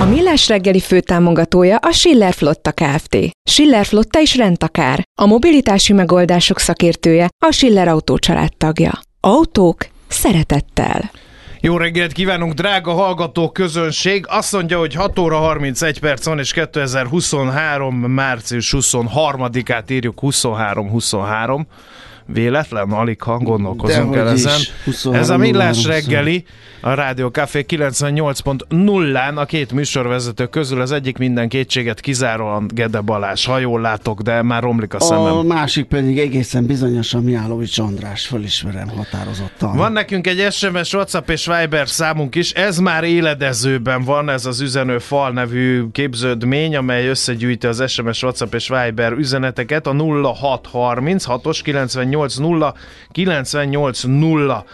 A 0.00 0.04
Millás 0.04 0.48
reggeli 0.48 0.80
főtámogatója 0.80 1.76
a 1.76 1.92
Schiller 1.92 2.32
Flotta 2.32 2.72
Kft. 2.72 3.16
Schiller 3.50 3.84
Flotta 3.84 4.20
is 4.20 4.36
rendtakár. 4.36 5.02
A 5.20 5.26
mobilitási 5.26 5.92
megoldások 5.92 6.58
szakértője 6.58 7.28
a 7.46 7.52
Schiller 7.52 7.88
Autó 7.88 8.18
tagja. 8.58 8.92
Autók 9.20 9.86
szeretettel. 10.08 11.10
Jó 11.60 11.76
reggelt 11.76 12.12
kívánunk, 12.12 12.52
drága 12.52 12.92
hallgató 12.92 13.50
közönség! 13.50 14.24
Azt 14.28 14.52
mondja, 14.52 14.78
hogy 14.78 14.94
6 14.94 15.18
óra 15.18 15.36
31 15.36 16.00
perc 16.00 16.24
van, 16.24 16.38
és 16.38 16.52
2023. 16.52 17.94
március 17.94 18.74
23-át 18.76 19.90
írjuk 19.90 20.18
23-23. 20.22 21.60
Véletlen, 22.26 22.90
alig 22.90 23.22
ha 23.22 23.38
gondolkozunk 23.38 24.16
el 24.16 24.28
ezen. 24.28 24.60
Ez 25.12 25.30
a 25.30 25.36
Millás 25.36 25.84
reggeli, 25.84 26.44
a 26.80 26.94
Rádió 26.94 27.28
Café 27.28 27.64
98.0-án 27.68 29.34
a 29.34 29.44
két 29.44 29.72
műsorvezető 29.72 30.46
közül 30.46 30.80
az 30.80 30.92
egyik 30.92 31.18
minden 31.18 31.48
kétséget 31.48 32.00
kizáróan 32.00 32.70
Gede 32.74 33.00
Balázs, 33.00 33.46
ha 33.46 33.58
jól 33.58 33.80
látok, 33.80 34.20
de 34.20 34.42
már 34.42 34.62
romlik 34.62 34.94
a 34.94 35.00
szemem. 35.00 35.36
A 35.36 35.42
másik 35.42 35.84
pedig 35.84 36.18
egészen 36.18 36.66
bizonyosan 36.66 37.22
Miálovics 37.22 37.78
András, 37.78 38.26
fölismerem 38.26 38.88
határozottan. 38.88 39.76
Van 39.76 39.92
nekünk 39.92 40.26
egy 40.26 40.52
SMS, 40.52 40.92
WhatsApp 40.92 41.28
és 41.30 41.46
Viber 41.46 41.88
számunk 41.88 42.34
is, 42.34 42.50
ez 42.50 42.78
már 42.78 43.04
éledezőben 43.04 44.02
van, 44.04 44.30
ez 44.30 44.46
az 44.46 44.60
üzenő 44.60 44.98
fal 44.98 45.30
nevű 45.30 45.84
képződmény, 45.92 46.76
amely 46.76 47.08
összegyűjti 47.08 47.66
az 47.66 47.82
SMS, 47.86 48.22
WhatsApp 48.22 48.54
és 48.54 48.68
Viber 48.68 49.12
üzeneteket 49.12 49.86
a 49.86 49.92
0630 49.92 51.24
6-os 51.28 51.60
98 52.14 52.34
0 52.36 52.74
98 53.12 54.02
0 54.02 54.64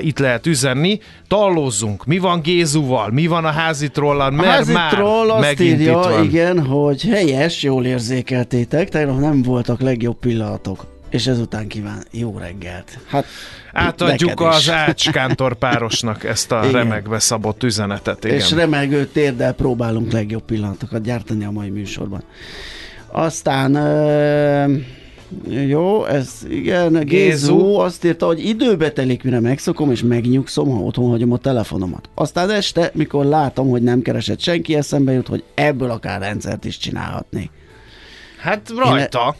itt 0.00 0.18
lehet 0.18 0.46
üzenni. 0.46 1.00
Tallózzunk, 1.28 2.04
mi 2.04 2.18
van 2.18 2.40
Gézuval, 2.40 3.10
mi 3.10 3.26
van 3.26 3.44
a 3.44 3.50
házitrollal, 3.50 4.30
mert 4.30 4.48
a 4.48 4.50
házitról 4.50 5.26
már 5.26 5.36
azt 5.36 5.40
megint 5.40 5.80
írja, 5.80 5.92
itt 5.98 6.04
van. 6.04 6.24
igen, 6.24 6.64
hogy 6.66 7.02
helyes, 7.02 7.62
jól 7.62 7.84
érzékeltétek, 7.84 8.88
tegnap 8.88 9.18
nem 9.20 9.42
voltak 9.42 9.80
legjobb 9.80 10.18
pillanatok. 10.18 10.86
És 11.10 11.26
ezután 11.26 11.68
kíván 11.68 12.02
jó 12.10 12.38
reggelt. 12.38 12.98
Hát, 13.06 13.24
Átadjuk 13.72 14.40
az 14.40 14.70
Ács 14.70 15.10
Kántor 15.10 15.54
párosnak 15.54 16.24
ezt 16.24 16.52
a 16.52 16.58
Igen. 16.58 16.72
remekbe 16.72 17.18
szabott 17.18 17.62
üzenetet. 17.62 18.24
Igen. 18.24 18.36
És 18.36 18.50
remegő 18.50 19.06
térdel 19.06 19.52
próbálunk 19.52 20.12
legjobb 20.12 20.42
pillanatokat 20.42 21.02
gyártani 21.02 21.44
a 21.44 21.50
mai 21.50 21.70
műsorban. 21.70 22.22
Aztán 23.06 23.74
ö, 23.74 24.74
jó, 25.48 26.04
ez 26.04 26.46
igen, 26.48 27.04
Gézu. 27.04 27.74
Azt 27.74 28.04
írta, 28.04 28.26
hogy 28.26 28.44
időbe 28.44 28.92
telik, 28.92 29.22
mire 29.22 29.40
megszokom, 29.40 29.90
és 29.90 30.02
megnyugszom, 30.02 30.70
ha 30.70 30.78
otthon 30.78 31.10
hagyom 31.10 31.32
a 31.32 31.36
telefonomat. 31.38 32.08
Aztán 32.14 32.50
este, 32.50 32.90
mikor 32.94 33.24
látom, 33.24 33.68
hogy 33.68 33.82
nem 33.82 34.02
keresett 34.02 34.40
senki, 34.40 34.74
eszembe 34.74 35.12
jut, 35.12 35.26
hogy 35.26 35.44
ebből 35.54 35.90
akár 35.90 36.20
rendszert 36.20 36.64
is 36.64 36.78
csinálhatni. 36.78 37.50
Hát 38.38 38.72
rajta. 38.76 39.36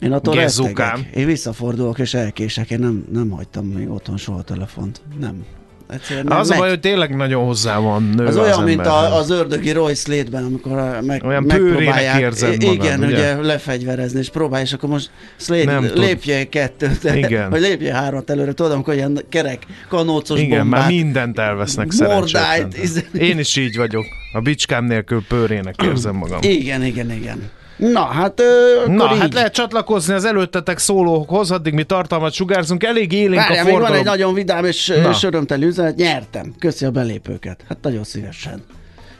Én 0.00 0.12
attól 0.12 0.34
Gezukám. 0.34 0.96
rettegek. 0.96 1.16
Én 1.16 1.26
visszafordulok 1.26 1.98
és 1.98 2.14
elkések. 2.14 2.70
Én 2.70 2.78
nem, 2.78 3.04
nem 3.12 3.30
hagytam 3.30 3.66
még 3.66 3.90
otthon 3.90 4.16
soha 4.16 4.42
telefont. 4.42 5.00
Nem. 5.20 5.44
Egyszerűen 5.88 6.26
Az 6.28 6.50
a 6.50 6.56
baj, 6.56 6.68
hogy 6.68 6.80
tényleg 6.80 7.16
nagyon 7.16 7.44
hozzá 7.44 7.78
van 7.78 8.02
nő 8.16 8.26
Az 8.26 8.36
az 8.36 8.42
olyan, 8.42 8.62
mint 8.62 8.78
emberhez. 8.78 9.10
a, 9.10 9.16
az 9.16 9.30
ördögi 9.30 9.70
Royce 9.70 10.10
létben, 10.12 10.44
amikor 10.44 10.78
a- 10.78 11.00
meg, 11.02 11.24
Olyan 11.24 11.42
megpróbálják, 11.42 12.20
érzed 12.20 12.62
magad, 12.62 12.74
igen, 12.84 12.98
ugye? 13.04 13.06
ugye? 13.08 13.36
lefegyverezni, 13.46 14.18
és 14.18 14.28
próbálj, 14.28 14.62
és 14.62 14.72
akkor 14.72 14.88
most 14.88 15.10
Slade 15.36 15.64
Nem 15.64 15.86
tud. 15.86 15.98
lépje 15.98 16.48
kettőt, 16.48 17.04
Igen. 17.14 17.50
vagy 17.50 17.60
lépje 17.60 17.94
hármat 17.94 18.30
előre, 18.30 18.52
tudom, 18.52 18.72
amikor 18.72 18.94
ilyen 18.94 19.20
kerek, 19.28 19.62
kanócos 19.88 20.40
Igen, 20.40 20.58
bombát. 20.58 20.80
már 20.80 20.90
mindent 20.90 21.38
elvesznek 21.38 21.92
Mordájt, 21.98 22.72
szerencsétlen. 22.72 23.22
Én 23.22 23.38
is 23.38 23.56
így 23.56 23.76
vagyok. 23.76 24.04
A 24.32 24.40
bicskám 24.40 24.84
nélkül 24.84 25.24
pőrének 25.28 25.82
érzem 25.82 26.14
magam. 26.16 26.38
Igen, 26.42 26.84
igen, 26.84 27.10
igen. 27.12 27.50
Na, 27.78 28.04
hát 28.04 28.40
ö, 28.40 28.84
Na, 28.86 29.10
így. 29.14 29.18
hát 29.20 29.34
lehet 29.34 29.52
csatlakozni 29.52 30.14
az 30.14 30.24
előttetek 30.24 30.78
szólókhoz, 30.78 31.50
addig 31.50 31.72
mi 31.72 31.82
tartalmat 31.84 32.32
sugárzunk. 32.32 32.84
Elég 32.84 33.12
élénk 33.12 33.34
Várjál, 33.40 33.60
a 33.60 33.64
még 33.64 33.72
van 33.72 33.72
forgalom. 33.72 33.98
egy 33.98 34.04
nagyon 34.04 34.34
vidám 34.34 34.64
és, 34.64 34.86
Na. 35.02 35.10
és 35.10 35.22
örömteli 35.22 35.64
üzenet, 35.66 35.96
nyertem. 35.96 36.54
Köszi 36.58 36.84
a 36.84 36.90
belépőket. 36.90 37.64
Hát 37.68 37.78
nagyon 37.82 38.04
szívesen. 38.04 38.62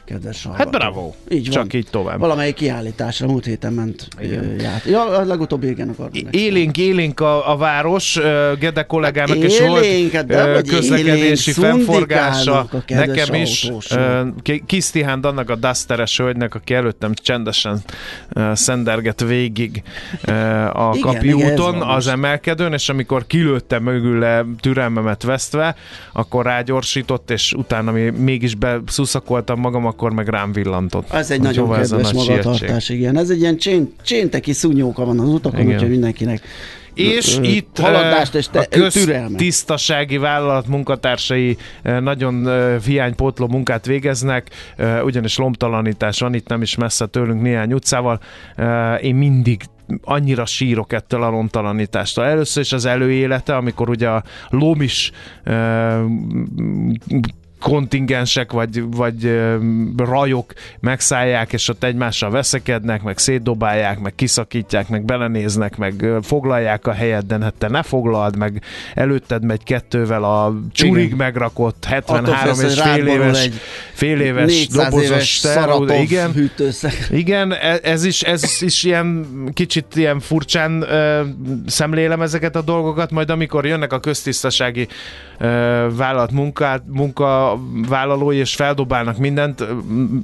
Kedves 0.09 0.43
Hát 0.43 0.55
hallgató. 0.55 0.77
bravo. 0.77 1.13
Így 1.29 1.43
van. 1.53 1.63
Csak 1.63 1.73
így 1.73 1.87
tovább. 1.91 2.19
Valamelyik 2.19 2.53
kiállításra 2.55 3.27
múlt 3.27 3.45
héten 3.45 3.73
ment 3.73 4.07
ját. 4.59 4.83
Ja, 4.85 5.05
a 5.17 5.23
legutóbbi 5.25 5.67
igen 5.69 5.89
akartam. 5.89 6.21
Élénk, 6.31 6.77
élénk 6.77 7.19
a, 7.19 7.51
a 7.51 7.57
város, 7.57 8.19
Gede 8.59 8.83
kollégának 8.83 9.43
is 9.43 9.59
hát 9.59 9.67
volt 9.69 10.25
de 10.25 10.61
közlekedési 10.61 11.51
fennforgása. 11.51 12.59
a 12.59 12.83
Nekem 12.87 13.33
is. 13.33 13.63
autósok. 13.63 13.99
ö, 13.99 14.27
Ki- 14.41 14.63
Kis 14.65 14.89
Tihán 14.89 15.19
annak 15.19 15.49
a 15.49 15.55
Dusteres 15.55 16.17
hölgynek, 16.17 16.55
aki 16.55 16.73
előttem 16.73 17.13
csendesen 17.13 17.79
szenderget 18.53 19.21
végig 19.23 19.83
a 20.73 20.99
Kapi 20.99 21.33
úton, 21.33 21.81
az 21.81 22.07
emelkedőn, 22.07 22.73
és 22.73 22.89
amikor 22.89 23.27
kilőttem 23.27 23.83
mögüle 23.83 24.45
türelmemet 24.59 25.23
vesztve, 25.23 25.75
akkor 26.13 26.45
rágyorsított, 26.45 27.31
és 27.31 27.53
utána 27.53 27.91
mi 27.91 28.09
mégis 28.09 28.55
beszuszakoltam 28.55 29.59
magam, 29.59 29.85
akkor 29.99 30.13
meg 30.13 30.27
rám 30.27 30.51
villantott. 30.51 31.11
Ez 31.11 31.31
egy 31.31 31.41
nagyon 31.41 31.71
kedves 31.71 32.11
magatartás, 32.11 32.89
igen. 32.89 33.17
Ez 33.17 33.29
egy 33.29 33.39
ilyen 33.39 33.57
csén, 33.57 33.93
csénteki 34.01 34.53
szúnyóka 34.53 35.05
van 35.05 35.19
az 35.19 35.27
utakon, 35.27 35.59
Igen. 35.59 35.73
úgyhogy 35.73 35.89
mindenkinek 35.89 36.41
És 36.93 37.37
ö, 37.37 37.41
itt 37.41 37.77
haladást 37.77 38.35
és 38.35 38.47
te, 38.47 38.59
a 38.59 38.65
köztisztasági 38.69 40.17
vállalat 40.17 40.67
munkatársai 40.67 41.57
nagyon 41.83 42.47
hiánypótló 42.85 43.47
munkát 43.47 43.85
végeznek, 43.85 44.49
ugyanis 45.03 45.37
lomtalanítás 45.37 46.19
van 46.19 46.33
itt 46.33 46.47
nem 46.47 46.61
is 46.61 46.75
messze 46.75 47.05
tőlünk 47.05 47.41
néhány 47.41 47.73
utcával. 47.73 48.19
Én 49.01 49.15
mindig 49.15 49.61
annyira 50.01 50.45
sírok 50.45 50.93
ettől 50.93 51.23
a 51.23 51.29
lomtalanítástól. 51.29 52.25
Először 52.25 52.63
is 52.63 52.71
az 52.71 52.85
előélete, 52.85 53.55
amikor 53.55 53.89
ugye 53.89 54.07
a 54.07 54.23
lom 54.49 54.81
is 54.81 55.11
ö, 55.43 56.03
kontingensek 57.59 58.51
vagy, 58.51 58.83
vagy 58.91 59.41
rajok 59.97 60.53
megszállják, 60.79 61.53
és 61.53 61.69
ott 61.69 61.83
egymással 61.83 62.29
veszekednek, 62.29 63.03
meg 63.03 63.17
szétdobálják, 63.17 63.99
meg 63.99 64.15
kiszakítják, 64.15 64.89
meg 64.89 65.05
belenéznek, 65.05 65.77
meg 65.77 66.05
foglalják 66.21 66.87
a 66.87 66.91
helyet, 66.91 67.25
de 67.25 67.37
hát 67.41 67.53
te 67.53 67.67
ne 67.67 67.83
foglald, 67.83 68.37
meg 68.37 68.61
előtted 68.93 69.43
megy 69.43 69.63
kettővel 69.63 70.23
a 70.23 70.53
csurig 70.71 71.03
Igen. 71.05 71.17
megrakott 71.17 71.87
Attól 71.89 72.15
73 72.15 72.53
félsz, 72.53 72.71
és 72.71 72.81
fél 72.81 73.07
éves, 73.07 73.43
egy 73.43 73.53
fél 73.93 74.19
éves 74.19 74.45
400 74.45 74.83
dobozos 74.83 75.09
éves 75.09 75.39
terror, 75.39 75.91
igen, 75.91 76.31
hűtőszek. 76.31 77.07
igen, 77.11 77.51
e- 77.53 77.79
ez 77.83 78.03
is, 78.03 78.21
ez 78.21 78.57
is 78.59 78.83
ilyen 78.83 79.27
kicsit 79.53 79.95
ilyen 79.95 80.19
furcsán 80.19 80.81
ö, 80.81 81.21
szemlélem 81.65 82.21
ezeket 82.21 82.55
a 82.55 82.61
dolgokat, 82.61 83.11
majd 83.11 83.29
amikor 83.29 83.65
jönnek 83.65 83.93
a 83.93 83.99
köztisztasági 83.99 84.87
ö, 85.37 85.45
vállalat 85.95 86.31
munkavállalói 87.55 88.37
és 88.37 88.55
feldobálnak 88.55 89.17
mindent, 89.17 89.65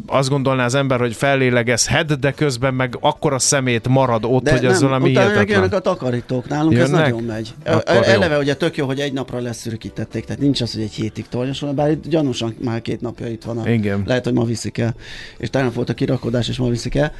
azt 0.08 0.30
gondolná 0.30 0.66
az 0.66 0.76
ember, 0.76 1.00
hogy 1.00 1.16
fellélegezhet, 1.16 2.20
de 2.20 2.32
közben 2.32 2.74
meg 2.74 2.98
akkora 3.00 3.40
szemét 3.40 3.88
marad 3.88 4.26
ott, 4.26 4.50
hogy 4.50 4.66
az 4.66 4.82
valami 4.82 5.12
utána 5.12 5.30
hihetetlen. 5.30 5.58
jönnek 5.58 5.74
a 5.74 5.80
takarítók, 5.80 6.48
nálunk 6.48 6.74
ez 6.74 6.90
Jönnek? 6.90 7.04
nagyon 7.04 7.24
megy. 7.24 7.54
Akkor 7.66 7.82
Akkor 7.86 7.96
jó. 7.96 8.02
Eleve 8.02 8.38
ugye 8.38 8.56
tök 8.56 8.78
jó, 8.78 8.86
hogy 8.86 9.00
egy 9.00 9.14
napra 9.14 9.40
leszürkítették, 9.40 10.26
tehát 10.26 10.42
nincs 10.42 10.62
az, 10.62 10.74
hogy 10.74 10.82
egy 10.82 10.94
hétig 10.94 11.28
tornyosul, 11.28 11.72
bár 11.72 11.92
itt 11.92 12.08
gyanúsan 12.08 12.56
már 12.64 12.82
két 12.82 13.02
napja 13.02 13.28
itt 13.28 13.44
van. 13.44 13.58
A, 13.58 13.70
Igen. 13.70 14.04
Lehet, 14.06 14.24
hogy 14.24 14.34
ma 14.34 14.44
viszik 14.44 14.78
el. 14.78 14.96
És 15.38 15.50
tegnap 15.50 15.74
volt 15.74 15.90
a 15.90 15.94
kirakodás, 15.94 16.50
és 16.50 16.58
ma 16.58 16.70
viszik 16.70 16.96
el. 16.96 17.12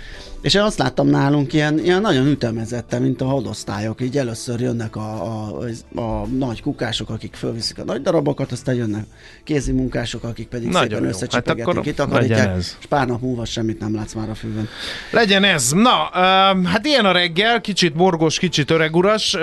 És 0.42 0.54
én 0.54 0.62
azt 0.62 0.78
láttam 0.78 1.08
nálunk 1.08 1.54
ilyen, 1.54 1.80
ilyen 1.80 2.02
nagyon 2.02 2.28
ütemezetten, 2.28 3.02
mint 3.02 3.22
a 3.22 3.26
hadosztályok. 3.26 4.02
Így 4.02 4.18
először 4.18 4.60
jönnek 4.60 4.96
a, 4.96 5.24
a, 5.24 5.58
a, 5.96 6.02
a 6.02 6.26
nagy 6.26 6.62
kukások, 6.62 7.10
akik 7.10 7.34
fölviszik 7.34 7.80
a 7.80 7.84
nagy 7.84 8.02
darabokat, 8.02 8.52
aztán 8.52 8.76
jönnek 8.76 9.06
kézi 9.44 9.72
munkások, 9.96 10.24
akik 10.24 10.48
pedig 10.48 10.68
Nagyon 10.68 10.88
szépen 10.90 11.08
összecsipegetik, 11.08 11.74
Hát 11.74 11.84
kitakarítják, 11.84 12.58
és 12.58 12.86
pár 12.90 13.08
nap 13.08 13.22
múlva 13.22 13.46
semmit 13.46 13.80
nem 13.80 13.96
látsz 13.96 14.14
már 14.14 14.30
a 14.30 14.36
fűben. 14.36 14.68
Legyen 15.12 15.44
ez. 15.44 15.72
Na, 15.72 16.10
ö, 16.14 16.18
hát 16.64 16.86
ilyen 16.86 17.06
a 17.06 17.12
reggel, 17.12 17.62
kicsit 17.62 17.96
morgos, 17.96 18.40
kicsit 18.40 18.72
öreguras, 18.72 19.34
ö, 19.34 19.40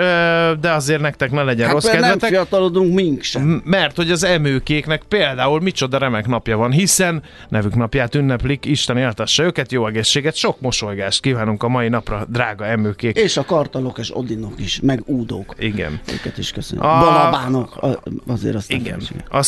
de 0.61 0.71
azért 0.71 1.01
nektek 1.01 1.31
ne 1.31 1.43
legyen 1.43 1.65
Hát 1.65 1.73
rossz 1.73 1.85
mert 1.85 1.99
nem 1.99 2.09
kedvetek. 2.09 2.29
fiatalodunk 2.29 2.93
mink 2.93 3.21
sem. 3.21 3.61
Mert 3.65 3.95
hogy 3.95 4.11
az 4.11 4.23
emőkéknek 4.23 5.03
például 5.07 5.61
micsoda 5.61 5.97
remek 5.97 6.27
napja 6.27 6.57
van, 6.57 6.71
hiszen 6.71 7.23
nevük 7.49 7.75
napját 7.75 8.15
ünneplik, 8.15 8.65
Isten 8.65 8.97
éltesse 8.97 9.43
őket, 9.43 9.71
jó 9.71 9.87
egészséget, 9.87 10.35
sok 10.35 10.61
mosolygást 10.61 11.21
kívánunk 11.21 11.63
a 11.63 11.67
mai 11.67 11.89
napra, 11.89 12.25
drága 12.29 12.65
emőkék. 12.65 13.17
És 13.17 13.37
a 13.37 13.43
kartalok 13.45 13.97
és 13.97 14.17
odinok 14.17 14.59
is, 14.59 14.79
meg 14.81 15.01
údók. 15.05 15.55
Igen. 15.57 15.99
Őket 16.13 16.37
is 16.37 16.51
köszönjük. 16.51 16.85
A-. 16.85 16.99
Balabánok, 16.99 17.97
azért 18.27 18.55
azt 18.55 18.71
Igen. 18.71 19.01
A 19.29 19.43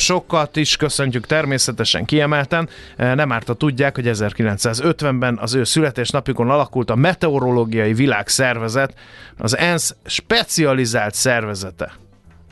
születésnaposokat 0.00 0.56
is 0.56 0.76
köszöntjük 0.76 1.26
természetesen 1.26 2.04
kiemelten. 2.04 2.68
E, 2.96 3.14
Nem 3.14 3.32
árt, 3.32 3.46
ha 3.46 3.54
tudják, 3.54 3.94
hogy 3.94 4.04
1950-ben 4.08 5.38
az 5.40 5.54
ő 5.54 5.64
születésnapjukon 5.64 6.50
alakult 6.50 6.90
a 6.90 6.94
Meteorológiai 6.94 7.92
Világszervezet, 7.92 8.94
az 9.38 9.56
ENSZ 9.56 9.96
specializált 10.04 11.14
szervezete. 11.14 11.92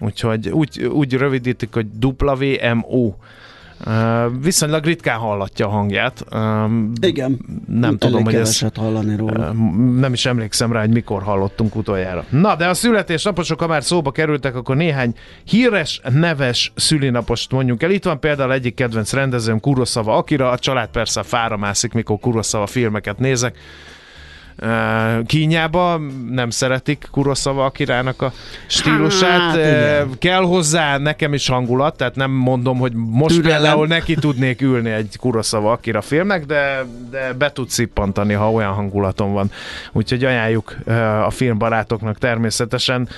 Úgyhogy 0.00 0.48
úgy, 0.48 0.84
úgy 0.84 1.14
rövidítik, 1.14 1.74
hogy 1.74 1.86
WMO. 2.00 3.14
Viszonylag 4.40 4.84
ritkán 4.84 5.18
hallatja 5.18 5.66
a 5.66 5.70
hangját. 5.70 6.24
Igen. 7.00 7.38
Nem 7.66 7.98
tudom, 7.98 8.24
hogy 8.24 8.34
ez- 8.34 8.64
hallani 8.74 9.16
róla. 9.16 9.52
nem 9.98 10.12
is 10.12 10.26
emlékszem 10.26 10.72
rá, 10.72 10.80
hogy 10.80 10.90
mikor 10.92 11.22
hallottunk 11.22 11.76
utoljára. 11.76 12.24
Na, 12.30 12.56
de 12.56 12.68
a 12.68 12.74
születésnaposok, 12.74 13.60
ha 13.60 13.66
már 13.66 13.84
szóba 13.84 14.10
kerültek, 14.10 14.54
akkor 14.56 14.76
néhány 14.76 15.14
híres, 15.44 16.00
neves 16.12 16.72
szülinapost 16.74 17.52
mondjuk 17.52 17.82
el. 17.82 17.90
Itt 17.90 18.04
van 18.04 18.20
például 18.20 18.52
egyik 18.52 18.74
kedvenc 18.74 19.12
rendezőm, 19.12 19.60
Kuroszava 19.60 20.16
Akira, 20.16 20.50
a 20.50 20.58
család 20.58 20.88
persze 20.88 21.22
fára 21.22 21.56
mászik, 21.56 21.92
mikor 21.92 22.18
Kuroszava 22.18 22.66
filmeket 22.66 23.18
nézek. 23.18 23.56
Kínjába 25.26 26.00
nem 26.30 26.50
szeretik 26.50 27.08
Kuroszava 27.10 27.64
Akirának 27.64 28.22
a 28.22 28.32
stílusát. 28.66 29.40
Hát, 29.40 29.56
igen. 29.56 30.18
kell 30.18 30.42
hozzá 30.42 30.98
nekem 30.98 31.34
is 31.34 31.48
hangulat, 31.48 31.96
tehát 31.96 32.14
nem 32.14 32.30
mondom, 32.30 32.78
hogy 32.78 32.92
most 32.94 33.34
Türelem. 33.34 33.60
például 33.60 33.86
neki 33.86 34.14
tudnék 34.14 34.60
ülni 34.60 34.90
egy 34.90 35.16
Kuroszava 35.20 35.72
Akira 35.72 36.00
filmnek, 36.00 36.44
de, 36.44 36.84
de 37.10 37.32
be 37.32 37.52
tud 37.52 37.68
szippantani, 37.68 38.32
ha 38.32 38.50
olyan 38.50 38.72
hangulatom 38.72 39.32
van. 39.32 39.50
Úgyhogy 39.92 40.24
ajánljuk 40.24 40.76
a 41.24 41.30
filmbarátoknak 41.30 42.18
természetesen. 42.18 43.08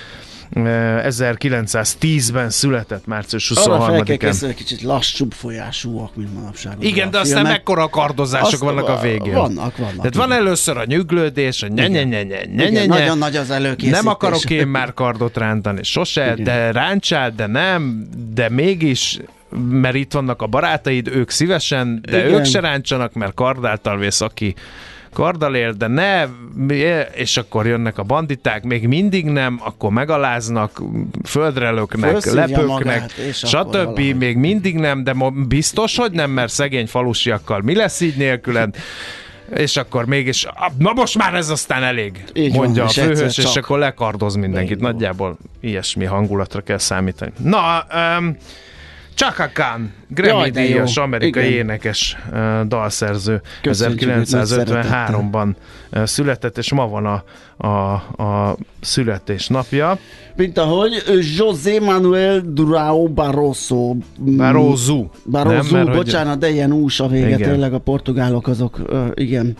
Uh, 0.55 0.63
1910-ben 1.07 2.49
született 2.49 3.05
március 3.05 3.51
Arra 3.51 3.81
fel 3.81 4.03
kell 4.03 4.15
23-án. 4.15 4.19
készülni, 4.19 4.53
kicsit 4.53 4.81
lassúbb 4.81 5.31
folyásúak, 5.31 6.15
mint 6.15 6.33
manapság. 6.33 6.75
Igen, 6.79 7.11
de 7.11 7.19
aztán 7.19 7.35
filmek. 7.37 7.51
mekkora 7.57 7.87
kardozások 7.87 8.51
Azt- 8.51 8.61
vannak 8.61 8.87
a 8.87 8.99
végén. 8.99 9.33
Vannak, 9.33 9.77
vannak. 9.77 9.95
Tehát 9.95 10.15
van 10.15 10.31
először 10.31 10.77
a 10.77 10.85
nyüglődés, 10.85 11.63
a 11.63 11.67
nye 11.67 11.87
nye 11.87 12.03
nye 12.03 12.23
nye 12.23 12.45
nye 12.45 12.67
Igen, 12.67 12.71
nye 12.71 12.85
nagyon 12.85 13.17
nagy 13.17 13.35
az 13.35 13.49
előkészítés. 13.51 13.99
Nem 13.99 14.07
akarok 14.07 14.49
én 14.49 14.67
már 14.67 14.93
kardot 14.93 15.37
rántani, 15.37 15.83
sose, 15.83 16.31
Igen. 16.31 16.43
de 16.43 16.71
ráncsál, 16.71 17.31
de 17.31 17.47
nem, 17.47 18.07
de 18.33 18.49
mégis 18.49 19.19
mert 19.69 19.95
itt 19.95 20.11
vannak 20.13 20.41
a 20.41 20.47
barátaid, 20.47 21.07
ők 21.07 21.29
szívesen, 21.29 22.01
de 22.09 22.25
Igen. 22.25 22.39
ők 22.39 22.45
se 22.45 22.59
ráncsanak, 22.59 23.13
mert 23.13 23.33
kardáltal 23.33 23.97
vész, 23.97 24.21
aki 24.21 24.55
karddal 25.13 25.55
él, 25.55 25.71
de 25.71 25.87
ne, 25.87 26.25
és 27.13 27.37
akkor 27.37 27.67
jönnek 27.67 27.97
a 27.97 28.03
banditák, 28.03 28.63
még 28.63 28.87
mindig 28.87 29.25
nem, 29.25 29.59
akkor 29.63 29.91
megaláznak, 29.91 30.81
földre 31.23 31.71
löknek, 31.71 32.09
Fölszívja 32.09 32.39
lepöknek, 32.39 33.01
magát, 33.01 33.13
stb. 33.33 33.99
Még 34.17 34.37
mindig 34.37 34.75
nem, 34.75 35.03
de 35.03 35.13
biztos, 35.47 35.97
hogy 35.97 36.11
nem, 36.11 36.31
mert 36.31 36.51
szegény 36.51 36.87
falusiakkal 36.87 37.61
mi 37.61 37.75
lesz 37.75 38.01
így 38.01 38.17
nélküled? 38.17 38.75
És 39.55 39.77
akkor 39.77 40.05
mégis, 40.05 40.45
"Ah, 40.45 40.71
na 40.77 40.93
most 40.93 41.17
már 41.17 41.33
ez 41.33 41.49
aztán 41.49 41.83
elég, 41.83 42.23
Így 42.33 42.51
van, 42.55 42.63
mondja 42.63 42.83
és 42.83 42.97
a 42.97 43.01
főhős, 43.01 43.37
és 43.37 43.55
akkor 43.55 43.79
lekardoz 43.79 44.35
mindenkit. 44.35 44.79
Nagyjából 44.79 45.37
ilyesmi 45.59 46.05
hangulatra 46.05 46.61
kell 46.61 46.77
számítani. 46.77 47.31
Na, 47.37 47.85
um, 48.17 48.37
Chaka 49.15 49.49
Khan, 49.53 49.93
Grammy 50.13 50.39
Jaj, 50.39 50.49
díjas 50.49 50.97
amerikai 50.97 51.45
Igen. 51.47 51.57
énekes 51.57 52.17
uh, 52.31 52.61
dalszerző, 52.67 53.41
Köszönjük, 53.61 53.99
hogy 54.03 54.23
1953-ban 54.25 55.53
uh, 55.91 56.03
született, 56.03 56.57
és 56.57 56.71
ma 56.73 56.87
van 56.87 57.05
a, 57.05 57.23
a, 57.67 57.67
a 58.23 58.57
születésnapja. 58.81 59.97
Mint 60.35 60.57
ahogy 60.57 61.03
José 61.37 61.79
Manuel 61.79 62.41
Durao 62.45 63.07
Barroso. 63.07 63.93
mm, 63.93 64.37
Barroso. 64.37 65.05
Barroso, 65.25 65.55
Nem, 65.55 65.65
mert 65.71 65.87
hogy- 65.87 65.95
bocsánat, 66.05 66.39
de 66.39 66.49
ilyen 66.49 66.71
ús 66.73 66.99
a 66.99 67.07
vége, 67.07 67.27
Igen. 67.27 67.49
tényleg 67.49 67.73
a 67.73 67.79
portugálok 67.79 68.47
azok, 68.47 68.81
igen, 69.13 69.55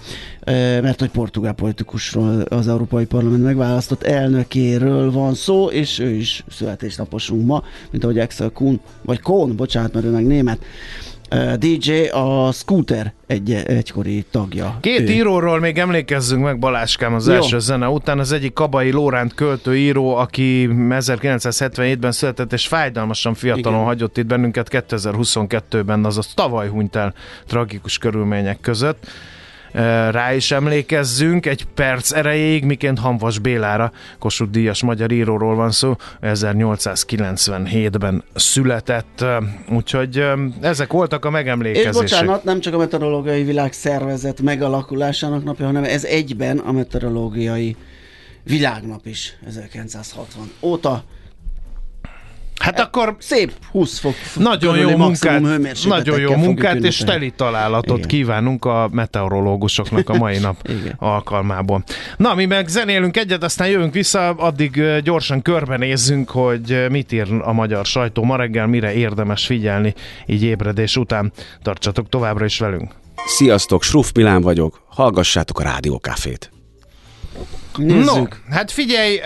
mert 0.81 0.99
hogy 0.99 1.09
portugál 1.09 1.53
politikusról 1.53 2.41
az 2.41 2.67
Európai 2.67 3.05
Parlament 3.05 3.43
megválasztott 3.43 4.03
elnökéről 4.03 5.11
van 5.11 5.33
szó, 5.33 5.65
és 5.69 5.99
ő 5.99 6.09
is 6.09 6.43
születésnaposunk 6.49 7.45
ma, 7.45 7.63
mint 7.91 8.03
ahogy 8.03 8.19
Axel 8.19 8.49
Kuhn, 8.49 8.75
vagy 9.01 9.19
Kohn, 9.19 9.55
bocsánat, 9.55 9.93
mert 9.93 10.05
ő 10.05 10.09
meg 10.09 10.25
német, 10.25 10.40
Ö, 11.33 11.53
DJ, 11.57 12.07
a 12.07 12.51
Scooter 12.51 13.13
egy, 13.27 13.51
egykori 13.53 14.25
tagja. 14.31 14.77
Két 14.81 14.99
ő. 14.99 15.11
íróról 15.11 15.59
még 15.59 15.77
emlékezzünk 15.77 16.43
meg 16.43 16.59
Baláskám 16.59 17.13
az 17.13 17.27
Jó. 17.27 17.33
első 17.33 17.59
zene 17.59 17.87
után. 17.87 18.19
Az 18.19 18.31
egyik 18.31 18.53
Kabai 18.53 18.91
Lóránt 18.91 19.33
költő 19.33 19.77
író, 19.77 20.15
aki 20.15 20.69
1977-ben 20.71 22.11
született, 22.11 22.53
és 22.53 22.67
fájdalmasan 22.67 23.33
fiatalon 23.33 23.73
Igen. 23.73 23.85
hagyott 23.85 24.17
itt 24.17 24.25
bennünket 24.25 24.67
2022-ben, 24.71 26.05
azaz 26.05 26.33
tavaly 26.33 26.69
hunyt 26.69 26.95
el 26.95 27.13
tragikus 27.47 27.97
körülmények 27.97 28.59
között. 28.61 29.07
Rá 30.11 30.33
is 30.33 30.51
emlékezzünk 30.51 31.45
egy 31.45 31.65
perc 31.73 32.11
erejéig, 32.11 32.65
miként 32.65 32.99
Hanvas 32.99 33.39
Bélára, 33.39 33.91
Kossuth 34.19 34.51
Díjas 34.51 34.83
magyar 34.83 35.11
íróról 35.11 35.55
van 35.55 35.71
szó, 35.71 35.95
1897-ben 36.21 38.23
született, 38.35 39.25
úgyhogy 39.69 40.25
ezek 40.61 40.91
voltak 40.91 41.25
a 41.25 41.27
És 41.27 41.33
megemlékezések. 41.33 41.93
bocsánat, 41.93 42.43
nem 42.43 42.59
csak 42.59 42.73
a 42.73 42.77
Meteorológiai 42.77 43.43
Világszervezet 43.43 44.41
megalakulásának 44.41 45.43
napja, 45.43 45.65
hanem 45.65 45.83
ez 45.83 46.03
egyben 46.03 46.57
a 46.57 46.71
Meteorológiai 46.71 47.75
Világnap 48.43 49.05
is 49.05 49.37
1960 49.47 50.51
óta. 50.61 51.03
Hát 52.61 52.79
akkor 52.79 53.15
Szép 53.19 53.51
20 53.71 53.99
fok 53.99 54.13
Nagyon 54.35 54.77
jó 54.77 54.97
munkát, 54.97 55.41
nagyon 55.87 56.19
jó 56.19 56.35
munkát 56.35 56.83
és 56.83 56.97
teli 56.97 57.31
találatot 57.35 57.97
Igen. 57.97 58.07
kívánunk 58.07 58.65
a 58.65 58.89
meteorológusoknak 58.91 60.09
a 60.09 60.17
mai 60.17 60.37
nap 60.37 60.69
alkalmából. 60.97 61.83
Na, 62.17 62.35
mi 62.35 62.45
meg 62.45 62.67
zenélünk 62.67 63.17
egyet, 63.17 63.43
aztán 63.43 63.67
jövünk 63.67 63.93
vissza, 63.93 64.29
addig 64.29 64.83
gyorsan 65.03 65.41
körbenézzünk, 65.41 66.29
hogy 66.29 66.85
mit 66.89 67.11
ír 67.11 67.27
a 67.41 67.53
magyar 67.53 67.85
sajtó 67.85 68.23
ma 68.23 68.35
reggel, 68.35 68.67
mire 68.67 68.93
érdemes 68.93 69.45
figyelni 69.45 69.93
így 70.25 70.43
ébredés 70.43 70.97
után. 70.97 71.31
Tartsatok 71.61 72.09
továbbra 72.09 72.45
is 72.45 72.59
velünk. 72.59 72.91
Sziasztok, 73.25 73.83
Sruf 73.83 74.11
Milán 74.13 74.41
vagyok, 74.41 74.81
hallgassátok 74.87 75.59
a 75.59 75.63
Rádiókafét. 75.63 76.60
Nézzük. 77.77 78.05
No, 78.05 78.23
hát 78.49 78.71
figyelj, 78.71 79.19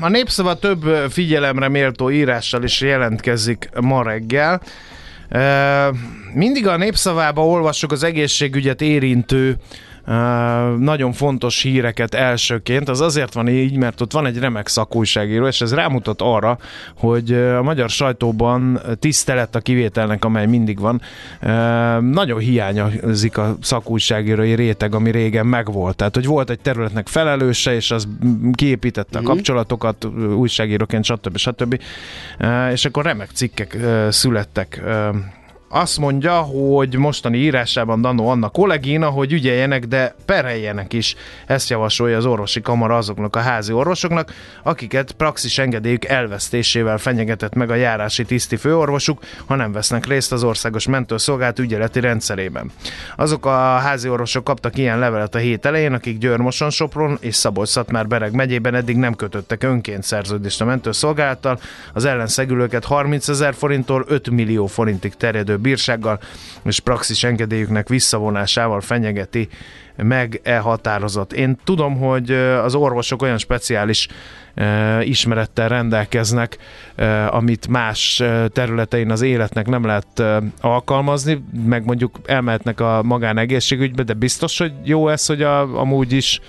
a 0.00 0.08
Népszava 0.08 0.54
több 0.54 1.10
figyelemre 1.10 1.68
méltó 1.68 2.10
írással 2.10 2.62
is 2.62 2.80
jelentkezik 2.80 3.68
ma 3.80 4.02
reggel. 4.02 4.62
Mindig 6.34 6.66
a 6.66 6.76
népszavába 6.76 7.46
olvassuk 7.46 7.92
az 7.92 8.02
egészségügyet 8.02 8.80
érintő 8.80 9.56
nagyon 10.78 11.12
fontos 11.12 11.62
híreket 11.62 12.14
elsőként. 12.14 12.88
Az 12.88 13.00
azért 13.00 13.34
van 13.34 13.48
így, 13.48 13.76
mert 13.76 14.00
ott 14.00 14.12
van 14.12 14.26
egy 14.26 14.38
remek 14.38 14.68
szakújságíró, 14.68 15.46
és 15.46 15.60
ez 15.60 15.74
rámutat 15.74 16.22
arra, 16.22 16.58
hogy 16.96 17.32
a 17.32 17.62
magyar 17.62 17.90
sajtóban 17.90 18.80
tisztelet 18.98 19.54
a 19.54 19.60
kivételnek, 19.60 20.24
amely 20.24 20.46
mindig 20.46 20.78
van. 20.80 21.00
Nagyon 22.00 22.38
hiányozik 22.38 23.38
a 23.38 23.56
szakújságírói 23.60 24.54
réteg, 24.54 24.94
ami 24.94 25.10
régen 25.10 25.46
megvolt. 25.46 25.96
Tehát, 25.96 26.14
hogy 26.14 26.26
volt 26.26 26.50
egy 26.50 26.60
területnek 26.60 27.08
felelőse, 27.08 27.74
és 27.74 27.90
az 27.90 28.08
kiépítette 28.52 29.18
a 29.18 29.20
mhm. 29.20 29.30
kapcsolatokat 29.30 30.04
újságíróként, 30.36 31.04
stb. 31.04 31.36
stb. 31.36 31.80
És 32.72 32.84
akkor 32.84 33.04
remek 33.04 33.30
cikkek 33.32 33.76
születtek 34.08 34.82
azt 35.72 35.98
mondja, 35.98 36.40
hogy 36.40 36.96
mostani 36.96 37.38
írásában 37.38 38.00
Danó 38.00 38.28
Anna 38.28 38.48
kollégina, 38.48 39.08
hogy 39.08 39.32
ügyeljenek, 39.32 39.84
de 39.84 40.14
pereljenek 40.24 40.92
is. 40.92 41.14
Ezt 41.46 41.70
javasolja 41.70 42.16
az 42.16 42.26
orvosi 42.26 42.60
kamara 42.60 42.96
azoknak 42.96 43.36
a 43.36 43.40
házi 43.40 43.72
orvosoknak, 43.72 44.32
akiket 44.62 45.12
praxis 45.12 45.58
engedélyük 45.58 46.04
elvesztésével 46.04 46.98
fenyegetett 46.98 47.54
meg 47.54 47.70
a 47.70 47.74
járási 47.74 48.24
tiszti 48.24 48.56
főorvosuk, 48.56 49.20
ha 49.46 49.54
nem 49.54 49.72
vesznek 49.72 50.06
részt 50.06 50.32
az 50.32 50.44
országos 50.44 50.86
mentőszolgált 50.86 51.58
ügyeleti 51.58 52.00
rendszerében. 52.00 52.70
Azok 53.16 53.46
a 53.46 53.76
házi 53.76 54.08
orvosok 54.08 54.44
kaptak 54.44 54.78
ilyen 54.78 54.98
levelet 54.98 55.34
a 55.34 55.38
hét 55.38 55.66
elején, 55.66 55.92
akik 55.92 56.18
Győrmoson, 56.18 56.70
Sopron 56.70 57.18
és 57.20 57.34
szabolcs 57.34 57.78
Bereg 58.08 58.34
megyében 58.34 58.74
eddig 58.74 58.96
nem 58.96 59.14
kötöttek 59.14 59.62
önként 59.62 60.02
szerződést 60.02 60.60
a 60.60 60.64
mentőszolgálattal. 60.64 61.60
Az 61.92 62.04
ellenszegülőket 62.04 62.84
30 62.84 63.28
ezer 63.28 63.54
forinttól 63.54 64.04
5 64.08 64.30
millió 64.30 64.66
forintig 64.66 65.14
terjedő 65.14 65.58
bírsággal 65.60 66.20
és 66.64 66.80
praxis 66.80 67.24
engedélyüknek 67.24 67.88
visszavonásával 67.88 68.80
fenyegeti 68.80 69.48
meg 69.96 70.40
e 70.42 70.58
határozat. 70.58 71.32
Én 71.32 71.56
tudom, 71.64 71.96
hogy 71.98 72.30
az 72.64 72.74
orvosok 72.74 73.22
olyan 73.22 73.38
speciális 73.38 74.08
ismerettel 75.00 75.68
rendelkeznek, 75.68 76.56
amit 77.28 77.68
más 77.68 78.22
területein 78.52 79.10
az 79.10 79.20
életnek 79.20 79.66
nem 79.66 79.84
lehet 79.84 80.22
alkalmazni, 80.60 81.44
meg 81.64 81.84
mondjuk 81.84 82.18
elmehetnek 82.26 82.80
a 82.80 83.02
magánegészségügybe, 83.02 84.02
de 84.02 84.12
biztos, 84.12 84.58
hogy 84.58 84.72
jó 84.84 85.08
ez, 85.08 85.26
hogy 85.26 85.42
a, 85.42 85.80
amúgy 85.80 86.12
is 86.12 86.40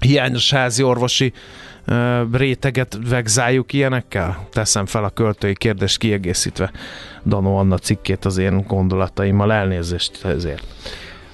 hiányos 0.00 0.50
házi 0.50 0.82
orvosi 0.82 1.32
réteget 2.32 2.98
vegzáljuk 3.08 3.72
ilyenekkel? 3.72 4.48
Teszem 4.52 4.86
fel 4.86 5.04
a 5.04 5.10
költői 5.10 5.54
kérdést 5.54 5.98
kiegészítve 5.98 6.70
Danó 7.24 7.56
Anna 7.56 7.78
cikkét 7.78 8.24
az 8.24 8.38
én 8.38 8.64
gondolataimmal, 8.66 9.52
elnézést 9.52 10.24
ezért. 10.24 10.62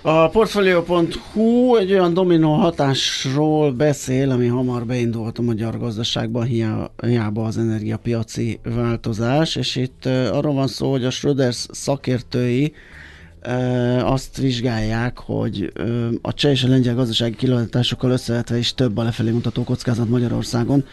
A 0.03 0.29
Portfolio.hu 0.29 1.77
egy 1.77 1.93
olyan 1.93 2.15
dominó 2.15 2.53
hatásról 2.53 3.73
beszél, 3.73 4.31
ami 4.31 4.47
hamar 4.47 4.87
beindult 4.87 5.39
a 5.39 5.43
magyar 5.43 5.79
gazdaságban, 5.79 6.45
hiába 7.03 7.45
az 7.45 7.59
energiapiaci 7.59 8.61
változás, 8.63 9.57
és 9.57 9.77
itt 9.77 10.07
arról 10.07 10.55
van 10.55 10.67
szó, 10.67 10.91
hogy 10.91 11.05
a 11.05 11.11
Schröders 11.11 11.67
szakértői 11.71 12.73
azt 14.03 14.37
vizsgálják, 14.37 15.19
hogy 15.19 15.73
a 16.23 16.33
cseh 16.35 16.51
és 16.51 16.65
a 16.65 16.69
lengyel 16.69 16.95
gazdasági 16.95 17.37
kilátásokról 17.37 18.11
összevetve 18.11 18.59
is 18.59 18.75
több 18.75 18.97
a 18.97 19.03
lefelé 19.03 19.31
mutató 19.31 19.65
kockázat 19.65 20.09
Magyarországon, 20.09 20.85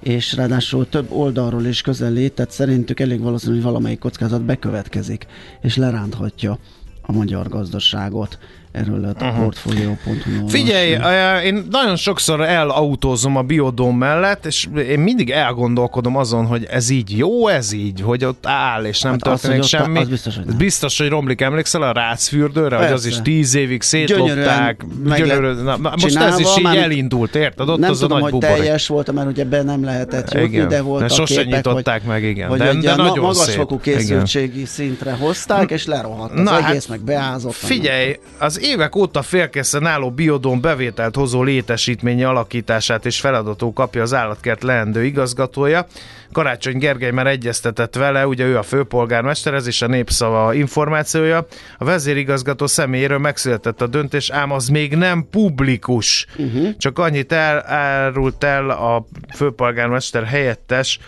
és 0.00 0.32
ráadásul 0.32 0.88
több 0.88 1.10
oldalról 1.10 1.64
is 1.64 1.82
közelít, 1.82 2.32
tehát 2.32 2.50
szerintük 2.50 3.00
elég 3.00 3.20
valószínű, 3.20 3.54
hogy 3.54 3.62
valamelyik 3.62 3.98
kockázat 3.98 4.42
bekövetkezik, 4.42 5.26
és 5.60 5.76
leránthatja 5.76 6.58
a 7.02 7.12
magyar 7.12 7.48
gazdaságot. 7.48 8.38
Erről 8.72 9.00
lehet 9.00 9.22
a 9.22 9.34
portfolio.hu 9.38 10.48
Figyelj, 10.48 10.96
én 11.44 11.66
nagyon 11.70 11.96
sokszor 11.96 12.40
elautózom 12.40 13.36
a 13.36 13.42
biodóm 13.42 13.96
mellett, 13.96 14.46
és 14.46 14.68
én 14.88 14.98
mindig 14.98 15.30
elgondolkodom 15.30 16.16
azon, 16.16 16.46
hogy 16.46 16.66
ez 16.70 16.90
így 16.90 17.16
jó, 17.16 17.48
ez 17.48 17.72
így, 17.72 18.00
hogy 18.00 18.24
ott 18.24 18.46
áll, 18.46 18.84
és 18.84 19.00
nem 19.00 19.12
hát 19.12 19.22
történik 19.22 19.58
az, 19.58 19.66
semmi. 19.66 19.98
Az 19.98 20.08
biztos, 20.08 20.36
hogy 20.36 20.44
nem. 20.44 20.56
Biztos, 20.56 20.98
hogy 20.98 21.08
romlik. 21.08 21.40
Emlékszel 21.40 21.82
a 21.82 21.92
rácfürdőre, 21.92 22.76
hogy 22.76 22.92
az 22.92 23.04
is 23.04 23.22
tíz 23.22 23.54
évig 23.54 23.82
szétlopták. 23.82 24.84
Gyönyörű, 25.04 25.62
na, 25.62 25.78
most 25.78 26.16
ez 26.16 26.38
is 26.38 26.56
így 26.58 26.76
elindult, 26.76 27.34
érted? 27.34 27.68
Ott 27.68 27.78
nem 27.78 27.90
az 27.90 27.98
tudom, 27.98 28.16
a 28.16 28.20
nagy 28.20 28.30
hogy 28.30 28.40
buborék. 28.40 28.56
teljes 28.56 28.86
volt, 28.86 29.12
mert 29.12 29.28
ugye 29.28 29.44
be 29.44 29.62
nem 29.62 29.84
lehetett 29.84 30.32
jutni, 30.32 30.48
igen. 30.48 30.68
de 30.68 30.80
volt 30.80 31.12
sose 31.12 31.42
nyitották 31.42 32.00
hogy, 32.00 32.10
meg, 32.10 32.22
igen. 32.22 32.48
Hogy 32.48 32.58
de, 32.58 32.74
de 32.74 32.94
nagyon 32.94 33.24
magasfokú 33.24 33.80
készültségi 33.80 34.64
szintre 34.64 35.12
hozták, 35.12 35.70
és 35.70 35.86
lerohadt 35.86 36.38
az 36.38 36.48
egész, 36.50 36.64
hát 36.64 36.88
meg 36.88 37.00
beázott. 37.00 37.52
Figyelj, 37.52 38.18
az 38.38 38.59
évek 38.60 38.96
óta 38.96 39.22
félkészen 39.22 39.86
álló 39.86 40.10
biodón 40.10 40.60
bevételt 40.60 41.14
hozó 41.14 41.42
létesítményi 41.42 42.24
alakítását 42.24 43.06
és 43.06 43.20
feladató 43.20 43.72
kapja 43.72 44.02
az 44.02 44.14
állatkert 44.14 44.62
leendő 44.62 45.04
igazgatója. 45.04 45.86
Karácsony 46.32 46.78
Gergely 46.78 47.10
már 47.10 47.26
egyeztetett 47.26 47.94
vele, 47.94 48.26
ugye 48.26 48.44
ő 48.44 48.58
a 48.58 48.62
főpolgármester, 48.62 49.54
ez 49.54 49.66
is 49.66 49.82
a 49.82 49.86
népszava 49.86 50.54
információja. 50.54 51.46
A 51.78 51.84
vezérigazgató 51.84 52.66
személyéről 52.66 53.18
megszületett 53.18 53.80
a 53.80 53.86
döntés, 53.86 54.30
ám 54.30 54.50
az 54.50 54.68
még 54.68 54.96
nem 54.96 55.26
publikus. 55.30 56.26
Uh-huh. 56.36 56.76
Csak 56.76 56.98
annyit 56.98 57.32
elárult 57.32 58.44
el 58.44 58.70
a 58.70 59.06
főpolgármester 59.34 60.24
helyettes, 60.24 60.98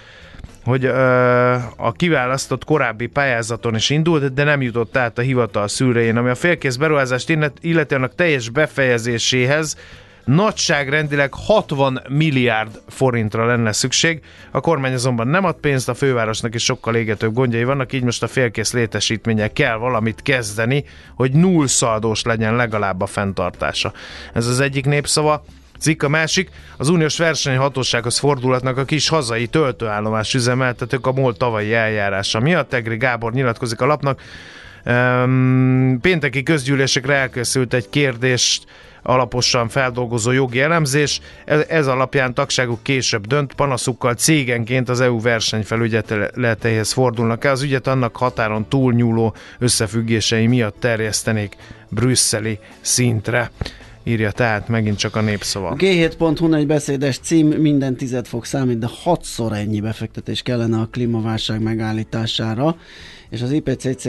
hogy 0.64 0.84
ö, 0.84 1.52
a 1.76 1.92
kiválasztott 1.92 2.64
korábbi 2.64 3.06
pályázaton 3.06 3.74
is 3.74 3.90
indult, 3.90 4.34
de 4.34 4.44
nem 4.44 4.62
jutott 4.62 4.96
át 4.96 5.18
a 5.18 5.22
hivatal 5.22 5.68
szűrején, 5.68 6.16
ami 6.16 6.30
a 6.30 6.34
félkész 6.34 6.76
beruházást 6.76 7.38
illeti 7.60 7.94
annak 7.94 8.14
teljes 8.14 8.48
befejezéséhez 8.48 9.76
nagyságrendileg 10.24 11.34
60 11.34 12.02
milliárd 12.08 12.80
forintra 12.88 13.46
lenne 13.46 13.72
szükség. 13.72 14.20
A 14.50 14.60
kormány 14.60 14.92
azonban 14.92 15.28
nem 15.28 15.44
ad 15.44 15.56
pénzt, 15.60 15.88
a 15.88 15.94
fővárosnak 15.94 16.54
is 16.54 16.64
sokkal 16.64 16.94
égetőbb 16.94 17.32
gondjai 17.32 17.64
vannak, 17.64 17.92
így 17.92 18.02
most 18.02 18.22
a 18.22 18.26
félkész 18.26 18.72
létesítménye 18.72 19.48
kell 19.48 19.76
valamit 19.76 20.22
kezdeni, 20.22 20.84
hogy 21.14 21.32
nullszaldós 21.32 22.22
legyen 22.22 22.56
legalább 22.56 23.00
a 23.00 23.06
fenntartása. 23.06 23.92
Ez 24.32 24.46
az 24.46 24.60
egyik 24.60 24.86
népszava. 24.86 25.44
Cikk 25.82 26.02
a 26.02 26.08
másik, 26.08 26.50
az 26.76 26.88
uniós 26.88 27.18
versenyhatósághoz 27.18 28.18
fordulatnak 28.18 28.76
a 28.76 28.84
kis 28.84 29.08
hazai 29.08 29.46
töltőállomás 29.46 30.34
üzemeltetők 30.34 31.06
a 31.06 31.12
MOL 31.12 31.36
tavalyi 31.36 31.74
eljárása 31.74 32.40
miatt. 32.40 32.72
Egri 32.72 32.96
Gábor 32.96 33.32
nyilatkozik 33.32 33.80
a 33.80 33.86
lapnak. 33.86 34.20
Um, 34.84 35.98
pénteki 36.00 36.42
közgyűlésekre 36.42 37.14
elkészült 37.14 37.74
egy 37.74 37.88
kérdést 37.88 38.64
alaposan 39.02 39.68
feldolgozó 39.68 40.30
jogi 40.30 40.60
elemzés. 40.60 41.20
Ez, 41.44 41.64
ez 41.68 41.86
alapján 41.86 42.34
tagságuk 42.34 42.82
később 42.82 43.26
dönt, 43.26 43.54
panaszukkal 43.54 44.14
cégenként 44.14 44.88
az 44.88 45.00
EU 45.00 45.20
versenyfelügyeleteihez 45.20 46.92
fordulnak 46.92 47.44
el. 47.44 47.52
Az 47.52 47.62
ügyet 47.62 47.86
annak 47.86 48.16
határon 48.16 48.68
túlnyúló 48.68 49.34
összefüggései 49.58 50.46
miatt 50.46 50.80
terjesztenék 50.80 51.56
brüsszeli 51.88 52.58
szintre 52.80 53.50
írja 54.04 54.30
tehát 54.30 54.68
megint 54.68 54.98
csak 54.98 55.16
a 55.16 55.20
népszava. 55.20 55.74
G7.hu 55.78 56.54
egy 56.54 56.66
beszédes 56.66 57.18
cím, 57.18 57.46
minden 57.46 57.96
tized 57.96 58.26
fog 58.26 58.44
számít, 58.44 58.78
de 58.78 58.88
hatszor 59.02 59.52
ennyi 59.52 59.80
befektetés 59.80 60.42
kellene 60.42 60.78
a 60.78 60.88
klímaválság 60.90 61.62
megállítására, 61.62 62.76
és 63.30 63.42
az 63.42 63.50
IPCC 63.50 64.04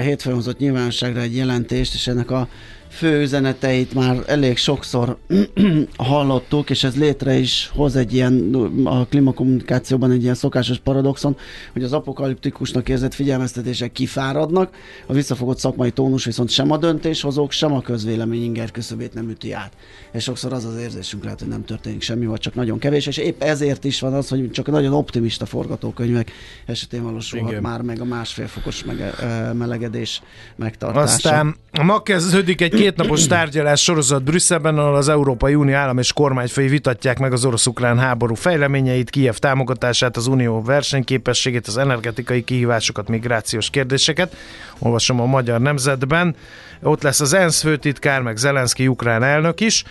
hétfőn 0.00 0.34
hozott 0.34 0.58
nyilvánosságra 0.58 1.20
egy 1.20 1.36
jelentést, 1.36 1.94
és 1.94 2.06
ennek 2.06 2.30
a 2.30 2.48
fő 2.90 3.20
üzeneteit 3.20 3.94
már 3.94 4.22
elég 4.26 4.56
sokszor 4.56 5.16
hallottuk, 5.96 6.70
és 6.70 6.84
ez 6.84 6.96
létre 6.96 7.34
is 7.34 7.70
hoz 7.74 7.96
egy 7.96 8.14
ilyen, 8.14 8.54
a 8.84 9.06
klímakommunikációban 9.06 10.10
egy 10.10 10.22
ilyen 10.22 10.34
szokásos 10.34 10.78
paradoxon, 10.78 11.36
hogy 11.72 11.82
az 11.82 11.92
apokaliptikusnak 11.92 12.88
érzett 12.88 13.14
figyelmeztetések 13.14 13.92
kifáradnak, 13.92 14.74
a 15.06 15.12
visszafogott 15.12 15.58
szakmai 15.58 15.90
tónus 15.90 16.24
viszont 16.24 16.50
sem 16.50 16.70
a 16.70 16.76
döntéshozók, 16.76 17.52
sem 17.52 17.72
a 17.72 17.80
közvélemény 17.80 18.42
inger 18.42 18.70
küszöbét 18.70 19.14
nem 19.14 19.28
üti 19.28 19.52
át. 19.52 19.72
És 20.12 20.22
sokszor 20.22 20.52
az 20.52 20.64
az 20.64 20.76
érzésünk 20.76 21.24
lehet, 21.24 21.38
hogy 21.40 21.48
nem 21.48 21.64
történik 21.64 22.02
semmi, 22.02 22.26
vagy 22.26 22.40
csak 22.40 22.54
nagyon 22.54 22.78
kevés, 22.78 23.06
és 23.06 23.16
épp 23.16 23.42
ezért 23.42 23.84
is 23.84 24.00
van 24.00 24.12
az, 24.14 24.28
hogy 24.28 24.50
csak 24.50 24.66
nagyon 24.66 24.92
optimista 24.92 25.46
forgatókönyvek 25.46 26.30
esetén 26.66 27.02
valósulhat 27.02 27.50
Igen. 27.50 27.62
már 27.62 27.82
meg 27.82 28.00
a 28.00 28.04
másfél 28.04 28.46
fokos 28.46 28.84
mege, 28.84 29.12
melegedés 29.52 30.22
megtartása. 30.56 31.02
Aztán 31.02 31.56
ma 31.82 32.02
kezdődik 32.02 32.60
egy 32.60 32.79
kétnapos 32.80 33.26
tárgyalás 33.26 33.82
sorozat 33.82 34.22
Brüsszelben, 34.22 34.78
ahol 34.78 34.96
az 34.96 35.08
Európai 35.08 35.54
Unió 35.54 35.74
állam 35.74 35.98
és 35.98 36.12
kormányfői 36.12 36.68
vitatják 36.68 37.18
meg 37.18 37.32
az 37.32 37.44
orosz-ukrán 37.44 37.98
háború 37.98 38.34
fejleményeit, 38.34 39.10
Kiev 39.10 39.34
támogatását, 39.34 40.16
az 40.16 40.26
unió 40.26 40.62
versenyképességét, 40.62 41.66
az 41.66 41.78
energetikai 41.78 42.44
kihívásokat, 42.44 43.08
migrációs 43.08 43.70
kérdéseket. 43.70 44.36
Olvasom 44.78 45.20
a 45.20 45.26
Magyar 45.26 45.60
Nemzetben. 45.60 46.36
Ott 46.82 47.02
lesz 47.02 47.20
az 47.20 47.32
ENSZ 47.32 47.62
főtitkár, 47.62 48.22
meg 48.22 48.36
Zelenszky 48.36 48.88
ukrán 48.88 49.22
elnök 49.22 49.60
is. 49.60 49.84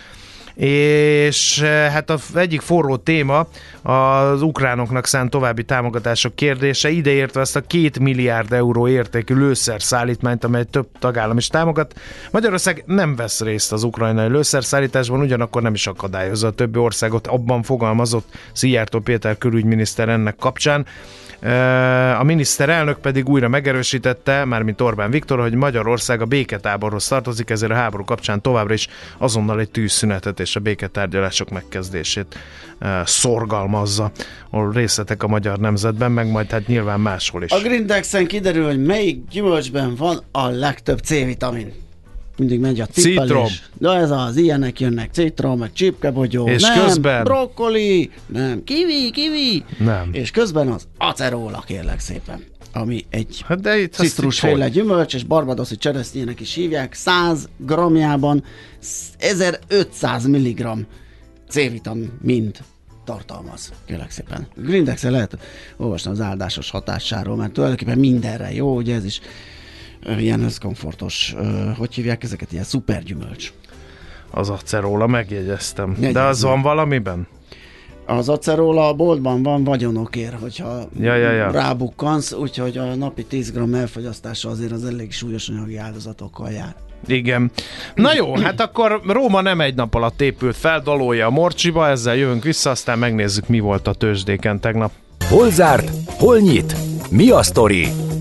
És 0.60 1.62
hát 1.62 2.10
az 2.10 2.22
egyik 2.34 2.60
forró 2.60 2.96
téma 2.96 3.46
az 3.82 4.42
ukránoknak 4.42 5.06
szánt 5.06 5.30
további 5.30 5.64
támogatások 5.64 6.34
kérdése, 6.34 6.90
ideértve 6.90 7.40
ezt 7.40 7.56
a 7.56 7.60
két 7.60 7.98
milliárd 7.98 8.52
euró 8.52 8.88
értékű 8.88 9.34
lőszerszállítmányt, 9.34 10.44
amely 10.44 10.64
több 10.64 10.86
tagállam 10.98 11.36
is 11.36 11.46
támogat. 11.46 11.94
Magyarország 12.30 12.82
nem 12.86 13.16
vesz 13.16 13.40
részt 13.40 13.72
az 13.72 13.82
ukrajnai 13.82 14.28
lőszerszállításban, 14.28 15.20
ugyanakkor 15.20 15.62
nem 15.62 15.74
is 15.74 15.86
akadályozza 15.86 16.46
a 16.46 16.50
többi 16.52 16.78
országot, 16.78 17.26
abban 17.26 17.62
fogalmazott 17.62 18.28
Szijjártó 18.52 18.98
Péter 18.98 19.38
külügyminiszter 19.38 20.08
ennek 20.08 20.36
kapcsán. 20.36 20.86
A 22.18 22.22
miniszterelnök 22.22 22.98
pedig 22.98 23.28
újra 23.28 23.48
megerősítette, 23.48 24.44
mármint 24.44 24.80
Orbán 24.80 25.10
Viktor, 25.10 25.40
hogy 25.40 25.54
Magyarország 25.54 26.20
a 26.20 26.24
béketáborhoz 26.24 27.08
tartozik, 27.08 27.50
ezért 27.50 27.72
a 27.72 27.74
háború 27.74 28.04
kapcsán 28.04 28.40
továbbra 28.40 28.74
is 28.74 28.88
azonnal 29.18 29.60
egy 29.60 29.70
tűzszünetet 29.70 30.40
és 30.40 30.56
a 30.56 30.60
béketárgyalások 30.60 31.50
megkezdését 31.50 32.38
szorgalmazza. 33.04 34.10
Ahol 34.50 34.72
részletek 34.72 35.22
a 35.22 35.28
magyar 35.28 35.58
nemzetben, 35.58 36.12
meg 36.12 36.30
majd 36.30 36.50
hát 36.50 36.66
nyilván 36.66 37.00
máshol 37.00 37.42
is. 37.42 37.50
A 37.50 37.58
Grindexen 37.58 38.26
kiderül, 38.26 38.66
hogy 38.66 38.84
melyik 38.84 39.28
gyümölcsben 39.30 39.94
van 39.94 40.22
a 40.32 40.48
legtöbb 40.48 40.98
C-vitamin 40.98 41.72
mindig 42.40 42.60
megy 42.60 42.80
a. 42.80 42.86
Citrom. 42.86 43.46
De 43.78 43.90
ez 43.90 44.10
az, 44.10 44.36
ilyenek 44.36 44.80
jönnek, 44.80 45.12
citrom, 45.12 45.58
meg 45.58 45.72
csipkebogyó. 45.72 46.48
És 46.48 46.62
nem, 46.62 46.84
közben? 46.84 47.24
brokkoli, 47.24 48.10
nem, 48.26 48.64
kivi, 48.64 49.10
kivi. 49.10 49.64
Nem. 49.78 50.08
És 50.12 50.30
közben 50.30 50.68
az 50.68 50.88
acerola, 50.98 51.62
kérlek 51.66 52.00
szépen 52.00 52.44
ami 52.72 53.04
egy 53.10 53.44
hát 53.46 53.60
de 53.60 53.78
itt 53.78 53.92
citrusféle 53.92 54.68
gyümölcs, 54.68 55.14
és 55.14 55.24
barbadoszi 55.24 55.76
cseresznyének 55.76 56.40
is 56.40 56.54
hívják, 56.54 56.94
100 56.94 57.48
grammjában 57.56 58.44
1500 59.18 60.26
mg 60.26 60.86
C-vitamin 61.48 62.12
mind 62.22 62.58
tartalmaz, 63.04 63.72
kérlek 63.86 64.10
szépen. 64.10 64.46
grindex 64.56 65.02
lehet 65.02 65.38
olvasni 65.76 66.10
az 66.10 66.20
áldásos 66.20 66.70
hatásáról, 66.70 67.36
mert 67.36 67.52
tulajdonképpen 67.52 67.98
mindenre 67.98 68.52
jó, 68.52 68.76
ugye 68.76 68.94
ez 68.94 69.04
is 69.04 69.20
ilyen 70.18 70.42
összkomfortos, 70.42 71.34
hogy 71.76 71.94
hívják 71.94 72.22
ezeket, 72.22 72.52
ilyen 72.52 72.64
szupergyümölcs. 72.64 73.52
Az 74.30 74.50
aceróla 74.50 75.06
megjegyeztem. 75.06 75.90
Jegyezem. 75.90 76.12
De 76.12 76.20
az 76.20 76.42
van 76.42 76.62
valamiben? 76.62 77.26
Az 78.06 78.28
aceróla 78.28 78.88
a 78.88 78.92
boltban 78.92 79.42
van 79.42 79.64
vagyonokért, 79.64 80.40
hogyha 80.40 80.88
ja, 81.00 81.14
ja, 81.14 81.30
ja. 81.30 81.50
rábukkansz, 81.50 82.32
úgyhogy 82.32 82.78
a 82.78 82.94
napi 82.94 83.24
10 83.24 83.52
g 83.52 83.74
elfogyasztása 83.74 84.48
azért 84.48 84.72
az 84.72 84.84
elég 84.84 85.12
súlyos 85.12 85.48
anyagi 85.48 85.76
áldozatokkal 85.76 86.50
jár. 86.50 86.74
Igen. 87.06 87.50
Na 87.94 88.14
jó, 88.14 88.36
hát 88.36 88.60
akkor 88.60 89.00
Róma 89.06 89.40
nem 89.40 89.60
egy 89.60 89.74
nap 89.74 89.94
alatt 89.94 90.20
épült 90.20 90.56
fel, 90.56 90.80
dalolja 90.80 91.26
a 91.26 91.30
Morcsiba, 91.30 91.88
ezzel 91.88 92.16
jövünk 92.16 92.42
vissza, 92.42 92.70
aztán 92.70 92.98
megnézzük, 92.98 93.48
mi 93.48 93.60
volt 93.60 93.86
a 93.86 93.94
tőzsdéken 93.94 94.60
tegnap. 94.60 94.92
Hol 95.28 95.50
zárt? 95.50 95.90
Hol 96.06 96.38
nyit? 96.38 96.76
Mi 97.10 97.30
a 97.30 97.42
sztori? 97.42 97.88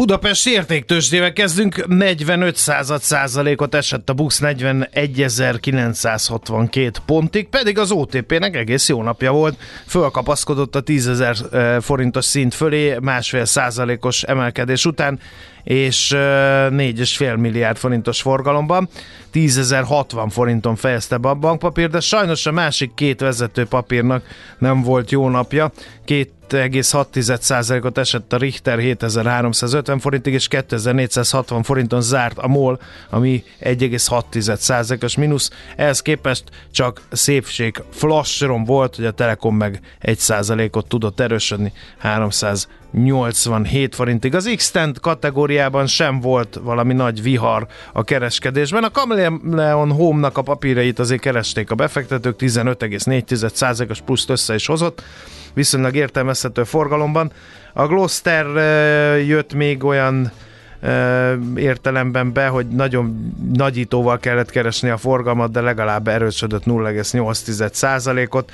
Budapest 0.00 0.46
értéktősdével 0.46 1.32
kezdünk, 1.32 1.86
45 1.86 2.56
század 2.56 3.00
százalékot 3.00 3.74
esett 3.74 4.08
a 4.08 4.12
BUX 4.12 4.40
41.962 4.42 6.92
pontig, 7.06 7.48
pedig 7.48 7.78
az 7.78 7.90
OTP-nek 7.90 8.56
egész 8.56 8.88
jó 8.88 9.02
napja 9.02 9.32
volt, 9.32 9.58
fölkapaszkodott 9.86 10.74
a 10.74 10.80
10 10.80 11.08
ezer 11.08 11.36
eh, 11.52 11.80
forintos 11.80 12.24
szint 12.24 12.54
fölé 12.54 12.96
másfél 13.02 13.44
százalékos 13.44 14.22
emelkedés 14.22 14.84
után, 14.84 15.20
és 15.64 16.10
4,5 16.14 17.38
milliárd 17.38 17.76
forintos 17.76 18.20
forgalomban. 18.20 18.88
10.060 19.34 20.26
forinton 20.30 20.76
fejezte 20.76 21.16
be 21.16 21.28
a 21.28 21.34
bankpapír, 21.34 21.90
de 21.90 22.00
sajnos 22.00 22.46
a 22.46 22.52
másik 22.52 22.94
két 22.94 23.20
vezető 23.20 23.64
papírnak 23.64 24.24
nem 24.58 24.82
volt 24.82 25.10
jó 25.10 25.28
napja. 25.28 25.72
2,6%-ot 26.50 27.98
esett 27.98 28.32
a 28.32 28.36
Richter 28.36 28.78
7350 28.78 29.98
forintig, 29.98 30.32
és 30.32 30.48
2460 30.48 31.62
forinton 31.62 32.02
zárt 32.02 32.38
a 32.38 32.48
MOL, 32.48 32.80
ami 33.10 33.44
1,6%-os 33.60 35.16
mínusz. 35.16 35.50
Ehhez 35.76 36.00
képest 36.00 36.44
csak 36.70 37.02
szépség 37.10 37.82
flasheron 37.90 38.64
volt, 38.64 38.96
hogy 38.96 39.04
a 39.04 39.10
Telekom 39.10 39.56
meg 39.56 39.80
1%-ot 40.02 40.86
tudott 40.86 41.20
erősödni 41.20 41.72
300 41.98 42.68
87 42.92 43.94
forintig. 43.94 44.34
Az 44.34 44.52
x 44.56 44.72
kategóriában 45.00 45.86
sem 45.86 46.20
volt 46.20 46.60
valami 46.62 46.92
nagy 46.92 47.22
vihar 47.22 47.66
a 47.92 48.04
kereskedésben. 48.04 48.84
A 48.84 48.90
Camleon 48.90 49.92
Home-nak 49.92 50.38
a 50.38 50.42
papírjait 50.42 50.98
azért 50.98 51.20
keresték 51.20 51.70
a 51.70 51.74
befektetők, 51.74 52.34
15,4%-os 52.38 54.00
pluszt 54.00 54.30
össze 54.30 54.54
is 54.54 54.66
hozott, 54.66 55.02
viszonylag 55.54 55.96
értelmezhető 56.40 56.64
forgalomban. 56.64 57.32
A 57.72 57.86
Gloster 57.86 58.46
jött 59.26 59.54
még 59.54 59.84
olyan 59.84 60.30
értelemben 61.56 62.32
be, 62.32 62.46
hogy 62.46 62.66
nagyon 62.68 63.34
nagyítóval 63.52 64.18
kellett 64.18 64.50
keresni 64.50 64.90
a 64.90 64.96
forgalmat, 64.96 65.50
de 65.50 65.60
legalább 65.60 66.08
erősödött 66.08 66.64
0,8%-ot 66.64 68.52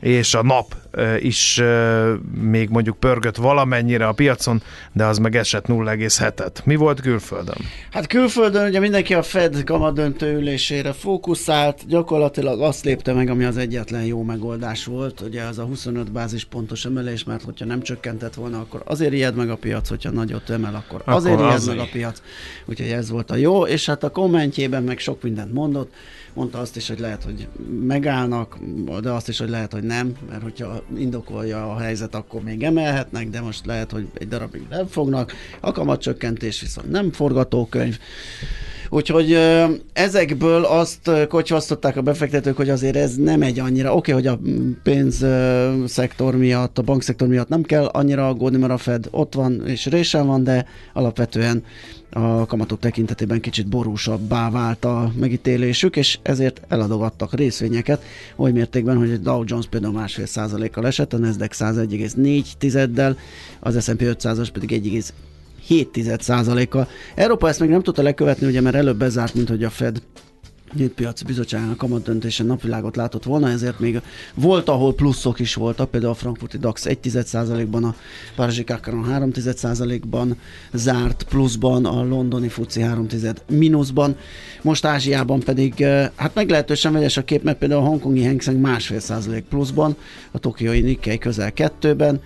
és 0.00 0.34
a 0.34 0.42
nap 0.42 0.74
is 1.18 1.62
még 2.40 2.68
mondjuk 2.68 2.96
pörgött 2.96 3.36
valamennyire 3.36 4.06
a 4.06 4.12
piacon, 4.12 4.62
de 4.92 5.04
az 5.04 5.18
meg 5.18 5.36
esett 5.36 5.66
0,7-et. 5.66 6.64
Mi 6.64 6.76
volt 6.76 7.00
külföldön? 7.00 7.56
Hát 7.90 8.06
külföldön 8.06 8.68
ugye 8.68 8.80
mindenki 8.80 9.14
a 9.14 9.22
Fed 9.22 9.64
kamadöntő 9.64 10.36
ülésére 10.36 10.92
fókuszált, 10.92 11.86
gyakorlatilag 11.86 12.60
azt 12.60 12.84
lépte 12.84 13.12
meg, 13.12 13.28
ami 13.28 13.44
az 13.44 13.56
egyetlen 13.56 14.04
jó 14.04 14.22
megoldás 14.22 14.84
volt, 14.84 15.20
ugye 15.20 15.42
az 15.42 15.58
a 15.58 15.64
25 15.64 16.12
bázispontos 16.12 16.84
emelés, 16.84 17.24
mert 17.24 17.42
hogyha 17.42 17.64
nem 17.64 17.82
csökkentett 17.82 18.34
volna, 18.34 18.58
akkor 18.58 18.82
azért 18.84 19.12
ijed 19.12 19.34
meg 19.34 19.50
a 19.50 19.56
piac, 19.56 19.88
hogyha 19.88 20.10
nagyot 20.10 20.50
emel, 20.50 20.74
akkor, 20.74 21.00
akkor 21.00 21.14
azért 21.14 21.38
ijed 21.38 21.52
azért. 21.52 21.76
meg 21.76 21.86
a 21.86 21.88
piac. 21.92 22.22
Úgyhogy 22.64 22.88
ez 22.90 23.10
volt 23.10 23.30
a 23.30 23.36
jó, 23.36 23.66
és 23.66 23.86
hát 23.86 24.04
a 24.04 24.10
kommentjében 24.10 24.82
meg 24.82 24.98
sok 24.98 25.22
mindent 25.22 25.52
mondott, 25.52 25.92
mondta 26.36 26.58
azt 26.58 26.76
is, 26.76 26.88
hogy 26.88 26.98
lehet, 26.98 27.24
hogy 27.24 27.48
megállnak, 27.86 28.58
de 29.02 29.10
azt 29.10 29.28
is, 29.28 29.38
hogy 29.38 29.48
lehet, 29.48 29.72
hogy 29.72 29.82
nem, 29.86 30.12
mert 30.28 30.42
hogyha 30.42 30.82
indokolja 30.96 31.72
a 31.72 31.78
helyzet, 31.78 32.14
akkor 32.14 32.42
még 32.42 32.62
emelhetnek, 32.62 33.30
de 33.30 33.40
most 33.40 33.66
lehet, 33.66 33.90
hogy 33.90 34.06
egy 34.18 34.28
darabig 34.28 34.62
nem 34.70 34.86
fognak. 34.86 35.32
A 35.60 35.72
kamatcsökkentés 35.72 36.60
viszont 36.60 36.90
nem 36.90 37.12
forgatókönyv. 37.12 37.98
Úgyhogy 38.90 39.38
ezekből 39.92 40.64
azt 40.64 41.10
kocsvasztották 41.28 41.96
a 41.96 42.02
befektetők, 42.02 42.56
hogy 42.56 42.70
azért 42.70 42.96
ez 42.96 43.14
nem 43.14 43.42
egy 43.42 43.58
annyira, 43.58 43.94
oké, 43.94 44.12
okay, 44.12 44.22
hogy 44.22 44.32
a 44.32 44.40
pénzszektor 44.82 46.36
miatt, 46.36 46.78
a 46.78 46.82
bankszektor 46.82 47.28
miatt 47.28 47.48
nem 47.48 47.62
kell 47.62 47.84
annyira 47.84 48.28
aggódni, 48.28 48.58
mert 48.58 48.72
a 48.72 48.78
Fed 48.78 49.08
ott 49.10 49.34
van 49.34 49.62
és 49.66 49.86
résen 49.86 50.26
van, 50.26 50.44
de 50.44 50.66
alapvetően 50.92 51.62
a 52.10 52.46
kamatok 52.46 52.78
tekintetében 52.78 53.40
kicsit 53.40 53.66
borúsabbá 53.68 54.50
vált 54.50 54.84
a 54.84 55.12
megítélésük, 55.18 55.96
és 55.96 56.18
ezért 56.22 56.60
eladogattak 56.68 57.34
részvényeket, 57.34 58.02
oly 58.36 58.52
mértékben, 58.52 58.96
hogy 58.96 59.10
a 59.12 59.16
Dow 59.16 59.42
Jones 59.46 59.66
például 59.66 59.92
másfél 59.92 60.26
százalékkal 60.26 60.86
esett, 60.86 61.12
a 61.12 61.18
Nasdaq 61.18 61.54
101,4-del, 61.58 63.16
az 63.60 63.84
S&P 63.84 64.00
500-as 64.02 64.48
pedig 64.52 64.82
1,7 65.68 66.66
kal 66.68 66.88
Európa 67.14 67.48
ezt 67.48 67.60
még 67.60 67.68
nem 67.68 67.82
tudta 67.82 68.02
lekövetni, 68.02 68.46
ugye, 68.46 68.60
mert 68.60 68.76
előbb 68.76 68.98
bezárt, 68.98 69.34
mint 69.34 69.48
hogy 69.48 69.64
a 69.64 69.70
Fed 69.70 70.02
piaci 70.94 71.24
bizottságának 71.24 71.76
kamat 71.76 72.02
döntése 72.02 72.44
napvilágot 72.44 72.96
látott 72.96 73.24
volna, 73.24 73.48
ezért 73.48 73.78
még 73.78 74.00
volt, 74.34 74.68
ahol 74.68 74.94
pluszok 74.94 75.38
is 75.38 75.54
voltak, 75.54 75.90
például 75.90 76.12
a 76.12 76.16
frankfurti 76.16 76.58
DAX 76.58 76.84
1,1%-ban, 76.84 77.84
a 77.84 77.94
Párizsi 78.36 78.64
Kakaron 78.64 79.04
3,1%-ban 79.04 80.38
zárt 80.72 81.22
pluszban, 81.28 81.84
a 81.84 82.04
londoni 82.04 82.48
FUCI 82.48 82.80
3 82.80 83.06
mínuszban. 83.48 84.16
Most 84.62 84.84
Ázsiában 84.84 85.40
pedig 85.40 85.80
eh, 85.80 86.10
hát 86.14 86.34
meglehetősen 86.34 86.92
vegyes 86.92 87.16
a 87.16 87.24
kép, 87.24 87.42
mert 87.42 87.58
például 87.58 87.80
a 87.80 87.86
hongkongi 87.86 88.24
Hang 88.24 88.40
Seng 88.40 88.60
másfél 88.60 89.00
százalék 89.00 89.44
pluszban, 89.44 89.96
a 90.30 90.38
tokiói 90.38 90.80
Nikkei 90.80 91.18
közel 91.18 91.52
kettőben, 91.52 92.20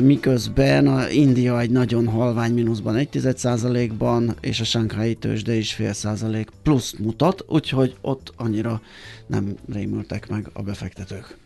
miközben 0.00 0.86
a 0.86 1.10
India 1.10 1.60
egy 1.60 1.70
nagyon 1.70 2.08
halvány 2.08 2.52
mínuszban 2.52 2.96
1% 3.12 3.90
ban 3.98 4.34
és 4.40 4.60
a 4.60 4.64
Shanghai 4.64 5.14
tőzsde 5.14 5.54
is 5.54 5.72
fél 5.72 5.92
százalék 5.92 6.48
plusz 6.62 6.94
mutat, 6.98 7.44
úgyhogy 7.48 7.96
ott 8.00 8.32
annyira 8.36 8.80
nem 9.26 9.54
rémültek 9.72 10.28
meg 10.28 10.50
a 10.52 10.62
befektetők. 10.62 11.36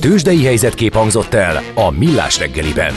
tőzsdei 0.00 0.44
helyzetkép 0.44 0.92
hangzott 0.94 1.34
el 1.34 1.62
a 1.74 1.90
Millás 1.90 2.38
reggeliben. 2.38 2.94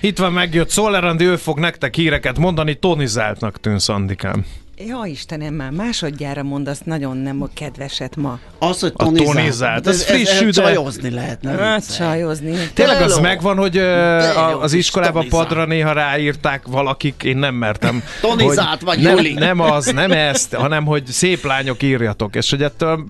Itt 0.00 0.18
van, 0.18 0.32
megjött 0.32 0.68
Szolerandi, 0.68 1.24
ő 1.24 1.36
fog 1.36 1.58
nektek 1.58 1.94
híreket 1.94 2.38
mondani, 2.38 2.74
tonizáltnak 2.74 3.60
tűnsz, 3.60 3.88
Andikám. 3.88 4.44
Ja, 4.78 5.02
Istenem, 5.04 5.54
már 5.54 5.70
másodjára 5.70 6.42
mondasz 6.42 6.80
nagyon 6.84 7.16
nem 7.16 7.48
kedveset 7.54 8.16
ma. 8.16 8.38
Az, 8.58 8.80
hogy 8.80 8.92
A 8.96 9.04
tonizált. 9.04 9.34
tonizált, 9.36 9.86
ez, 9.86 9.94
ez, 9.94 10.04
friss 10.04 10.30
ez, 10.30 10.38
hű, 10.38 10.44
de- 10.50 10.62
csajozni 10.62 11.10
lehetne. 11.10 11.50
Hát 11.50 11.96
csajozni. 11.96 12.52
Tényleg 12.74 13.00
az 13.02 13.18
megvan, 13.18 13.56
hogy 13.56 13.78
a, 13.78 14.62
az 14.62 14.72
iskolában 14.72 15.28
padra 15.28 15.64
néha 15.64 15.92
ráírták 15.92 16.66
valakik, 16.66 17.22
én 17.22 17.36
nem 17.36 17.54
mertem. 17.54 18.02
Tonizált 18.20 18.80
vagy, 18.80 19.00
nem, 19.02 19.16
Juli. 19.16 19.32
nem 19.32 19.60
az, 19.60 19.86
nem 19.86 20.12
ezt, 20.12 20.54
hanem 20.54 20.84
hogy 20.84 21.06
szép 21.06 21.44
lányok 21.44 21.82
írjatok, 21.82 22.34
és 22.36 22.50
hogy 22.50 22.62
ettől, 22.62 23.04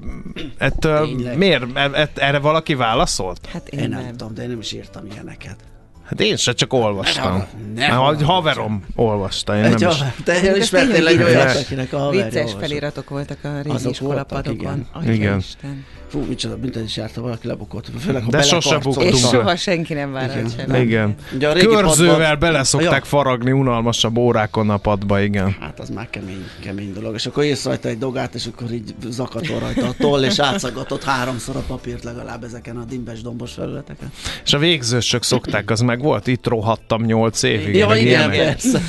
ettől 0.59 1.07
Tényleg. 1.07 1.37
miért? 1.37 1.65
E- 1.75 2.11
Erre 2.15 2.39
valaki 2.39 2.75
válaszolt? 2.75 3.41
Hát 3.53 3.69
én, 3.69 3.79
Én 3.79 3.89
nem. 3.89 4.01
nem 4.03 4.17
tudom, 4.17 4.35
de 4.35 4.43
én 4.43 4.49
nem 4.49 4.59
is 4.59 4.73
írtam 4.73 5.03
ilyeneket. 5.13 5.57
Hát 6.07 6.21
én 6.21 6.37
se 6.37 6.53
csak 6.53 6.73
olvastam. 6.73 7.45
Ne 7.75 7.85
Hát, 7.85 7.93
hallgass. 7.95 8.21
Egy 8.21 8.27
haverom 8.27 8.85
olvasta, 8.95 9.57
én 9.57 9.65
Egy 9.65 9.81
nem 9.81 9.91
is. 9.91 9.97
Te 10.25 10.33
Ezek 10.33 10.57
ismertél 10.57 11.07
egy 11.07 11.23
olyat, 11.23 11.57
akinek 11.57 11.93
a 11.93 11.99
haverja 11.99 12.25
Vicces 12.25 12.39
olvasott. 12.41 12.61
feliratok 12.61 13.09
voltak 13.09 13.39
a 13.43 13.61
régi 13.63 13.89
iskolapadokon. 13.89 14.65
voltak, 14.65 14.87
Atya 14.93 15.13
Igen. 15.13 15.39
Isten. 15.39 15.85
Fú, 16.17 16.25
micsoda 16.29 16.57
büntetés 16.57 16.89
is 16.89 16.97
járta 16.97 17.21
valaki 17.21 17.47
lebukott. 17.47 17.87
Főleg, 18.05 18.23
ha 18.23 18.31
De 18.31 18.43
sose 18.43 18.79
buktunk 18.79 19.13
És 19.13 19.21
soha 19.21 19.57
senki 19.57 19.95
nem 19.95 20.13
vállalt 20.13 20.35
Igen. 20.37 20.51
sem. 20.69 20.83
Igen. 20.83 21.15
Ugye 21.35 21.49
a 21.49 21.53
régi 21.53 21.67
Körzővel 21.67 22.15
padban- 22.17 22.39
bele 22.39 22.65
szokták 22.65 23.01
Ja. 23.01 23.05
faragni 23.05 23.51
unalmasabb 23.53 24.17
órákon 24.17 24.71
a 24.71 24.77
padba, 24.77 25.21
igen. 25.21 25.57
Hát 25.61 25.81
az 25.81 25.89
már 25.89 26.11
kemény, 26.11 26.45
kemény 26.63 26.93
dolog. 26.93 27.15
És 27.15 27.27
akkor 27.27 27.45
ész 27.45 27.65
rajta 27.65 27.89
egy 27.89 27.99
dogát, 27.99 28.35
és 28.35 28.47
akkor 28.47 28.73
így 28.73 28.95
zakatol 29.09 29.59
rajta 29.59 29.87
a 29.87 29.95
toll, 29.99 30.23
és 30.25 30.39
átszaggatott 30.39 31.05
háromszor 31.05 31.57
a 31.57 31.63
papírt 31.67 32.05
legalább 32.05 32.45
ezeken 32.45 32.77
a 32.77 32.85
dimbes 32.85 33.23
dombos 33.23 33.53
felületeken. 33.53 34.09
És 34.45 34.53
a 34.53 34.59
végzősök 34.59 35.23
szokták, 35.23 35.71
az 35.71 35.81
meg 35.81 36.01
volt, 36.01 36.27
itt 36.27 36.47
rohadtam 36.47 37.03
nyolc 37.05 37.43
évig. 37.43 37.75
Ja, 37.75 37.87
igen, 37.95 38.07
ilyenek. 38.33 38.37
persze. 38.37 38.81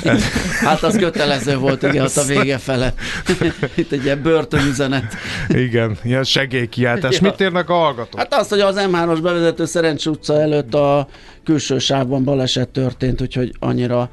Hát 0.64 0.82
az 0.82 0.96
kötelező 0.96 1.56
volt, 1.56 1.82
igen, 1.82 2.04
ott 2.04 2.16
a 2.16 2.22
vége 2.24 2.58
fele. 2.58 2.94
Itt 3.74 3.92
egy 3.92 4.04
ilyen 4.04 4.22
börtönüzenet. 4.22 5.14
Igen, 5.48 5.96
ilyen 6.02 6.24
segélykiáltás. 6.24 7.17
Ja. 7.20 7.30
Mit 7.30 7.40
érnek 7.40 7.70
a 7.70 7.74
hallgatók? 7.74 8.20
Hát 8.20 8.34
azt, 8.34 8.50
hogy 8.50 8.60
az 8.60 8.76
M3-as 8.78 9.18
bevezető 9.22 9.64
Szerencs 9.64 10.06
utca 10.06 10.40
előtt 10.40 10.74
a 10.74 11.08
külső 11.44 11.78
sávban 11.78 12.24
baleset 12.24 12.68
történt, 12.68 13.20
úgyhogy 13.20 13.52
annyira 13.58 14.10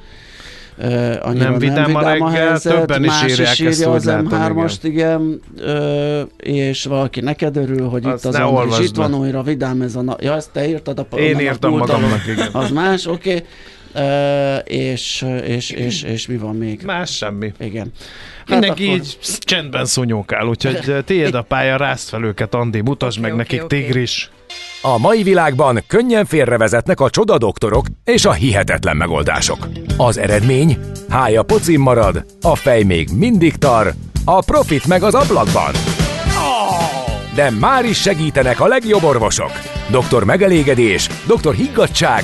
Uh, 0.77 1.15
annyira 1.21 1.49
Nem 1.49 1.57
vidám 1.59 1.95
a 1.95 2.01
reggel, 2.01 2.59
többen 2.59 3.03
is 3.03 3.09
más 3.09 3.31
írják 3.31 3.51
is 3.51 3.59
írja 3.59 3.69
ezt, 3.69 3.85
az 3.85 3.95
úgy 3.95 4.05
látom, 4.05 4.53
M3-ast, 4.55 4.77
igen, 4.81 5.41
uh, 5.57 6.21
és 6.37 6.83
valaki 6.83 7.19
neked 7.19 7.57
örül, 7.57 7.87
hogy 7.87 8.05
Azt 8.05 8.25
itt 8.25 8.29
az 8.29 8.35
Andris, 8.35 8.59
olvasd 8.59 8.83
itt 8.83 8.95
van 8.95 9.13
újra 9.13 9.41
vidám 9.43 9.81
ez 9.81 9.95
a 9.95 10.01
na- 10.01 10.17
Ja, 10.19 10.35
ezt 10.35 10.49
te 10.51 10.67
írtad 10.67 10.99
a 10.99 11.15
Én 11.15 11.39
írtam 11.39 11.77
magamnak, 11.77 12.27
igen. 12.27 12.49
Az 12.51 12.71
más, 12.71 13.05
oké. 13.05 13.29
Okay. 13.29 13.43
Uh, 13.95 14.57
és, 14.63 15.25
és, 15.45 15.69
és, 15.69 16.03
és, 16.03 16.27
mi 16.27 16.37
van 16.37 16.55
még? 16.55 16.81
Más 16.85 17.15
semmi. 17.15 17.53
Igen. 17.59 17.91
Mindenki 18.47 18.85
akkor- 18.85 18.97
így 18.97 19.17
csendben 19.39 19.85
szonyókál, 19.85 20.47
úgyhogy 20.47 21.03
tiéd 21.05 21.33
a 21.35 21.41
pálya, 21.41 21.77
rázd 21.77 22.09
fel 22.09 22.23
őket, 22.23 22.55
Andi, 22.55 22.81
mutasd 22.81 23.17
Oké, 23.19 23.27
meg 23.27 23.39
oké, 23.39 23.41
nekik 23.41 23.63
oké. 23.63 23.81
tigris. 23.81 24.29
A 24.81 24.97
mai 24.97 25.23
világban 25.23 25.83
könnyen 25.87 26.25
félrevezetnek 26.25 26.99
a 26.99 27.09
csoda 27.09 27.37
doktorok 27.37 27.85
és 28.03 28.25
a 28.25 28.31
hihetetlen 28.31 28.97
megoldások. 28.97 29.67
Az 29.97 30.17
eredmény? 30.17 30.77
Hája 31.09 31.43
pocim 31.43 31.81
marad, 31.81 32.25
a 32.41 32.55
fej 32.55 32.83
még 32.83 33.09
mindig 33.13 33.55
tar, 33.55 33.93
a 34.25 34.43
profit 34.43 34.87
meg 34.87 35.03
az 35.03 35.13
ablakban. 35.13 35.73
De 37.35 37.49
már 37.49 37.85
is 37.85 38.01
segítenek 38.01 38.59
a 38.59 38.67
legjobb 38.67 39.03
orvosok. 39.03 39.51
Doktor 39.89 40.23
megelégedés, 40.23 41.09
doktor 41.27 41.53
higgadság, 41.53 42.23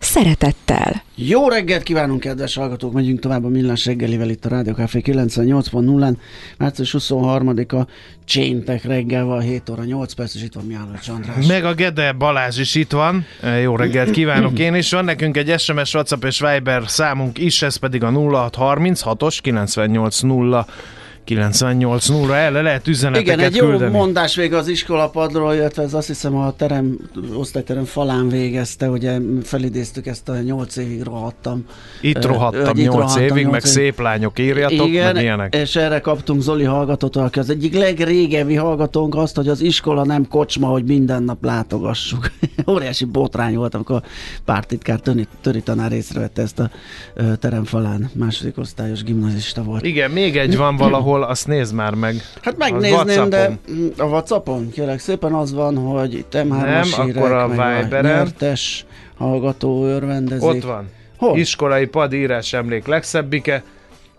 szeretettel. 0.00 1.02
Jó 1.14 1.48
reggelt 1.48 1.82
kívánunk, 1.82 2.20
kedves 2.20 2.54
hallgatók! 2.54 2.92
Megyünk 2.92 3.18
tovább 3.20 3.44
a 3.44 3.48
Millás 3.48 3.86
reggelivel 3.86 4.30
itt 4.30 4.44
a 4.44 4.48
Rádió 4.48 4.72
Café 4.72 5.00
98.0-án. 5.04 6.16
Március 6.58 6.94
23-a 6.98 7.86
Cséntek 8.24 8.84
reggel 8.84 9.24
van, 9.24 9.40
7 9.40 9.68
óra 9.70 9.84
8 9.84 10.12
perc, 10.12 10.34
és 10.34 10.42
itt 10.42 10.54
van 10.54 10.64
Mihály 10.64 10.84
Csandrás. 11.02 11.46
Meg 11.46 11.64
a 11.64 11.74
Gede 11.74 12.12
Balázs 12.12 12.58
is 12.58 12.74
itt 12.74 12.90
van. 12.90 13.26
Jó 13.62 13.76
reggelt 13.76 14.10
kívánok 14.10 14.58
én 14.58 14.74
is. 14.74 14.90
Van 14.90 15.04
nekünk 15.04 15.36
egy 15.36 15.60
SMS, 15.60 15.94
WhatsApp 15.94 16.24
és 16.24 16.40
Viber 16.40 16.82
számunk 16.86 17.38
is, 17.38 17.62
ez 17.62 17.76
pedig 17.76 18.02
a 18.02 18.10
0636-os 18.10 19.38
980 21.24 21.98
980 22.20 22.34
erre 22.34 22.62
lehet 22.62 22.88
üzeneteket 22.88 23.34
Igen, 23.34 23.46
egy 23.46 23.54
jó 23.56 23.66
küldeni. 23.66 23.90
mondás 23.96 24.34
vége 24.36 24.56
az 24.56 24.68
iskolapadról, 24.68 25.54
illetve 25.54 25.82
ez 25.82 25.94
azt 25.94 26.06
hiszem 26.06 26.36
a 26.36 26.52
terem, 26.56 26.98
osztályterem 27.34 27.84
falán 27.84 28.28
végezte, 28.28 28.88
ugye 28.90 29.18
felidéztük 29.42 30.06
ezt 30.06 30.28
a 30.28 30.40
8 30.40 30.76
évig 30.76 31.02
rohadtam. 31.02 31.64
Itt 32.00 32.24
rohadtam 32.24 32.64
hogy 32.66 32.78
itt 32.78 32.84
8 32.84 32.94
rohadtam 32.96 33.22
évig, 33.22 33.32
nyolc 33.42 33.52
meg 33.52 33.60
évig. 33.64 33.72
szép 33.76 34.00
lányok 34.00 34.38
írjatok, 34.38 34.86
Igen, 34.88 35.12
meg 35.12 35.22
ilyenek. 35.22 35.54
és 35.54 35.76
erre 35.76 36.00
kaptunk 36.00 36.42
Zoli 36.42 36.64
hallgatótól, 36.64 37.22
aki 37.22 37.38
az 37.38 37.50
egyik 37.50 37.74
legrégebbi 37.74 38.54
hallgatónk 38.54 39.14
azt, 39.14 39.36
hogy 39.36 39.48
az 39.48 39.60
iskola 39.60 40.04
nem 40.04 40.28
kocsma, 40.28 40.66
hogy 40.66 40.84
minden 40.84 41.22
nap 41.22 41.44
látogassuk. 41.44 42.30
Óriási 42.70 43.04
botrány 43.04 43.54
volt, 43.56 43.74
amikor 43.74 43.96
a 43.96 44.02
pártitkár 44.44 45.00
Töri, 45.00 45.26
Töri 45.40 45.60
tanár 45.62 45.92
észrevette 45.92 46.42
ezt 46.42 46.58
a 46.58 46.70
ö, 47.14 47.36
teremfalán. 47.36 48.10
Második 48.14 48.58
osztályos 48.58 49.02
gimnazista 49.02 49.62
volt. 49.62 49.84
Igen, 49.84 50.10
még 50.10 50.36
egy 50.36 50.56
van 50.56 50.76
valahol, 50.86 51.09
azt 51.22 51.46
nézd 51.46 51.74
már 51.74 51.94
meg. 51.94 52.14
Hát 52.42 52.54
A 52.54 52.56
megnézném, 52.58 53.28
de 53.28 53.58
a 53.96 54.04
Whatsappon 54.04 54.70
kérlek 54.70 54.98
szépen 54.98 55.32
az 55.32 55.52
van, 55.52 55.76
hogy 55.76 56.14
itt 56.14 56.32
M3-as 56.32 56.48
Nem, 56.60 56.82
hírek, 56.82 57.16
akkor 57.16 57.32
a 57.32 57.42
a 57.44 57.48
Viberen. 57.48 58.04
nyertes 58.04 58.84
hallgató 59.18 59.84
örvendezik. 59.86 60.48
Ott 60.48 60.62
van. 60.62 60.88
Hol? 61.16 61.38
Iskolai 61.38 61.86
padírás 61.86 62.52
emlék 62.52 62.86
legszebbike. 62.86 63.62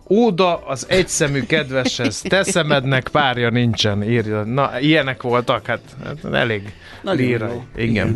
Óda 0.10 0.58
az 0.58 0.86
egyszemű 0.90 1.44
kedveshez, 1.44 2.22
te 2.22 2.44
szemednek 2.44 3.08
párja 3.08 3.50
nincsen, 3.50 4.04
írja. 4.04 4.44
Na, 4.44 4.80
ilyenek 4.80 5.22
voltak, 5.22 5.66
hát, 5.66 5.80
hát 6.06 6.34
elég 6.34 6.74
Nagyon 7.02 7.28
jó. 7.28 7.64
Igen. 7.76 8.16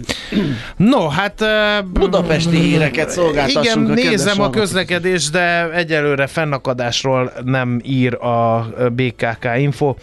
No, 0.75 1.07
hát... 1.07 1.43
Budapesti 1.85 2.59
híreket 2.59 3.09
szolgáltassunk 3.09 3.89
Igen, 3.89 4.07
a 4.07 4.09
nézem 4.09 4.27
a 4.27 4.41
hallgatóknak. 4.41 4.51
közlekedés, 4.51 5.29
de 5.29 5.71
egyelőre 5.71 6.27
fennakadásról 6.27 7.31
nem 7.43 7.79
ír 7.83 8.13
a 8.13 8.67
BKK 8.91 9.47
Info. 9.57 9.95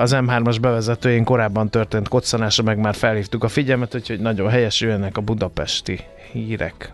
Az 0.00 0.16
M3-as 0.16 0.56
bevezetőjén 0.60 1.24
korábban 1.24 1.70
történt 1.70 2.08
koccanásra, 2.08 2.62
meg 2.62 2.78
már 2.78 2.94
felhívtuk 2.94 3.44
a 3.44 3.48
figyelmet, 3.48 3.94
úgyhogy 3.94 4.20
nagyon 4.20 4.48
helyes 4.48 4.80
jöjjenek 4.80 5.16
a 5.16 5.20
budapesti 5.20 6.00
hírek. 6.32 6.92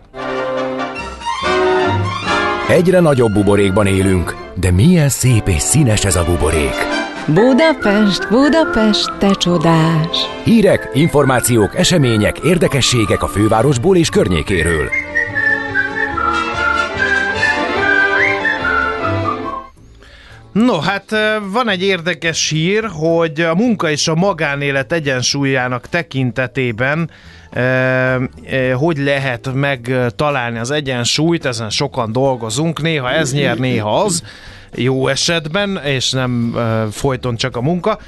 Egyre 2.73 2.99
nagyobb 2.99 3.31
buborékban 3.31 3.87
élünk, 3.87 4.35
de 4.55 4.71
milyen 4.71 5.09
szép 5.09 5.47
és 5.47 5.61
színes 5.61 6.05
ez 6.05 6.15
a 6.15 6.23
buborék. 6.23 6.73
Budapest, 7.27 8.29
Budapest, 8.29 9.17
te 9.17 9.33
csodás! 9.33 10.17
Hírek, 10.43 10.89
információk, 10.93 11.75
események, 11.75 12.39
érdekességek 12.39 13.23
a 13.23 13.27
fővárosból 13.27 13.97
és 13.97 14.09
környékéről. 14.09 14.89
No, 20.51 20.79
hát 20.79 21.15
van 21.51 21.69
egy 21.69 21.83
érdekes 21.83 22.49
hír, 22.49 22.89
hogy 22.91 23.41
a 23.41 23.55
munka 23.55 23.89
és 23.89 24.07
a 24.07 24.15
magánélet 24.15 24.91
egyensúlyának 24.91 25.87
tekintetében 25.87 27.09
hogy 28.73 28.97
lehet 28.97 29.53
megtalálni 29.53 30.57
az 30.57 30.71
egyensúlyt, 30.71 31.45
ezen 31.45 31.69
sokan 31.69 32.11
dolgozunk, 32.11 32.81
néha 32.81 33.11
ez 33.11 33.33
nyer, 33.33 33.57
néha 33.57 34.01
az. 34.01 34.23
jó 34.75 35.07
esetben, 35.07 35.79
és 35.83 36.11
nem 36.11 36.57
folyton 36.91 37.35
csak 37.35 37.55
a 37.55 37.61
munka. 37.61 37.99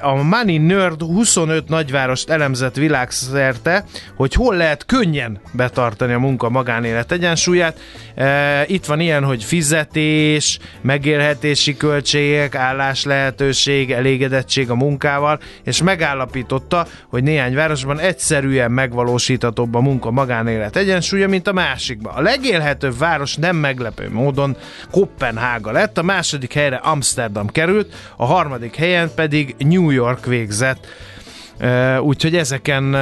A 0.00 0.14
Money 0.14 0.58
Nerd 0.58 1.02
25 1.02 1.68
nagyvárost 1.68 2.30
elemzett 2.30 2.74
világszerte, 2.74 3.84
hogy 4.16 4.34
hol 4.34 4.56
lehet 4.56 4.86
könnyen 4.86 5.40
betartani 5.52 6.12
a 6.12 6.18
munka 6.18 6.48
magánélet 6.48 7.12
egyensúlyát. 7.12 7.80
Itt 8.66 8.84
van 8.84 9.00
ilyen, 9.00 9.24
hogy 9.24 9.44
fizetés, 9.44 10.58
megélhetési 10.80 11.76
költségek, 11.76 12.54
állás 12.54 13.04
lehetőség, 13.04 13.92
elégedettség 13.92 14.70
a 14.70 14.74
munkával, 14.74 15.40
és 15.64 15.82
megállapította, 15.82 16.86
hogy 17.08 17.22
néhány 17.22 17.54
városban 17.54 17.98
egyszerűen 17.98 18.70
megvalósíthatóbb 18.70 19.74
a 19.74 19.80
munka 19.80 20.10
magánélet 20.10 20.76
egyensúlya, 20.76 21.28
mint 21.28 21.48
a 21.48 21.52
másikban. 21.52 22.14
A 22.14 22.20
legélhetőbb 22.20 22.98
város 22.98 23.36
nem 23.36 23.56
meglepő 23.56 24.10
módon 24.10 24.56
Kopenhága 24.90 25.70
lett, 25.70 25.98
a 25.98 26.02
második 26.02 26.52
helyre 26.52 26.76
Amsterdam 26.76 27.46
került, 27.46 27.94
a 28.16 28.24
harmadik 28.24 28.76
helyen 28.76 29.10
pedig 29.14 29.30
New 29.58 29.90
York 29.90 30.26
végzett. 30.26 30.86
Úgyhogy 32.00 32.36
ezeken 32.36 32.94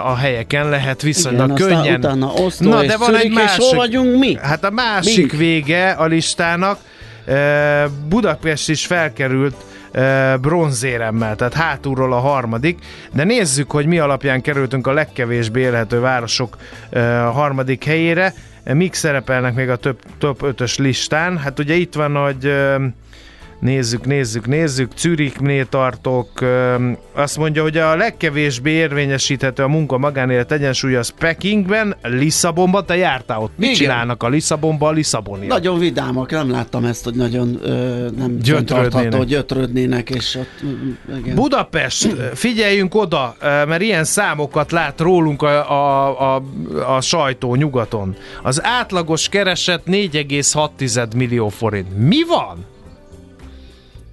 a 0.00 0.14
helyeken 0.14 0.68
lehet 0.68 1.02
viszonylag 1.02 1.50
Igen, 1.58 1.68
könnyen. 1.68 1.98
utána 1.98 2.26
Oszló 2.32 2.70
Na, 2.70 2.82
de 2.84 2.96
van 2.96 3.16
egy 3.16 3.24
és 3.24 3.34
másik. 3.34 3.74
vagyunk 3.74 4.18
mi? 4.18 4.36
Hát 4.42 4.64
a 4.64 4.70
másik 4.70 5.32
Mi? 5.32 5.38
vége 5.38 5.90
a 5.90 6.06
listának. 6.06 6.78
Budapest 8.08 8.68
is 8.68 8.86
felkerült 8.86 9.54
bronzéremmel, 10.40 11.36
tehát 11.36 11.54
hátulról 11.54 12.12
a 12.12 12.18
harmadik, 12.18 12.78
de 13.12 13.24
nézzük, 13.24 13.70
hogy 13.70 13.86
mi 13.86 13.98
alapján 13.98 14.40
kerültünk 14.40 14.86
a 14.86 14.92
legkevésbé 14.92 15.60
élhető 15.60 16.00
városok 16.00 16.56
harmadik 17.32 17.84
helyére. 17.84 18.34
Mik 18.72 18.94
szerepelnek 18.94 19.54
még 19.54 19.68
a 19.68 19.76
több, 19.76 19.98
top 20.18 20.42
5-ös 20.44 20.78
listán? 20.78 21.38
Hát 21.38 21.58
ugye 21.58 21.74
itt 21.74 21.94
van, 21.94 22.14
hogy 22.14 22.52
Nézzük, 23.60 24.06
nézzük, 24.06 24.46
nézzük. 24.46 24.90
Zürichnél 24.96 25.66
tartok. 25.66 26.28
Azt 27.12 27.36
mondja, 27.36 27.62
hogy 27.62 27.76
a 27.76 27.96
legkevésbé 27.96 28.70
érvényesíthető 28.70 29.62
a 29.62 29.68
munka 29.68 29.98
magánélet 29.98 30.52
egyensúlya 30.52 30.98
az 30.98 31.12
Pekingben, 31.18 31.96
Lisszabonban. 32.02 32.86
Te 32.86 32.96
jártál 32.96 33.40
ott. 33.40 33.52
Mit 33.56 33.68
Igen. 33.68 33.74
csinálnak 33.80 34.22
a 34.22 34.28
Lisszabonban, 34.28 34.88
a 34.88 34.92
Lisszaboniak? 34.92 35.48
Nagyon 35.48 35.78
vidámak, 35.78 36.30
nem 36.30 36.50
láttam 36.50 36.84
ezt, 36.84 37.04
hogy 37.04 37.14
nagyon 37.14 37.58
ö, 37.62 38.08
nem 38.16 38.38
Gyötrődnének. 38.38 39.24
gyötrődnének, 39.24 40.10
és 40.10 40.34
ott, 40.34 40.62
igen. 41.18 41.34
Budapest, 41.34 42.14
figyeljünk 42.34 42.94
oda, 42.94 43.36
mert 43.40 43.82
ilyen 43.82 44.04
számokat 44.04 44.72
lát 44.72 45.00
rólunk 45.00 45.42
a, 45.42 45.70
a, 45.70 46.34
a, 46.36 46.42
a 46.96 47.00
sajtó 47.00 47.54
nyugaton. 47.54 48.16
Az 48.42 48.64
átlagos 48.64 49.28
kereset 49.28 49.82
4,6 49.86 51.14
millió 51.16 51.48
forint. 51.48 51.98
Mi 51.98 52.24
van? 52.28 52.64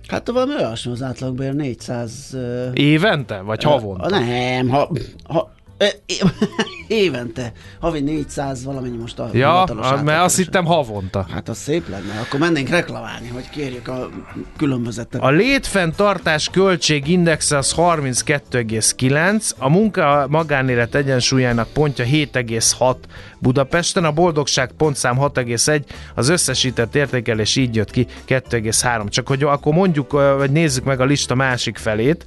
Hát 0.07 0.27
valami 0.29 0.53
olyasmi 0.53 0.91
az 0.91 1.01
átlagbér 1.01 1.53
400... 1.53 2.33
ö, 2.33 2.69
Évente? 2.73 3.39
Vagy 3.39 3.63
havonta? 3.63 4.19
Nem, 4.19 4.69
ha, 4.69 4.89
ha 5.23 5.53
évente, 6.87 7.51
havi 7.79 7.99
400 7.99 8.63
valamennyi 8.63 8.97
most 8.97 9.19
a 9.19 9.29
Ja, 9.33 9.65
mert 10.03 10.21
azt 10.21 10.37
hittem 10.37 10.65
havonta. 10.65 11.25
Hát 11.31 11.49
az 11.49 11.57
szép 11.57 11.89
lenne, 11.89 12.19
akkor 12.19 12.39
mennénk 12.39 12.69
reklamálni, 12.69 13.27
hogy 13.27 13.49
kérjük 13.49 13.87
a 13.87 14.09
különbözetet. 14.57 15.21
A 15.21 15.29
létfenntartás 15.29 16.49
költségindexe 16.49 17.57
az 17.57 17.73
32,9, 17.77 19.49
a 19.57 19.69
munka 19.69 20.25
magánélet 20.29 20.95
egyensúlyának 20.95 21.67
pontja 21.67 22.05
7,6 22.05 22.95
Budapesten, 23.39 24.03
a 24.03 24.11
boldogság 24.11 24.71
pontszám 24.77 25.17
6,1, 25.19 25.81
az 26.15 26.29
összesített 26.29 26.95
értékelés 26.95 27.55
így 27.55 27.75
jött 27.75 27.91
ki 27.91 28.07
2,3. 28.27 29.09
Csak 29.09 29.27
hogy 29.27 29.43
akkor 29.43 29.73
mondjuk, 29.73 30.11
vagy 30.11 30.51
nézzük 30.51 30.83
meg 30.83 31.01
a 31.01 31.05
lista 31.05 31.35
másik 31.35 31.77
felét, 31.77 32.25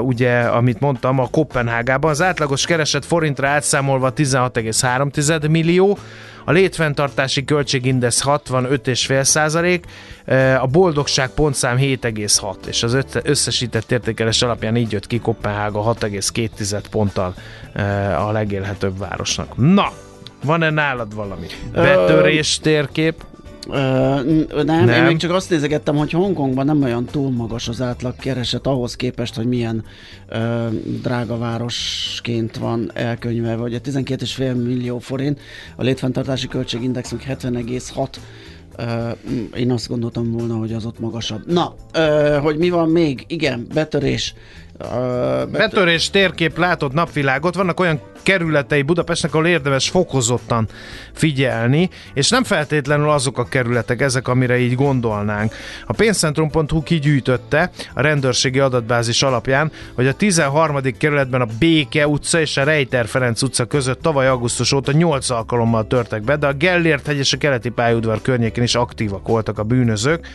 ugye, 0.00 0.40
amit 0.40 0.80
mondtam, 0.80 1.18
a 1.18 1.28
Kopenhágában 1.30 2.10
az 2.10 2.22
átlagos 2.22 2.66
kereset 2.66 3.04
forintra 3.04 3.48
átszámolva 3.48 4.12
16,3 4.16 5.50
millió, 5.50 5.98
a 6.44 6.52
létfenntartási 6.52 7.44
költségindex 7.44 8.22
65,5 8.24 9.22
százalék, 9.22 9.84
a 10.60 10.66
boldogság 10.66 11.30
pontszám 11.30 11.76
7,6, 11.76 12.66
és 12.66 12.82
az 12.82 12.98
összesített 13.22 13.92
értékelés 13.92 14.42
alapján 14.42 14.76
így 14.76 14.92
jött 14.92 15.06
ki 15.06 15.18
Kopenhága 15.18 15.94
6,2 16.00 16.82
ponttal 16.90 17.34
a 18.18 18.32
legélhetőbb 18.32 18.98
városnak. 18.98 19.56
Na, 19.56 19.92
van-e 20.44 20.70
nálad 20.70 21.14
valami? 21.14 21.46
Betörés 21.72 22.58
térkép? 22.58 23.24
Ö, 23.70 23.74
nem, 24.64 24.84
nem, 24.84 24.88
én 24.88 25.02
még 25.02 25.16
csak 25.16 25.30
azt 25.30 25.50
nézegettem, 25.50 25.96
hogy 25.96 26.10
Hongkongban 26.10 26.66
nem 26.66 26.82
olyan 26.82 27.04
túl 27.04 27.30
magas 27.30 27.68
az 27.68 27.80
átlag 27.80 28.16
kereset 28.16 28.66
ahhoz 28.66 28.96
képest, 28.96 29.34
hogy 29.34 29.46
milyen 29.46 29.84
ö, 30.28 30.66
drága 31.02 31.38
városként 31.38 32.56
van 32.56 32.90
elkönyvelve, 32.94 33.62
a 33.62 33.80
12,5 33.80 34.64
millió 34.64 34.98
forint, 34.98 35.40
a 35.76 35.82
létfenntartási 35.82 36.48
költségindexünk 36.48 37.22
70,6 37.22 38.08
Uh, 38.78 39.58
én 39.58 39.70
azt 39.70 39.88
gondoltam 39.88 40.30
volna, 40.30 40.56
hogy 40.56 40.72
az 40.72 40.86
ott 40.86 40.98
magasabb. 41.00 41.52
Na, 41.52 41.74
uh, 41.98 42.36
hogy 42.36 42.56
mi 42.56 42.70
van 42.70 42.88
még? 42.88 43.24
Igen, 43.26 43.66
betörés. 43.74 44.34
Betör- 44.78 45.50
Betörés 45.50 46.10
térkép 46.10 46.58
látott 46.58 46.92
napvilágot, 46.92 47.54
vannak 47.54 47.80
olyan 47.80 48.00
kerületei 48.22 48.82
Budapestnek, 48.82 49.34
ahol 49.34 49.46
érdemes 49.46 49.88
fokozottan 49.88 50.68
figyelni, 51.12 51.90
és 52.14 52.28
nem 52.28 52.44
feltétlenül 52.44 53.10
azok 53.10 53.38
a 53.38 53.44
kerületek, 53.44 54.00
ezek, 54.00 54.28
amire 54.28 54.58
így 54.58 54.74
gondolnánk. 54.74 55.54
A 55.86 55.92
pénzcentrum.hu 55.92 56.82
kigyűjtötte 56.82 57.70
a 57.94 58.00
rendőrségi 58.00 58.58
adatbázis 58.58 59.22
alapján, 59.22 59.72
hogy 59.94 60.06
a 60.06 60.12
13. 60.14 60.80
kerületben 60.98 61.40
a 61.40 61.46
Béke 61.58 62.08
utca 62.08 62.40
és 62.40 62.56
a 62.56 62.64
Rejter 62.64 63.06
Ferenc 63.06 63.42
utca 63.42 63.64
között 63.64 64.02
tavaly 64.02 64.28
augusztus 64.28 64.72
óta 64.72 64.92
8 64.92 65.30
alkalommal 65.30 65.86
törtek 65.86 66.22
be, 66.22 66.36
de 66.36 66.46
a 66.46 66.52
Gellért 66.52 67.06
hegy 67.06 67.18
és 67.18 67.32
a 67.32 67.36
keleti 67.36 67.68
pályaudvar 67.68 68.22
környékén 68.22 68.62
is 68.62 68.74
aktívak 68.74 69.28
voltak 69.28 69.58
a 69.58 69.62
bűnözők. 69.62 70.26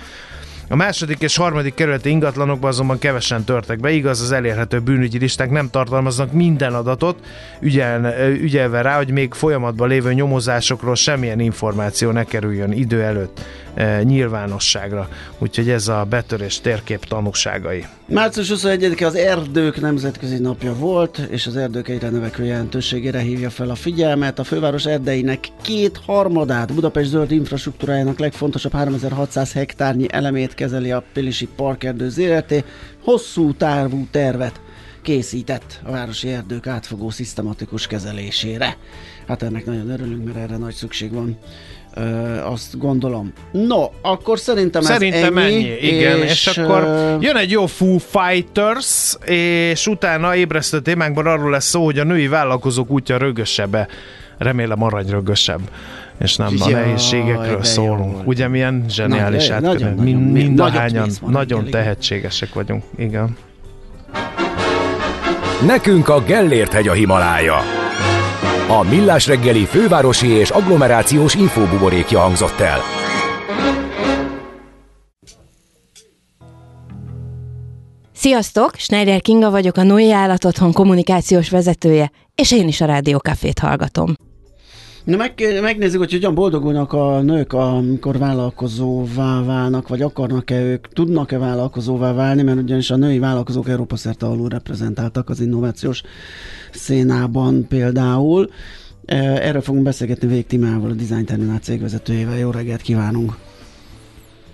A 0.71 0.75
második 0.75 1.21
és 1.21 1.35
harmadik 1.35 1.73
kerületi 1.73 2.09
ingatlanokban 2.09 2.69
azonban 2.69 2.99
kevesen 2.99 3.43
törtek 3.43 3.79
be, 3.79 3.91
igaz 3.91 4.21
az 4.21 4.31
elérhető 4.31 4.79
bűnügyi 4.79 5.17
listák 5.17 5.49
nem 5.49 5.69
tartalmaznak 5.69 6.31
minden 6.31 6.73
adatot, 6.73 7.19
ügyel, 7.59 8.29
ügyelve 8.29 8.81
rá, 8.81 8.97
hogy 8.97 9.11
még 9.11 9.33
folyamatban 9.33 9.87
lévő 9.87 10.13
nyomozásokról 10.13 10.95
semmilyen 10.95 11.39
információ 11.39 12.11
ne 12.11 12.23
kerüljön 12.23 12.71
idő 12.71 13.03
előtt 13.03 13.41
e, 13.73 14.03
nyilvánosságra. 14.03 15.09
Úgyhogy 15.37 15.69
ez 15.69 15.87
a 15.87 16.05
betörés 16.09 16.61
térkép 16.61 17.05
tanúságai. 17.05 17.85
Március 18.05 18.51
21-e 18.55 19.05
az 19.05 19.15
Erdők 19.15 19.81
Nemzetközi 19.81 20.37
Napja 20.37 20.73
volt, 20.73 21.17
és 21.17 21.47
az 21.47 21.55
erdők 21.55 21.87
egyre 21.87 22.09
növekvő 22.09 22.45
jelentőségére 22.45 23.19
hívja 23.19 23.49
fel 23.49 23.69
a 23.69 23.75
figyelmet. 23.75 24.39
A 24.39 24.43
főváros 24.43 24.85
erdeinek 24.85 25.47
két 25.61 25.99
harmadát 26.05 26.73
Budapest 26.73 27.09
zöld 27.09 27.31
infrastruktúrájának 27.31 28.19
legfontosabb 28.19 28.71
3600 28.71 29.53
hektárnyi 29.53 30.05
elemét 30.11 30.53
kezeli 30.59 30.91
a 30.91 31.03
Pilisi 31.13 31.47
Parkerdő 31.55 32.09
ZRT. 32.09 32.63
Hosszú 33.03 33.53
távú 33.53 34.07
tervet 34.11 34.61
készített 35.01 35.79
a 35.83 35.91
városi 35.91 36.29
erdők 36.29 36.67
átfogó 36.67 37.09
szisztematikus 37.09 37.87
kezelésére. 37.87 38.77
Hát 39.27 39.43
ennek 39.43 39.65
nagyon 39.65 39.89
örülünk, 39.89 40.25
mert 40.25 40.37
erre 40.37 40.57
nagy 40.57 40.73
szükség 40.73 41.13
van. 41.13 41.37
Ö, 41.93 42.01
azt 42.43 42.77
gondolom. 42.77 43.33
No, 43.51 43.89
akkor 44.01 44.39
szerintem 44.39 44.81
ez 44.81 44.87
Szerintem 44.87 45.37
ennyi. 45.37 45.53
ennyi, 45.53 45.87
igen, 45.87 46.17
és, 46.21 46.47
és 46.47 46.57
akkor 46.57 46.83
jön 47.21 47.35
egy 47.35 47.51
jó 47.51 47.65
Foo 47.65 47.97
Fighters, 47.97 49.15
és 49.25 49.87
utána 49.87 50.35
ébresztő 50.35 50.81
témánkban 50.81 51.25
arról 51.25 51.49
lesz 51.49 51.69
szó, 51.69 51.83
hogy 51.83 51.99
a 51.99 52.03
női 52.03 52.27
vállalkozók 52.27 52.89
útja 52.89 53.17
rögösebbe, 53.17 53.87
remélem 54.39 54.83
aranyrögösebb, 54.83 55.61
és 56.17 56.35
nem 56.35 56.53
a 56.59 56.69
Jaj, 56.69 56.81
nehézségekről 56.81 57.63
szólunk. 57.63 58.27
Ugye 58.27 58.47
milyen 58.47 58.85
zseniális 58.89 59.47
nagyon, 59.47 59.93
Mind, 59.93 59.97
nagyon, 59.97 60.21
mind 60.21 60.59
a 60.59 60.63
nagyobb 60.63 60.79
hányan 60.79 61.05
rész 61.05 61.17
van 61.17 61.31
nagyon 61.31 61.65
tehetségesek 61.65 62.53
vagyunk, 62.53 62.83
igen. 62.97 63.37
Nekünk 65.65 66.09
a 66.09 66.23
Gellért 66.23 66.73
hegy 66.73 66.87
a 66.87 66.93
Himalája. 66.93 67.57
A 68.67 68.83
Millás 68.83 69.27
reggeli 69.27 69.65
fővárosi 69.65 70.27
és 70.27 70.49
agglomerációs 70.49 71.35
infóbuborékja 71.35 72.19
hangzott 72.19 72.59
el. 72.59 72.79
Sziasztok! 78.13 78.75
Schneider 78.75 79.21
Kinga 79.21 79.49
vagyok, 79.49 79.77
a 79.77 79.83
Női 79.83 80.11
Állatotthon 80.11 80.71
kommunikációs 80.71 81.49
vezetője, 81.49 82.11
és 82.35 82.51
én 82.51 82.67
is 82.67 82.81
a 82.81 82.85
Rádiókafét 82.85 83.59
hallgatom. 83.59 84.13
Na 85.09 85.17
meg, 85.17 85.33
megnézzük, 85.61 85.99
hogy 85.99 86.11
hogyan 86.11 86.33
boldogulnak 86.33 86.93
a 86.93 87.21
nők, 87.21 87.53
amikor 87.53 88.17
vállalkozóvá 88.17 89.43
válnak, 89.43 89.87
vagy 89.87 90.01
akarnak-e 90.01 90.61
ők, 90.61 90.87
tudnak-e 90.87 91.37
vállalkozóvá 91.37 92.13
válni, 92.13 92.41
mert 92.41 92.57
ugyanis 92.57 92.91
a 92.91 92.95
női 92.95 93.19
vállalkozók 93.19 93.69
Európa 93.69 93.95
szerte 93.95 94.25
alul 94.25 94.49
reprezentáltak 94.49 95.29
az 95.29 95.39
innovációs 95.39 96.01
szénában 96.71 97.67
például. 97.67 98.49
Erről 99.05 99.61
fogunk 99.61 99.83
beszélgetni 99.83 100.27
Vég 100.27 100.45
Timával, 100.45 100.89
a 100.89 100.93
Design 100.93 101.25
Terminál 101.25 101.59
cégvezetőjével. 101.59 102.37
Jó 102.37 102.51
reggelt 102.51 102.81
kívánunk! 102.81 103.37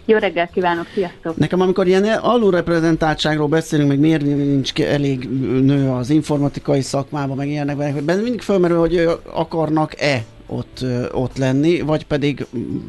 Jó 0.06 0.18
reggelt 0.18 0.52
kívánok, 0.52 0.86
sziasztok! 0.94 1.38
Nekem 1.38 1.62
amikor 1.62 1.88
ilyen 1.88 2.04
alulreprezentáltságról 2.04 3.48
beszélünk, 3.48 3.90
meg 3.90 4.00
miért 4.00 4.22
nincs 4.22 4.74
elég 4.74 5.30
nő 5.62 5.90
az 5.90 6.10
informatikai 6.10 6.82
szakmában, 6.82 7.38
meg 7.38 7.48
ilyenekben, 7.48 8.20
mindig 8.20 8.42
felmerül, 8.42 8.80
hogy 8.80 9.10
akarnak-e 9.34 10.24
ott, 10.48 10.86
ott 11.12 11.38
lenni, 11.38 11.82
vagy 11.82 12.06
pedig 12.06 12.46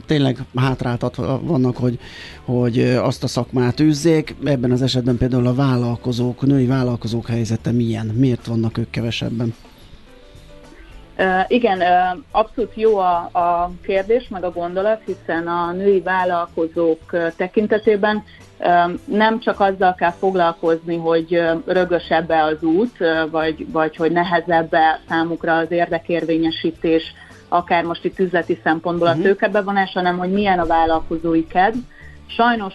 tényleg 0.06 0.38
hátráltat 0.56 1.16
vannak, 1.40 1.76
hogy, 1.76 1.98
hogy 2.44 2.80
azt 2.80 3.24
a 3.24 3.26
szakmát 3.26 3.80
űzzék. 3.80 4.34
Ebben 4.44 4.70
az 4.70 4.82
esetben 4.82 5.16
például 5.16 5.46
a 5.46 5.54
vállalkozók, 5.54 6.40
női 6.40 6.66
vállalkozók 6.66 7.26
helyzete 7.26 7.72
milyen? 7.72 8.06
Miért 8.06 8.46
vannak 8.46 8.78
ők 8.78 8.90
kevesebben? 8.90 9.54
Igen, 11.48 11.82
abszolút 12.30 12.72
jó 12.74 12.98
a, 12.98 13.16
a 13.32 13.70
kérdés, 13.82 14.28
meg 14.28 14.44
a 14.44 14.52
gondolat, 14.52 15.02
hiszen 15.04 15.46
a 15.46 15.72
női 15.72 16.00
vállalkozók 16.00 17.16
tekintetében 17.36 18.24
nem 19.04 19.40
csak 19.40 19.60
azzal 19.60 19.94
kell 19.94 20.10
foglalkozni, 20.10 20.96
hogy 20.96 21.42
rögösebb-e 21.66 22.44
az 22.44 22.62
út, 22.62 22.96
vagy, 23.30 23.66
vagy 23.72 23.96
hogy 23.96 24.12
nehezebb-e 24.12 25.00
számukra 25.08 25.56
az 25.56 25.70
érdekérvényesítés, 25.70 27.14
akár 27.48 27.84
most 27.84 28.04
itt 28.04 28.18
üzleti 28.18 28.60
szempontból 28.62 29.08
a 29.08 29.14
mhm. 29.14 29.22
tőkebevonás, 29.22 29.92
hanem 29.92 30.18
hogy 30.18 30.30
milyen 30.32 30.58
a 30.58 30.66
vállalkozói 30.66 31.46
kedv. 31.46 31.78
Sajnos 32.26 32.74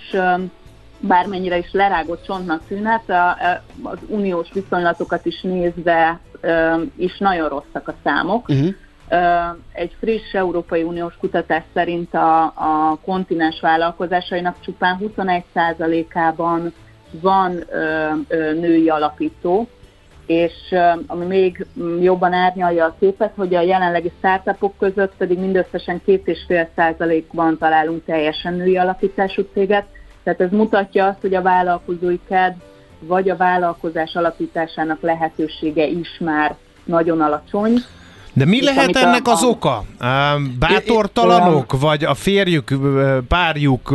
bármennyire 0.99 1.57
is 1.57 1.71
lerágott 1.71 2.25
csontnak 2.25 2.61
tűnhet, 2.67 3.09
az 3.83 3.97
uniós 4.07 4.47
viszonylatokat 4.53 5.25
is 5.25 5.41
nézve 5.41 6.19
is 6.95 7.17
nagyon 7.17 7.49
rosszak 7.49 7.87
a 7.87 7.93
számok. 8.03 8.49
Uh-huh. 8.49 8.73
Egy 9.71 9.95
friss 9.99 10.33
Európai 10.33 10.83
Uniós 10.83 11.17
kutatás 11.19 11.63
szerint 11.73 12.13
a, 12.13 12.43
a 12.43 12.97
kontinens 13.05 13.59
vállalkozásainak 13.59 14.55
csupán 14.59 14.97
21%-ában 15.01 16.73
van 17.09 17.63
női 18.53 18.89
alapító, 18.89 19.67
és 20.25 20.75
ami 21.07 21.25
még 21.25 21.65
jobban 22.01 22.33
árnyalja 22.33 22.85
a 22.85 22.95
képet, 22.99 23.33
hogy 23.35 23.55
a 23.55 23.61
jelenlegi 23.61 24.11
startupok 24.17 24.77
között 24.77 25.13
pedig 25.17 25.39
mindösszesen 25.39 26.01
2,5%-ban 26.07 27.57
találunk 27.57 28.05
teljesen 28.05 28.53
női 28.53 28.77
alapítású 28.77 29.41
céget, 29.53 29.85
tehát 30.23 30.41
ez 30.41 30.51
mutatja 30.51 31.05
azt, 31.05 31.21
hogy 31.21 31.35
a 31.35 31.41
vállalkozói 31.41 32.19
kedv 32.27 32.57
vagy 32.99 33.29
a 33.29 33.37
vállalkozás 33.37 34.15
alapításának 34.15 35.01
lehetősége 35.01 35.85
is 35.85 36.17
már 36.19 36.55
nagyon 36.83 37.21
alacsony. 37.21 37.73
De 38.33 38.45
mi 38.45 38.63
lehet 38.63 38.95
ennek 38.95 39.27
a, 39.27 39.31
az 39.31 39.43
oka? 39.43 39.83
Bátortalanok, 40.59 41.79
vagy 41.79 42.03
a 42.03 42.13
férjük, 42.13 42.73
párjuk, 43.27 43.91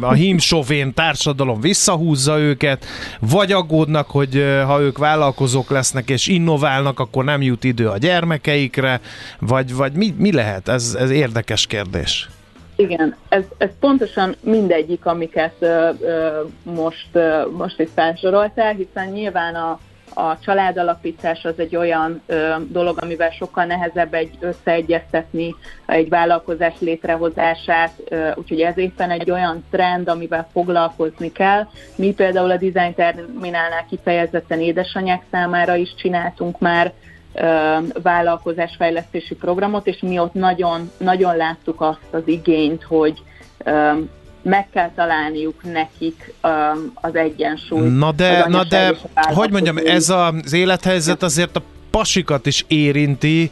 a 0.00 0.12
hímsovén 0.12 0.94
társadalom 0.94 1.60
visszahúzza 1.60 2.38
őket, 2.38 2.84
vagy 3.20 3.52
aggódnak, 3.52 4.10
hogy 4.10 4.62
ha 4.66 4.80
ők 4.80 4.98
vállalkozók 4.98 5.70
lesznek 5.70 6.10
és 6.10 6.26
innoválnak, 6.26 7.00
akkor 7.00 7.24
nem 7.24 7.42
jut 7.42 7.64
idő 7.64 7.88
a 7.88 7.98
gyermekeikre, 7.98 9.00
vagy, 9.38 9.74
vagy 9.74 9.92
mi, 9.92 10.14
mi 10.18 10.32
lehet? 10.32 10.68
Ez, 10.68 10.96
ez 10.98 11.10
érdekes 11.10 11.66
kérdés. 11.66 12.28
Igen, 12.76 13.16
ez, 13.28 13.44
ez 13.58 13.70
pontosan 13.80 14.34
mindegyik, 14.40 15.06
amiket 15.06 15.54
ö, 15.58 15.90
ö, 16.00 16.40
most, 16.62 17.08
ö, 17.12 17.42
most 17.56 17.80
itt 17.80 17.90
felsoroltál, 17.94 18.74
hiszen 18.74 19.08
nyilván 19.08 19.54
a, 19.54 19.78
a 20.14 20.38
családalapítás 20.38 21.44
az 21.44 21.58
egy 21.58 21.76
olyan 21.76 22.22
ö, 22.26 22.54
dolog, 22.68 22.98
amivel 23.02 23.30
sokkal 23.30 23.64
nehezebb 23.64 24.14
egy 24.14 24.30
összeegyeztetni 24.40 25.54
egy 25.86 26.08
vállalkozás 26.08 26.74
létrehozását, 26.78 27.92
ö, 28.08 28.30
úgyhogy 28.34 28.60
ez 28.60 28.78
éppen 28.78 29.10
egy 29.10 29.30
olyan 29.30 29.64
trend, 29.70 30.08
amivel 30.08 30.48
foglalkozni 30.52 31.32
kell. 31.32 31.66
Mi 31.96 32.12
például 32.12 32.50
a 32.50 32.56
Design 32.56 32.94
Terminálnál 32.94 33.86
kifejezetten 33.90 34.60
édesanyák 34.60 35.22
számára 35.30 35.74
is 35.74 35.94
csináltunk 35.94 36.58
már 36.58 36.92
vállalkozásfejlesztési 38.02 39.34
programot, 39.34 39.86
és 39.86 40.00
mi 40.00 40.18
ott 40.18 40.32
nagyon, 40.32 40.90
nagyon 40.98 41.36
láttuk 41.36 41.80
azt 41.80 42.08
az 42.10 42.22
igényt, 42.26 42.82
hogy 42.82 43.22
meg 44.44 44.68
kell 44.72 44.90
találniuk 44.96 45.62
nekik 45.62 46.34
az 46.94 47.14
egyensúlyt. 47.14 47.98
Na 47.98 48.12
de, 48.12 48.44
na 48.48 48.64
de 48.64 48.94
hogy 49.14 49.50
mondjam, 49.50 49.76
ez 49.76 50.08
az 50.08 50.52
élethelyzet 50.52 51.22
azért 51.22 51.56
a 51.56 51.62
pasikat 51.94 52.46
is 52.46 52.64
érinti, 52.68 53.50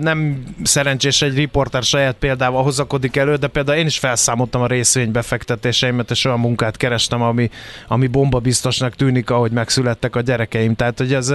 nem 0.00 0.44
szerencsés 0.62 1.22
egy 1.22 1.34
riporter 1.34 1.82
saját 1.82 2.16
példával 2.16 2.62
hozakodik 2.62 3.16
elő, 3.16 3.36
de 3.36 3.46
például 3.46 3.78
én 3.78 3.86
is 3.86 3.98
felszámoltam 3.98 4.62
a 4.62 4.66
részvénybefektetéseimet, 4.66 6.10
és 6.10 6.24
olyan 6.24 6.40
munkát 6.40 6.76
kerestem, 6.76 7.22
ami, 7.22 7.50
ami 7.88 8.06
bomba 8.06 8.38
biztosnak 8.38 8.94
tűnik, 8.94 9.30
ahogy 9.30 9.50
megszülettek 9.50 10.16
a 10.16 10.20
gyerekeim. 10.20 10.74
Tehát, 10.74 10.98
hogy 10.98 11.14
ez, 11.14 11.34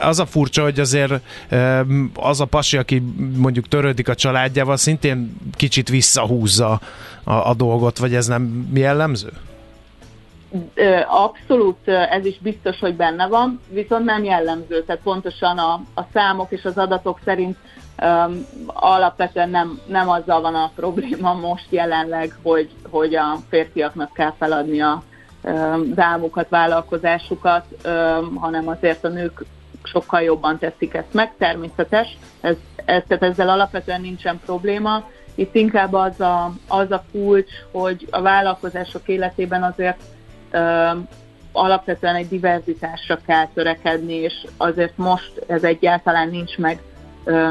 az 0.00 0.18
a 0.18 0.26
furcsa, 0.26 0.62
hogy 0.62 0.80
azért 0.80 1.12
az 2.14 2.40
a 2.40 2.44
pasi, 2.44 2.76
aki 2.76 3.02
mondjuk 3.36 3.68
törődik 3.68 4.08
a 4.08 4.14
családjával, 4.14 4.76
szintén 4.76 5.36
kicsit 5.56 5.88
visszahúzza 5.88 6.80
a, 7.24 7.32
a 7.32 7.54
dolgot, 7.54 7.98
vagy 7.98 8.14
ez 8.14 8.26
nem 8.26 8.70
jellemző? 8.74 9.32
Abszolút 11.06 11.88
ez 11.88 12.24
is 12.24 12.38
biztos, 12.38 12.78
hogy 12.78 12.94
benne 12.94 13.26
van, 13.26 13.60
viszont 13.68 14.04
nem 14.04 14.24
jellemző, 14.24 14.82
tehát 14.82 15.02
pontosan 15.02 15.58
a, 15.58 15.72
a 15.94 16.02
számok 16.12 16.50
és 16.50 16.64
az 16.64 16.78
adatok 16.78 17.18
szerint 17.24 17.56
um, 18.02 18.46
alapvetően 18.66 19.50
nem, 19.50 19.80
nem 19.86 20.08
azzal 20.08 20.40
van 20.40 20.54
a 20.54 20.70
probléma 20.74 21.34
most 21.34 21.66
jelenleg, 21.70 22.38
hogy, 22.42 22.70
hogy 22.90 23.14
a 23.14 23.36
férfiaknak 23.48 24.12
kell 24.12 24.32
feladni 24.38 24.80
a 24.80 25.02
um, 25.42 25.94
dámukat, 25.94 26.48
vállalkozásukat, 26.48 27.64
um, 27.84 28.36
hanem 28.36 28.68
azért 28.68 29.04
a 29.04 29.08
nők 29.08 29.44
sokkal 29.82 30.20
jobban 30.20 30.58
teszik 30.58 30.94
ezt 30.94 31.12
meg, 31.14 31.32
természetes, 31.38 32.18
ez, 32.40 32.56
ez, 32.84 33.02
tehát 33.06 33.22
ezzel 33.22 33.48
alapvetően 33.48 34.00
nincsen 34.00 34.40
probléma. 34.44 35.04
Itt 35.34 35.54
inkább 35.54 35.92
az 35.92 36.20
a, 36.20 36.52
az 36.68 36.90
a 36.90 37.04
kulcs, 37.12 37.50
hogy 37.70 38.08
a 38.10 38.22
vállalkozások 38.22 39.08
életében 39.08 39.62
azért 39.62 40.00
alapvetően 41.52 42.14
egy 42.14 42.28
diverzitásra 42.28 43.18
kell 43.26 43.46
törekedni, 43.54 44.14
és 44.14 44.46
azért 44.56 44.96
most 44.96 45.44
ez 45.46 45.64
egyáltalán 45.64 46.28
nincs 46.28 46.58
meg 46.58 46.82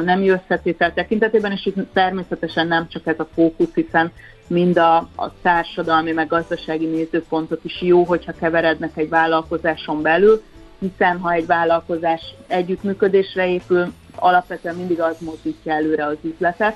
nem 0.04 0.22
összetétel 0.22 0.94
tekintetében, 0.94 1.52
és 1.52 1.66
itt 1.66 1.94
természetesen 1.94 2.68
nem 2.68 2.88
csak 2.88 3.08
ez 3.08 3.20
a 3.20 3.28
fókusz, 3.34 3.74
hiszen 3.74 4.12
mind 4.48 4.78
a, 4.78 4.96
a 4.96 5.32
társadalmi, 5.42 6.12
meg 6.12 6.28
gazdasági 6.28 6.86
nézőpontot 6.86 7.64
is 7.64 7.82
jó, 7.82 8.04
hogyha 8.04 8.32
keverednek 8.40 8.98
egy 8.98 9.10
vállalkozáson 9.10 10.02
belül, 10.02 10.42
hiszen 10.80 11.20
ha 11.20 11.32
egy 11.32 11.46
vállalkozás 11.46 12.22
együttműködésre 12.48 13.48
épül, 13.48 13.94
alapvetően 14.16 14.76
mindig 14.76 15.02
az 15.02 15.16
mozdítja 15.20 15.74
előre 15.74 16.06
az 16.06 16.18
üzletet. 16.22 16.76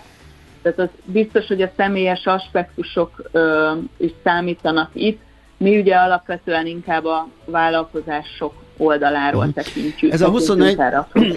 Tehát 0.62 0.80
az 0.80 0.90
biztos, 1.06 1.48
hogy 1.48 1.62
a 1.62 1.72
személyes 1.78 2.26
aspektusok 2.26 3.30
ö, 3.32 3.72
is 3.98 4.12
számítanak 4.24 4.90
itt, 4.94 5.22
mi 5.58 5.80
ugye 5.80 5.96
alapvetően 5.96 6.68
inkább 6.68 7.06
a 7.06 7.28
vállalkozások 7.46 8.54
oldaláról 8.78 9.52
tekintjük. 9.54 10.12
Ez 10.14 10.22
a 10.22 10.30
21, 10.30 10.78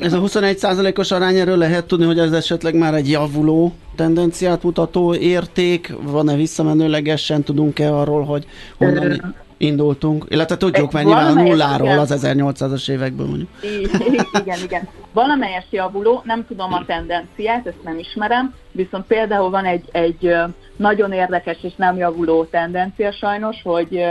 ez 0.00 0.12
a 0.12 0.18
21 0.18 0.58
százalékos 0.58 1.10
arány, 1.10 1.36
erről 1.36 1.56
lehet 1.56 1.86
tudni, 1.86 2.04
hogy 2.04 2.18
ez 2.18 2.32
esetleg 2.32 2.74
már 2.74 2.94
egy 2.94 3.10
javuló 3.10 3.72
tendenciát 3.96 4.62
mutató 4.62 5.14
érték, 5.14 5.94
van-e 6.02 6.34
visszamenőlegesen, 6.34 7.42
tudunk-e 7.42 7.94
arról, 7.94 8.24
hogy 8.24 8.46
honnan 8.78 9.34
indultunk, 9.58 10.24
illetve 10.28 10.56
tudjuk, 10.56 10.92
mert 10.92 11.06
nyilván 11.06 11.36
a 11.36 11.42
nulláról 11.42 11.98
az 11.98 12.26
1800-as 12.26 12.90
évekből 12.90 13.26
mondjuk. 13.26 13.48
Igen, 14.42 14.58
igen. 14.64 14.88
Valamelyes 15.12 15.64
javuló, 15.70 16.22
nem 16.24 16.46
tudom 16.46 16.72
a 16.72 16.84
tendenciát, 16.86 17.66
ezt 17.66 17.82
nem 17.84 17.98
ismerem, 17.98 18.54
viszont 18.72 19.06
például 19.06 19.50
van 19.50 19.64
egy, 19.64 19.88
egy 19.92 20.34
nagyon 20.76 21.12
érdekes 21.12 21.58
és 21.62 21.72
nem 21.76 21.96
javuló 21.96 22.44
tendencia 22.44 23.12
sajnos, 23.12 23.62
hogy 23.62 24.04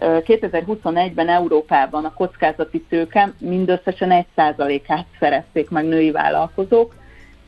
2021-ben 0.00 1.28
Európában 1.28 2.04
a 2.04 2.14
kockázati 2.14 2.84
tőke 2.88 3.32
mindösszesen 3.38 4.26
1%-át 4.36 5.06
szerezték 5.18 5.70
meg 5.70 5.84
női 5.84 6.10
vállalkozók, 6.10 6.94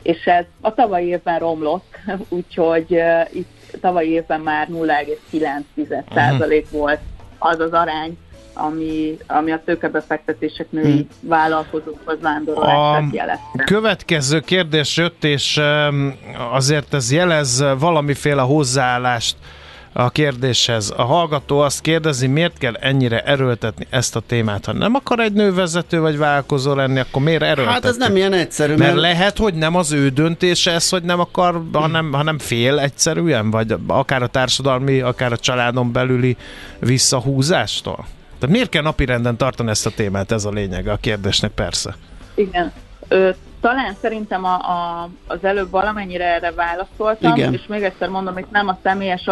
és 0.01 0.25
ez 0.25 0.45
a 0.61 0.73
tavalyi 0.73 1.07
évben 1.07 1.39
romlott, 1.39 1.95
úgyhogy 2.29 3.01
itt 3.31 3.77
tavalyi 3.81 4.09
évben 4.09 4.39
már 4.41 4.67
0,9% 4.71 6.65
volt 6.71 6.99
az 7.43 7.59
az 7.59 7.71
arány, 7.71 8.17
ami, 8.53 9.17
ami 9.27 9.51
a 9.51 9.61
tőkebefektetések 9.65 10.71
női 10.71 10.91
hmm. 10.91 11.07
vállalkozókhoz 11.19 12.17
vándorolását 12.21 13.13
jelezte. 13.13 13.63
Következő 13.65 14.39
kérdés 14.39 14.97
jött, 14.97 15.23
és 15.23 15.61
azért 16.51 16.93
ez 16.93 17.11
jelez 17.11 17.63
valamiféle 17.77 18.41
hozzáállást 18.41 19.35
a 19.93 20.09
kérdéshez. 20.09 20.93
A 20.97 21.03
hallgató 21.03 21.59
azt 21.59 21.81
kérdezi, 21.81 22.27
miért 22.27 22.57
kell 22.57 22.73
ennyire 22.73 23.21
erőltetni 23.21 23.87
ezt 23.89 24.15
a 24.15 24.19
témát? 24.19 24.65
Ha 24.65 24.73
nem 24.73 24.95
akar 24.95 25.19
egy 25.19 25.33
nővezető 25.33 25.99
vagy 25.99 26.17
vállalkozó 26.17 26.73
lenni, 26.73 26.99
akkor 26.99 27.21
miért 27.21 27.41
erőltetni? 27.41 27.71
Hát 27.71 27.85
ez 27.85 27.97
nem 27.97 28.15
ilyen 28.15 28.33
egyszerű. 28.33 28.75
Mert 28.75 28.95
lehet, 28.95 29.37
hogy 29.37 29.53
nem 29.53 29.75
az 29.75 29.91
ő 29.91 30.09
döntése 30.09 30.71
ez, 30.71 30.89
hogy 30.89 31.03
nem 31.03 31.19
akar, 31.19 31.63
hanem, 31.73 32.13
hanem 32.13 32.39
fél 32.39 32.79
egyszerűen, 32.79 33.51
vagy 33.51 33.75
akár 33.87 34.23
a 34.23 34.27
társadalmi, 34.27 34.99
akár 34.99 35.31
a 35.31 35.37
családon 35.37 35.91
belüli 35.91 36.37
visszahúzástól? 36.79 38.05
Tehát 38.39 38.55
miért 38.55 38.69
kell 38.69 38.81
napirenden 38.81 39.37
tartani 39.37 39.69
ezt 39.69 39.85
a 39.85 39.89
témát? 39.89 40.31
Ez 40.31 40.45
a 40.45 40.49
lényeg 40.49 40.87
a 40.87 40.97
kérdésnek 40.97 41.51
persze. 41.51 41.95
Igen. 42.35 42.71
Ö, 43.07 43.29
talán 43.61 43.95
szerintem 44.01 44.43
a, 44.43 44.53
a, 44.53 45.09
az 45.27 45.37
előbb 45.41 45.69
valamennyire 45.69 46.25
erre 46.25 46.51
válaszoltam, 46.51 47.35
Igen. 47.35 47.53
és 47.53 47.61
még 47.67 47.83
egyszer 47.83 48.09
mondom, 48.09 48.37
itt 48.37 48.51
nem 48.51 48.67
a 48.67 48.77
személyes 48.83 49.27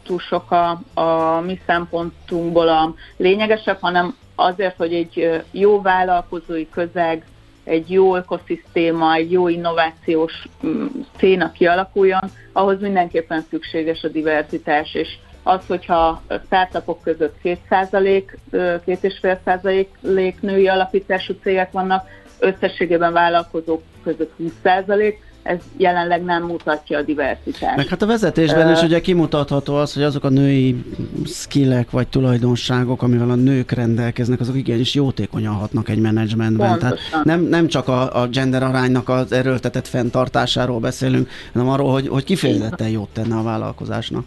aspektusok 0.00 0.50
a, 0.50 0.80
a 1.00 1.40
mi 1.40 1.60
szempontunkból 1.66 2.68
a 2.68 2.94
lényegesek, 3.16 3.80
hanem 3.80 4.16
azért, 4.34 4.76
hogy 4.76 4.94
egy 4.94 5.42
jó 5.50 5.80
vállalkozói 5.82 6.68
közeg, 6.68 7.24
egy 7.64 7.90
jó 7.90 8.16
ökoszisztéma, 8.16 9.14
egy 9.14 9.32
jó 9.32 9.48
innovációs 9.48 10.32
mm, 10.66 10.86
széna 11.18 11.52
kialakuljon, 11.52 12.30
ahhoz 12.52 12.80
mindenképpen 12.80 13.44
szükséges 13.50 14.02
a 14.02 14.08
diverzitás, 14.08 14.94
és 14.94 15.08
az, 15.42 15.60
hogyha 15.66 16.22
startupok 16.46 17.02
között 17.02 17.34
2%, 17.44 18.24
ö, 18.50 18.74
2,5% 18.86 20.40
női 20.40 20.68
alapítású 20.68 21.34
cégek 21.42 21.72
vannak, 21.72 22.08
összességében 22.38 23.12
vállalkozók 23.12 23.82
között 24.02 24.32
20%, 24.38 25.14
ez 25.50 25.58
jelenleg 25.76 26.22
nem 26.24 26.42
mutatja 26.42 26.98
a 26.98 27.02
diversitást. 27.02 27.76
Meg 27.76 27.86
hát 27.86 28.02
a 28.02 28.06
vezetésben 28.06 28.68
Ö, 28.68 28.72
is 28.72 28.82
ugye 28.82 29.00
kimutatható 29.00 29.74
az, 29.74 29.94
hogy 29.94 30.02
azok 30.02 30.24
a 30.24 30.28
női 30.28 30.84
skillek 31.26 31.90
vagy 31.90 32.08
tulajdonságok, 32.08 33.02
amivel 33.02 33.30
a 33.30 33.34
nők 33.34 33.70
rendelkeznek, 33.70 34.40
azok 34.40 34.56
igenis 34.56 34.94
jótékonyan 34.94 35.54
hatnak 35.54 35.88
egy 35.88 36.00
menedzsmentben. 36.00 36.78
Tehát 36.78 36.98
nem, 37.22 37.40
nem 37.40 37.66
csak 37.66 37.88
a, 37.88 38.20
a 38.22 38.26
gender 38.26 38.62
aránynak 38.62 39.08
az 39.08 39.32
erőltetett 39.32 39.86
fenntartásáról 39.86 40.80
beszélünk, 40.80 41.28
hanem 41.52 41.68
arról, 41.68 41.92
hogy, 41.92 42.08
hogy 42.08 42.24
kifejezetten 42.24 42.88
jót 42.88 43.08
tenne 43.08 43.36
a 43.36 43.42
vállalkozásnak. 43.42 44.24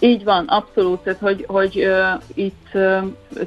Így 0.00 0.24
van, 0.24 0.44
abszolút, 0.44 1.00
tehát 1.00 1.18
hogy, 1.20 1.44
hogy 1.48 1.84
uh, 1.86 2.22
itt 2.34 2.66
uh, 2.74 3.02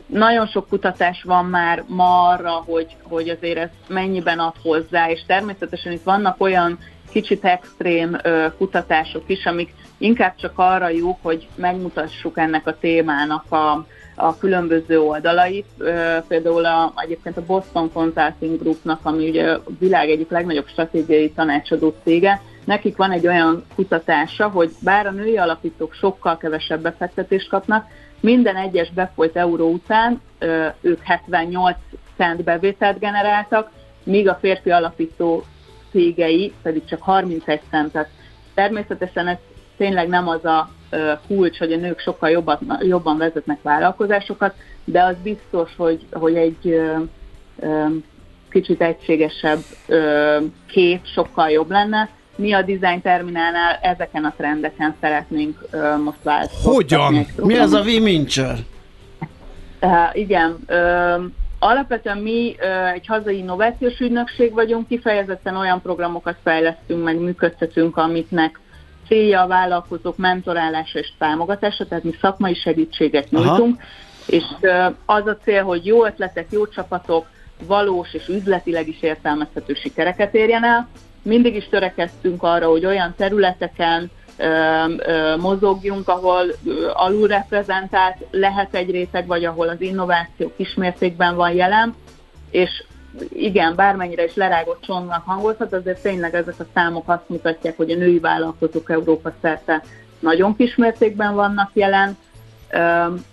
nagyon 0.06 0.48
sok 0.48 0.68
kutatás 0.68 1.24
van 1.24 1.46
már 1.46 1.84
ma 1.88 2.28
arra, 2.28 2.52
hogy, 2.52 2.96
hogy 3.04 3.30
azért 3.30 3.58
ez 3.58 3.70
mennyiben 3.88 4.40
ad 4.40 4.56
hozzá, 4.64 5.10
és 5.10 5.22
természetesen 5.28 5.92
itt 5.92 6.04
vannak 6.04 6.42
olyan 6.42 6.80
kicsit 7.12 7.46
extrém 7.46 8.18
uh, 8.24 8.46
kutatások 8.58 9.24
is, 9.28 9.46
amik 9.46 9.74
inkább 9.98 10.36
csak 10.36 10.52
arra 10.56 10.90
jók, 10.90 11.18
hogy 11.22 11.48
megmutassuk 11.56 12.38
ennek 12.38 12.68
a 12.68 12.78
témának 12.80 13.52
a, 13.52 13.86
a 14.16 14.38
különböző 14.38 15.02
oldalait. 15.02 15.66
Uh, 15.80 15.88
például 16.28 16.66
a, 16.66 16.94
egyébként 16.96 17.38
a 17.38 17.46
Boston 17.46 17.92
Consulting 17.92 18.60
Groupnak, 18.60 19.00
ami 19.04 19.30
ugye 19.30 19.52
a 19.52 19.62
világ 19.80 20.10
egyik 20.10 20.30
legnagyobb 20.30 20.68
stratégiai 20.68 21.32
tanácsadó 21.32 21.96
cége, 22.04 22.42
nekik 22.64 22.98
van 22.98 23.12
egy 23.12 23.28
olyan 23.28 23.64
kutatása, 23.76 24.50
hogy 24.50 24.72
bár 24.80 25.06
a 25.06 25.12
női 25.12 25.38
alapítók 25.38 25.94
sokkal 25.94 26.38
kevesebb 26.38 26.82
befektetést 26.82 27.50
kapnak, 27.50 27.86
minden 28.20 28.56
egyes 28.56 28.92
befolyt 28.92 29.36
euró 29.36 29.70
után 29.70 30.22
ők 30.82 31.02
78 31.04 31.78
cent 32.18 32.44
bevételt 32.44 33.00
generáltak, 33.00 33.72
míg 34.04 34.28
a 34.28 34.38
férfi 34.42 34.70
alapító 34.70 35.44
cégei 35.92 36.54
pedig 36.62 36.86
csak 36.86 37.02
31 37.02 37.62
centet. 37.70 38.10
Természetesen 38.54 39.28
ez 39.28 39.38
tényleg 39.78 40.08
nem 40.08 40.28
az 40.28 40.46
a 40.46 40.70
kulcs, 41.28 41.58
hogy 41.58 41.72
a 41.72 41.78
nők 41.78 42.00
sokkal 42.00 42.30
jobban, 42.30 42.60
jobban 42.80 43.18
vezetnek 43.18 43.62
vállalkozásosokat, 43.62 44.56
de 44.84 45.04
az 45.04 45.16
biztos, 45.24 45.76
hogy, 45.78 46.06
hogy 46.12 46.36
egy 46.36 46.82
kicsit 48.50 48.82
egységesebb 48.82 49.62
kép 50.68 51.06
sokkal 51.06 51.50
jobb 51.50 51.70
lenne. 51.70 52.10
Mi 52.42 52.54
a 52.54 52.62
Design 52.62 53.02
Terminálnál 53.02 53.80
ezeken 53.82 54.24
a 54.24 54.34
trendeken 54.38 54.96
szeretnénk 55.02 55.66
ö, 55.72 55.98
most 55.98 56.24
változtatni. 56.24 56.74
Hogyan? 56.74 57.26
Mi 57.36 57.58
az 57.58 57.74
a. 57.74 57.82
V-Mincher? 57.82 58.58
Uh, 59.82 59.92
igen. 60.14 60.58
Ö, 60.68 61.16
alapvetően 61.60 62.18
mi 62.18 62.56
egy 62.94 63.08
hazai 63.08 63.38
innovációs 63.38 64.00
ügynökség 64.00 64.54
vagyunk, 64.54 64.88
kifejezetten 64.88 65.56
olyan 65.56 65.82
programokat 65.82 66.36
fejlesztünk, 66.44 67.04
meg 67.04 67.20
működtetünk, 67.20 67.98
amiknek 67.98 68.60
célja 69.08 69.42
a 69.42 69.48
vállalkozók 69.48 70.18
mentorálása 70.18 71.00
és 71.00 71.12
támogatása, 71.18 71.86
tehát 71.86 72.04
mi 72.04 72.14
szakmai 72.22 72.54
segítséget 72.54 73.28
Aha. 73.32 73.44
nyújtunk, 73.44 73.82
és 74.28 74.44
ö, 74.60 74.86
az 75.06 75.28
a 75.28 75.38
cél, 75.44 75.64
hogy 75.64 75.86
jó 75.86 76.06
ötletek, 76.06 76.48
jó 76.52 76.68
csapatok 76.68 77.26
valós 77.68 78.14
és 78.14 78.28
üzletileg 78.28 78.88
is 78.88 79.02
értelmezhető 79.02 79.74
sikereket 79.74 80.36
érjen 80.36 80.64
el. 80.64 80.90
Mindig 81.24 81.56
is 81.56 81.68
törekedtünk 81.70 82.44
arra, 82.44 82.68
hogy 82.68 82.86
olyan 82.86 83.14
területeken 83.18 84.12
mozogjunk, 85.38 86.08
ahol 86.08 86.46
alulreprezentált 86.94 88.16
lehet 88.32 88.76
egy 88.76 88.92
réteg, 88.92 89.28
vagy 89.28 89.46
ahol 89.46 89.68
az 89.68 89.82
innováció 89.82 90.52
kismértékben 90.56 91.36
van 91.36 91.52
jelen, 91.52 91.96
és 92.50 92.84
igen, 93.30 93.76
bármennyire 93.76 94.24
is 94.24 94.36
lerágott 94.36 94.82
csontnak 94.82 95.26
hangozhat, 95.26 95.74
azért 95.74 96.02
tényleg 96.02 96.36
ezek 96.36 96.60
a 96.60 96.66
számok 96.74 97.10
azt 97.10 97.30
mutatják, 97.30 97.78
hogy 97.78 97.92
a 97.92 97.96
női 97.96 98.20
vállalkozók 98.20 98.90
Európa 98.90 99.34
szerte 99.42 99.84
nagyon 100.20 100.56
kismértékben 100.56 101.36
vannak 101.36 101.70
jelen, 101.74 102.18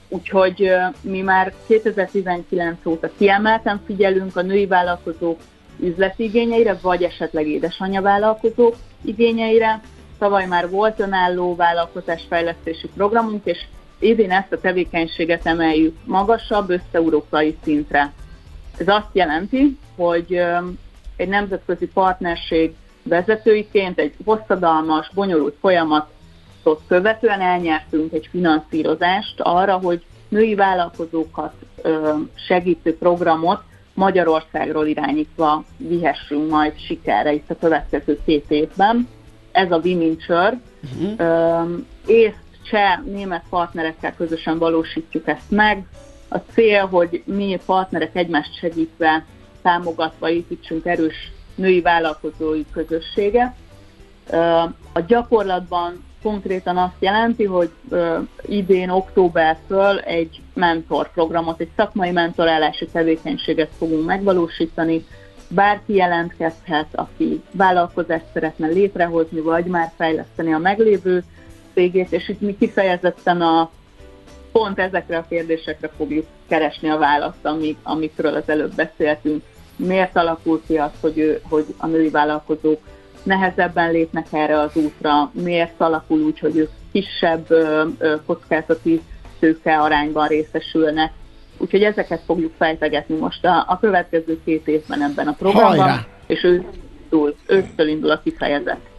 úgyhogy 0.08 0.72
mi 1.00 1.20
már 1.20 1.52
2019 1.66 2.86
óta 2.86 3.10
kiemelten 3.18 3.80
figyelünk 3.86 4.36
a 4.36 4.42
női 4.42 4.66
vállalkozók 4.66 5.40
üzleti 5.80 6.22
igényeire, 6.22 6.78
vagy 6.82 7.02
esetleg 7.02 7.48
édesanyja 7.48 8.02
vállalkozók 8.02 8.76
igényeire. 9.04 9.80
Tavaly 10.18 10.46
már 10.46 10.70
volt 10.70 11.00
önálló 11.00 11.54
vállalkozásfejlesztési 11.56 12.88
programunk, 12.96 13.44
és 13.44 13.64
idén 13.98 14.30
ezt 14.30 14.52
a 14.52 14.60
tevékenységet 14.60 15.46
emeljük 15.46 15.96
magasabb 16.04 16.70
összeurópai 16.70 17.56
szintre. 17.62 18.12
Ez 18.78 18.88
azt 18.88 19.10
jelenti, 19.12 19.78
hogy 19.96 20.40
egy 21.16 21.28
nemzetközi 21.28 21.86
partnerség 21.86 22.74
vezetőiként 23.02 23.98
egy 23.98 24.14
hosszadalmas, 24.24 25.10
bonyolult 25.14 25.56
folyamat 25.60 26.08
követően 26.88 27.40
elnyertünk 27.40 28.12
egy 28.12 28.28
finanszírozást 28.30 29.40
arra, 29.40 29.78
hogy 29.78 30.04
női 30.28 30.54
vállalkozókat 30.54 31.52
segítő 32.34 32.96
programot 32.96 33.62
Magyarországról 33.98 34.86
irányítva 34.86 35.64
vihessünk 35.76 36.50
majd 36.50 36.78
sikerre 36.86 37.32
itt 37.32 37.50
a 37.50 37.58
következő 37.60 38.20
két 38.24 38.44
évben. 38.48 39.08
Ez 39.52 39.70
a 39.70 39.80
Women 39.84 40.16
uh-huh. 40.28 41.68
Észt, 42.06 42.42
cseh, 42.70 43.00
német 43.04 43.42
partnerekkel 43.50 44.14
közösen 44.14 44.58
valósítjuk 44.58 45.28
ezt 45.28 45.50
meg. 45.50 45.86
A 46.28 46.36
cél, 46.36 46.86
hogy 46.86 47.22
mi 47.26 47.58
partnerek 47.66 48.16
egymást 48.16 48.58
segítve, 48.58 49.24
támogatva 49.62 50.30
építsünk 50.30 50.86
erős 50.86 51.32
női 51.54 51.80
vállalkozói 51.80 52.64
közösséget. 52.72 53.54
A 54.92 55.00
gyakorlatban 55.06 56.04
konkrétan 56.22 56.76
azt 56.76 56.96
jelenti, 56.98 57.44
hogy 57.44 57.70
ö, 57.88 58.18
idén 58.42 58.88
októbertől 58.88 59.98
egy 59.98 60.40
mentorprogramot, 60.54 61.60
egy 61.60 61.70
szakmai 61.76 62.10
mentorálási 62.10 62.86
tevékenységet 62.86 63.70
fogunk 63.78 64.06
megvalósítani. 64.06 65.06
Bárki 65.48 65.94
jelentkezhet, 65.94 66.86
aki 66.92 67.42
vállalkozást 67.52 68.24
szeretne 68.32 68.66
létrehozni, 68.66 69.40
vagy 69.40 69.64
már 69.64 69.92
fejleszteni 69.96 70.52
a 70.52 70.58
meglévő 70.58 71.24
cégét, 71.74 72.12
és 72.12 72.28
itt 72.28 72.40
mi 72.40 72.56
kifejezetten 72.56 73.40
a 73.40 73.70
pont 74.52 74.78
ezekre 74.78 75.16
a 75.16 75.26
kérdésekre 75.28 75.90
fogjuk 75.96 76.26
keresni 76.48 76.88
a 76.88 76.98
választ, 76.98 77.44
amik, 77.44 77.78
amikről 77.82 78.34
az 78.34 78.48
előbb 78.48 78.74
beszéltünk. 78.74 79.42
Miért 79.76 80.16
alakul 80.16 80.62
ki 80.66 80.76
az, 80.76 80.90
hogy, 81.00 81.18
ő, 81.18 81.40
hogy 81.48 81.64
a 81.76 81.86
női 81.86 82.10
vállalkozók 82.10 82.80
nehezebben 83.28 83.90
lépnek 83.90 84.26
erre 84.30 84.58
az 84.58 84.76
útra, 84.76 85.30
miért 85.32 85.80
alakul 85.80 86.20
úgy, 86.20 86.38
hogy 86.38 86.56
ők 86.56 86.70
kisebb 86.92 87.46
kockázati 88.26 89.00
tőke 89.38 89.78
arányban 89.80 90.26
részesülnek. 90.26 91.12
Úgyhogy 91.58 91.82
ezeket 91.82 92.20
fogjuk 92.26 92.52
fejtegetni 92.58 93.16
most 93.16 93.44
a, 93.44 93.64
a 93.68 93.78
következő 93.80 94.40
két 94.44 94.68
évben 94.68 95.02
ebben 95.02 95.28
a 95.28 95.32
programban, 95.32 95.78
Hajrá! 95.78 96.06
és 96.26 96.42
ősztől, 96.42 97.34
ősztől 97.46 97.88
indul 97.88 98.10
a 98.10 98.20
kifejezett 98.24 98.80
mm, 98.80 98.97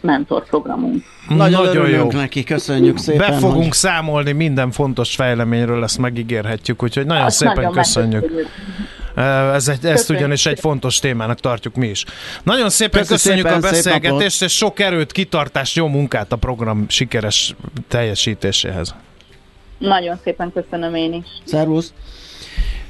mentorprogramunk. 0.00 1.04
Nagyon, 1.28 1.50
Nagyon 1.50 1.76
örülünk 1.76 2.12
jó. 2.12 2.18
neki, 2.18 2.44
köszönjük 2.44 2.98
szépen. 2.98 3.30
Be 3.30 3.36
fogunk 3.36 3.62
hogy- 3.62 3.72
számolni 3.72 4.32
minden 4.32 4.70
fontos 4.70 5.14
fejleményről, 5.14 5.82
ezt 5.82 5.98
megígérhetjük, 5.98 6.82
úgyhogy 6.82 7.06
nagyon 7.06 7.24
Azt 7.24 7.36
szépen 7.36 7.54
nagyon 7.54 7.72
köszönjük. 7.72 8.20
megköszönjük. 8.20 8.48
Ez 9.54 9.68
egy, 9.68 9.84
ezt 9.86 10.10
ugyanis 10.10 10.46
egy 10.46 10.60
fontos 10.60 10.98
témának 10.98 11.40
tartjuk 11.40 11.74
mi 11.74 11.86
is. 11.86 12.04
Nagyon 12.42 12.70
szépen 12.70 13.00
Köszi 13.00 13.12
köszönjük 13.12 13.46
szépen, 13.46 13.62
a 13.62 13.66
szép 13.66 13.84
beszélgetést, 13.84 14.42
és 14.42 14.56
sok 14.56 14.80
erőt, 14.80 15.12
kitartást, 15.12 15.76
jó 15.76 15.86
munkát 15.86 16.32
a 16.32 16.36
program 16.36 16.84
sikeres 16.88 17.54
teljesítéséhez. 17.88 18.94
Nagyon 19.78 20.18
szépen 20.24 20.52
köszönöm 20.52 20.94
én 20.94 21.12
is. 21.12 21.26
Szervusz! 21.44 21.92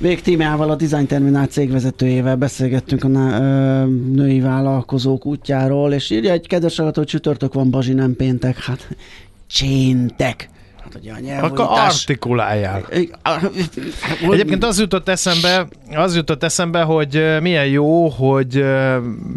Vég 0.01 0.21
Tímeával, 0.21 0.71
a 0.71 0.77
Design 0.77 1.07
Terminál 1.07 1.47
cégvezetőjével 1.47 2.37
beszélgettünk 2.37 3.05
a 3.05 3.09
női 3.89 4.41
vállalkozók 4.41 5.27
útjáról, 5.27 5.93
és 5.93 6.11
írja 6.11 6.33
egy 6.33 6.47
kedves 6.47 6.77
hallgató, 6.77 7.01
hogy 7.01 7.11
csütörtök 7.11 7.55
van, 7.55 7.71
Bazsi, 7.71 7.93
nem 7.93 8.17
péntek. 8.17 8.59
Hát, 8.59 8.97
cséntek. 9.47 10.49
Hát 10.93 11.03
ugye 11.03 11.37
a 11.41 11.45
Akkor 11.45 11.67
artikuláljál. 11.69 12.85
Hát, 13.23 13.51
Egyébként 14.31 14.65
az 14.65 14.81
jutott 14.81 15.09
eszembe, 15.09 15.67
az 15.95 16.17
jutott 16.17 16.43
eszembe, 16.43 16.83
hogy 16.83 17.37
milyen 17.41 17.67
jó, 17.67 18.09
hogy 18.09 18.65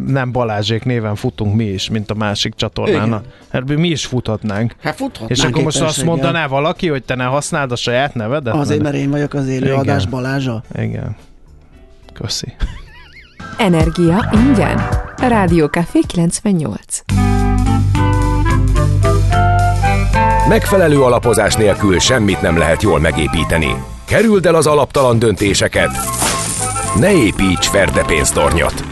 nem 0.07 0.31
Balázsék 0.31 0.83
néven 0.83 1.15
futunk 1.15 1.55
mi 1.55 1.65
is, 1.65 1.89
mint 1.89 2.11
a 2.11 2.13
másik 2.13 2.55
csatornán. 2.55 3.21
Ebből 3.49 3.77
mi 3.77 3.87
is 3.87 4.05
futhatnánk. 4.05 4.75
Hát 4.81 4.95
futhatnánk 4.95 5.31
És 5.31 5.43
akkor 5.43 5.63
most 5.63 5.81
azt 5.81 6.03
mondaná 6.03 6.47
valaki, 6.47 6.87
hogy 6.87 7.03
te 7.03 7.15
ne 7.15 7.23
használd 7.23 7.71
a 7.71 7.75
saját 7.75 8.13
nevedet? 8.13 8.53
Azért, 8.53 8.81
mert 8.81 8.95
én 8.95 9.09
vagyok 9.09 9.33
az 9.33 9.47
élő 9.47 9.65
Igen. 9.65 9.77
adás 9.79 10.05
Balázsa. 10.05 10.63
Igen. 10.75 11.15
Köszi. 12.13 12.53
Energia 13.57 14.29
ingyen. 14.33 14.81
Rádió 15.17 15.65
Café 15.65 15.99
98. 16.07 17.03
Megfelelő 20.51 21.01
alapozás 21.01 21.55
nélkül 21.55 21.99
semmit 21.99 22.41
nem 22.41 22.57
lehet 22.57 22.81
jól 22.81 22.99
megépíteni. 22.99 23.75
Kerüld 24.05 24.45
el 24.45 24.55
az 24.55 24.67
alaptalan 24.67 25.19
döntéseket. 25.19 25.89
Ne 26.99 27.11
építs 27.11 27.67
ferde 27.67 28.03
pénztornyot. 28.05 28.83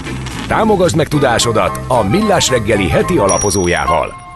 Támogasd 0.48 0.96
meg 0.96 1.08
tudásodat 1.08 1.80
a 1.88 2.04
Millás 2.04 2.50
reggeli 2.50 2.90
heti 2.90 3.18
alapozójával. 3.18 4.29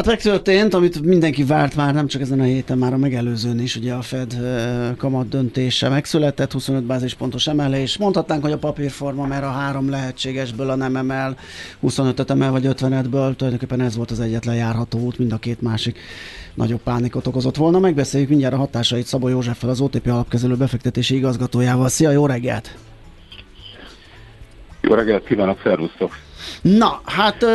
Hát 0.00 0.08
megtörtént, 0.08 0.74
amit 0.74 1.02
mindenki 1.02 1.44
várt 1.44 1.76
már, 1.76 1.94
nem 1.94 2.06
csak 2.06 2.20
ezen 2.20 2.40
a 2.40 2.42
héten, 2.42 2.78
már 2.78 2.92
a 2.92 2.96
megelőzőn 2.96 3.60
is, 3.60 3.76
ugye 3.76 3.92
a 3.92 4.02
Fed 4.02 4.36
kamat 4.96 5.28
döntése 5.28 5.88
megszületett, 5.88 6.52
25 6.52 6.82
bázispontos 6.82 7.46
emelés. 7.46 7.98
Mondhatnánk, 7.98 8.42
hogy 8.42 8.52
a 8.52 8.58
papírforma, 8.58 9.26
mert 9.26 9.42
a 9.42 9.50
három 9.50 9.90
lehetségesből 9.90 10.70
a 10.70 10.74
nem 10.74 10.96
emel, 10.96 11.36
25-öt 11.82 12.30
emel 12.30 12.50
vagy 12.50 12.66
50-ből, 12.66 13.36
tulajdonképpen 13.36 13.80
ez 13.80 13.96
volt 13.96 14.10
az 14.10 14.20
egyetlen 14.20 14.54
járható 14.54 14.98
út, 14.98 15.18
mind 15.18 15.32
a 15.32 15.38
két 15.38 15.60
másik 15.60 15.98
nagyobb 16.54 16.82
pánikot 16.82 17.26
okozott 17.26 17.56
volna. 17.56 17.78
Megbeszéljük 17.78 18.28
mindjárt 18.28 18.54
a 18.54 18.58
hatásait 18.58 19.06
Szabó 19.06 19.28
Józseffel, 19.28 19.70
az 19.70 19.80
OTP 19.80 20.06
alapkezelő 20.06 20.56
befektetési 20.56 21.16
igazgatójával. 21.16 21.88
Szia, 21.88 22.10
jó 22.10 22.26
reggelt! 22.26 22.76
Jó 24.80 24.94
reggelt 24.94 25.24
kívánok, 25.24 25.60
szervusztok! 25.62 26.12
Na, 26.62 27.00
hát 27.04 27.42
ö, 27.42 27.48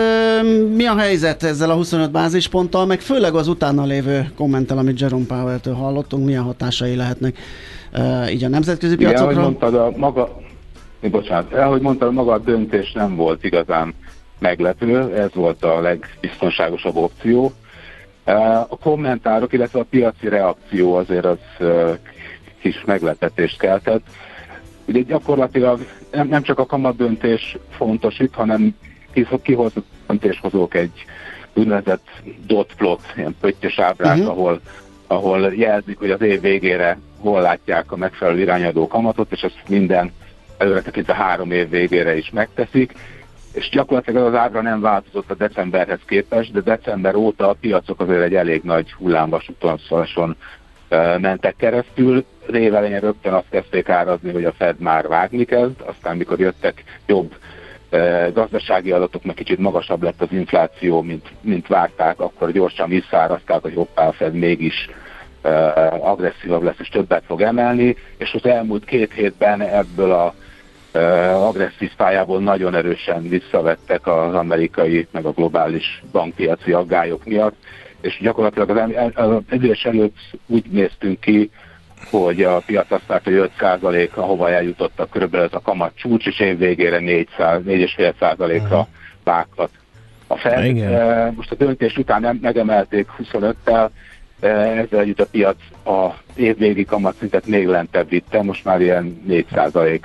mi 0.76 0.86
a 0.86 0.98
helyzet 0.98 1.44
ezzel 1.44 1.70
a 1.70 1.74
25 1.74 2.12
bázisponttal, 2.12 2.86
meg 2.86 3.02
főleg 3.02 3.36
az 3.36 3.48
utána 3.48 3.86
lévő 3.86 4.32
kommentel, 4.38 4.78
amit 4.78 5.00
Jerome 5.00 5.26
Powell-től 5.26 5.74
hallottunk, 5.74 6.26
milyen 6.26 6.44
hatásai 6.44 6.96
lehetnek 6.96 7.38
ö, 7.92 8.26
így 8.28 8.44
a 8.44 8.50
nemzetközi 8.50 8.94
Igen, 8.94 9.06
ahogy 9.06 9.18
piacokra? 9.18 9.42
mondtad, 9.42 9.76
a 9.76 9.92
maga, 9.98 10.38
bocsánat, 11.02 11.54
ahogy 11.54 11.82
mondtad, 11.82 12.14
maga 12.14 12.34
a 12.34 12.40
döntés 12.40 12.92
nem 12.92 13.16
volt 13.16 13.44
igazán 13.44 13.94
meglepő, 14.40 15.16
ez 15.16 15.30
volt 15.34 15.64
a 15.64 15.82
legbiztonságosabb 15.82 16.96
opció. 16.96 17.54
A 18.70 18.78
kommentárok, 18.78 19.54
illetve 19.54 19.80
a 19.80 19.86
piaci 19.90 20.30
reakció 20.30 20.96
azért 20.96 21.26
az 21.26 21.38
kis 22.62 22.84
meglepetést 22.86 23.60
keltett. 23.60 24.02
Ugye 24.86 25.02
gyakorlatilag 25.02 25.80
nem, 26.12 26.28
nem 26.28 26.42
csak 26.42 26.60
a 26.60 26.66
kamat 26.66 26.96
döntés 26.96 27.58
fontos 27.70 28.20
itt, 28.20 28.34
hanem 28.34 28.76
kihoz- 29.14 29.42
kihozott 29.42 29.86
döntéshozók 30.08 30.74
egy 30.76 31.06
úgynevezett 31.54 32.08
dot 32.48 32.74
plot, 32.78 33.02
ilyen 33.18 33.36
pöttyös 33.42 33.80
ábrák, 33.80 34.16
Mhm. 34.18 34.26
uh-huh. 34.26 34.38
ahol, 34.40 34.60
ahol 35.08 35.54
jelzik, 35.56 35.98
hogy 35.98 36.12
az 36.12 36.22
év 36.22 36.42
végére 36.42 36.98
hol 37.20 37.42
látják 37.42 37.92
a 37.92 37.96
megfelelő 37.98 38.40
irányadó 38.40 38.88
kamatot, 38.88 39.32
és 39.32 39.42
ezt 39.42 39.60
minden 39.68 40.12
előre 40.58 40.82
tekintve 40.82 41.14
három 41.16 41.52
év 41.52 41.70
végére 41.70 42.18
is 42.18 42.30
megteszik. 42.30 42.94
És 43.54 43.70
gyakorlatilag 43.70 44.26
az 44.26 44.34
ábra 44.40 44.62
nem 44.62 44.82
változott 44.82 45.32
a 45.32 45.36
decemberhez 45.36 46.00
képest, 46.06 46.52
de 46.52 46.60
december 46.62 47.16
óta 47.16 47.50
a 47.50 47.56
piacok 47.60 48.00
azért 48.00 48.22
egy 48.22 48.36
elég 48.36 48.62
nagy 48.64 48.94
ö, 50.90 51.18
mentek 51.18 51.56
keresztül. 51.56 52.26
Az 52.48 52.54
év 52.54 52.76
elején 52.76 53.00
rögtön 53.00 53.34
azt 53.34 53.50
kezdték 53.50 53.90
árazni, 53.90 54.32
hogy 54.32 54.46
a 54.46 54.52
Fed 54.52 54.80
már 54.80 55.08
vágni 55.08 55.46
kezd, 55.46 55.82
aztán 55.86 56.18
mikor 56.18 56.40
jöttek 56.40 56.84
jobb 57.06 57.36
ö, 57.90 58.28
gazdasági 58.34 58.92
adatok, 58.92 59.24
meg 59.24 59.36
kicsit 59.36 59.58
magasabb 59.58 60.04
lett 60.04 60.22
az 60.22 60.32
infláció, 60.32 61.02
mint, 61.02 61.28
mint 61.42 61.68
várták, 61.68 62.20
akkor 62.20 62.52
gyorsan 62.52 62.90
visszaárazták, 62.90 63.62
hogy 63.62 63.74
hoppá, 63.74 64.08
a 64.08 64.12
Fed 64.12 64.34
mégis 64.34 64.90
ö, 65.42 65.50
agresszívabb 66.00 66.64
lesz 66.64 66.80
és 66.80 66.90
többet 66.90 67.24
fog 67.26 67.42
emelni, 67.42 67.96
és 68.18 68.34
az 68.34 68.46
elmúlt 68.46 68.86
két 68.86 69.14
hétben 69.14 69.62
ebből 69.62 70.12
a 70.12 70.34
ö, 70.92 71.00
agresszív 71.30 71.92
pályából 71.98 72.40
nagyon 72.40 72.76
erősen 72.76 73.30
visszavettek 73.30 74.08
az 74.08 74.34
amerikai, 74.34 75.08
meg 75.12 75.26
a 75.26 75.32
globális 75.32 76.04
bankpiaci 76.12 76.72
aggályok 76.72 77.26
miatt, 77.26 77.56
és 78.02 78.20
gyakorlatilag 78.22 78.70
az, 78.70 79.12
az 79.16 79.78
előtt 79.84 80.18
úgy 80.48 80.66
néztünk 80.70 81.20
ki, 81.20 81.50
hogy 82.10 82.44
a 82.44 82.62
piac 82.66 82.92
azt 82.92 83.06
várta, 83.08 83.30
hogy 83.30 83.52
5% 83.60 84.14
ahova 84.14 84.50
eljutottak 84.50 85.10
körülbelül 85.10 85.46
ez 85.46 85.54
a 85.54 85.62
kamat 85.62 85.92
csúcs, 85.96 86.26
és 86.28 86.40
év 86.40 86.58
végére 86.58 87.00
4,5%-ra 87.00 88.88
vághat 89.24 89.70
a 90.28 90.36
Fed. 90.38 90.78
Eh, 90.78 91.32
Most 91.36 91.52
a 91.52 91.56
döntés 91.56 91.98
után 91.98 92.22
nem 92.22 92.40
megemelték 92.42 93.08
25-tel, 93.18 93.90
eh, 94.40 94.78
ezzel 94.78 95.00
együtt 95.00 95.20
a 95.20 95.26
piac 95.26 95.58
a 95.86 96.14
évvégi 96.36 96.86
kamatszintet 96.86 97.46
még 97.46 97.68
lentebb 97.68 98.10
vitte, 98.10 98.42
most 98.42 98.66
már 98.66 98.82
ilyen 98.82 99.22
4% 99.28 100.00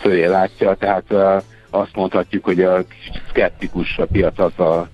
fölé 0.00 0.24
látja, 0.24 0.74
tehát 0.74 1.12
eh, 1.12 1.36
azt 1.70 1.94
mondhatjuk, 1.94 2.44
hogy 2.44 2.60
a 2.60 2.84
szkeptikus 3.28 3.98
a 3.98 4.06
piac 4.06 4.38
azzal 4.38 4.88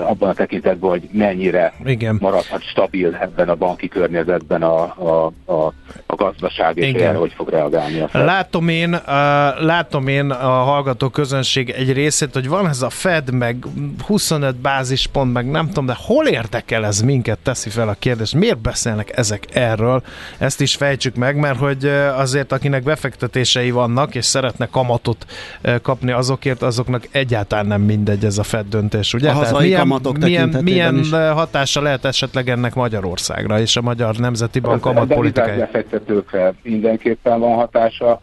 abban 0.00 0.28
a 0.28 0.32
tekintetben, 0.32 0.90
hogy 0.90 1.08
mennyire 1.12 1.74
Igen. 1.84 2.18
maradhat 2.20 2.62
stabil 2.62 3.16
ebben 3.20 3.48
a 3.48 3.54
banki 3.54 3.88
környezetben 3.88 4.62
a, 4.62 4.82
a, 4.82 5.32
a, 5.52 5.72
a 6.06 6.14
gazdaság, 6.14 6.76
és 6.76 6.88
Igen. 6.88 7.08
erre 7.08 7.18
hogy 7.18 7.32
fog 7.36 7.48
reagálni 7.48 8.00
a 8.00 8.08
Fed. 8.08 8.24
Látom 8.24 8.68
én, 8.68 8.94
uh, 8.94 9.00
látom 9.60 10.08
én 10.08 10.30
a 10.30 10.48
hallgató 10.48 11.08
közönség 11.08 11.70
egy 11.70 11.92
részét, 11.92 12.32
hogy 12.32 12.48
van 12.48 12.68
ez 12.68 12.82
a 12.82 12.90
Fed, 12.90 13.30
meg 13.30 13.56
25 14.06 14.56
bázispont, 14.56 15.32
meg 15.32 15.50
nem 15.50 15.66
tudom, 15.66 15.86
de 15.86 15.96
hol 15.96 16.26
érdekel 16.26 16.86
ez 16.86 17.00
minket, 17.00 17.38
teszi 17.38 17.70
fel 17.70 17.88
a 17.88 17.96
kérdést. 17.98 18.34
Miért 18.34 18.58
beszélnek 18.58 19.16
ezek 19.16 19.44
erről? 19.52 20.02
Ezt 20.38 20.60
is 20.60 20.74
fejtsük 20.74 21.14
meg, 21.14 21.36
mert 21.36 21.58
hogy 21.58 21.84
uh, 21.84 22.18
azért 22.18 22.52
akinek 22.52 22.82
befektetései 22.82 23.70
vannak, 23.70 24.14
és 24.14 24.24
szeretne 24.24 24.68
kamatot 24.70 25.26
uh, 25.64 25.80
kapni 25.80 26.10
azokért, 26.10 26.62
azoknak 26.62 27.08
egyáltalán 27.10 27.66
nem 27.66 27.80
mindegy 27.80 28.24
ez 28.24 28.38
a 28.38 28.42
Fed 28.42 28.66
döntés, 28.68 29.14
ugye? 29.14 29.30
A 29.30 29.32
hazai 29.32 29.64
milyen, 29.64 29.85
kamatok 29.88 30.18
milyen, 30.18 30.58
milyen 30.62 30.98
is. 30.98 31.10
uh, 31.10 31.18
hatása 31.18 31.82
lehet 31.82 32.04
esetleg 32.04 32.48
ennek 32.48 32.74
Magyarországra 32.74 33.60
és 33.60 33.76
a 33.76 33.80
Magyar 33.80 34.16
Nemzeti 34.16 34.60
Bank 34.60 34.86
A 34.86 34.92
kamatpolitikai? 34.92 35.46
devizák 35.46 35.70
befektetőkre 35.72 36.54
mindenképpen 36.62 37.40
van 37.40 37.54
hatása, 37.54 38.20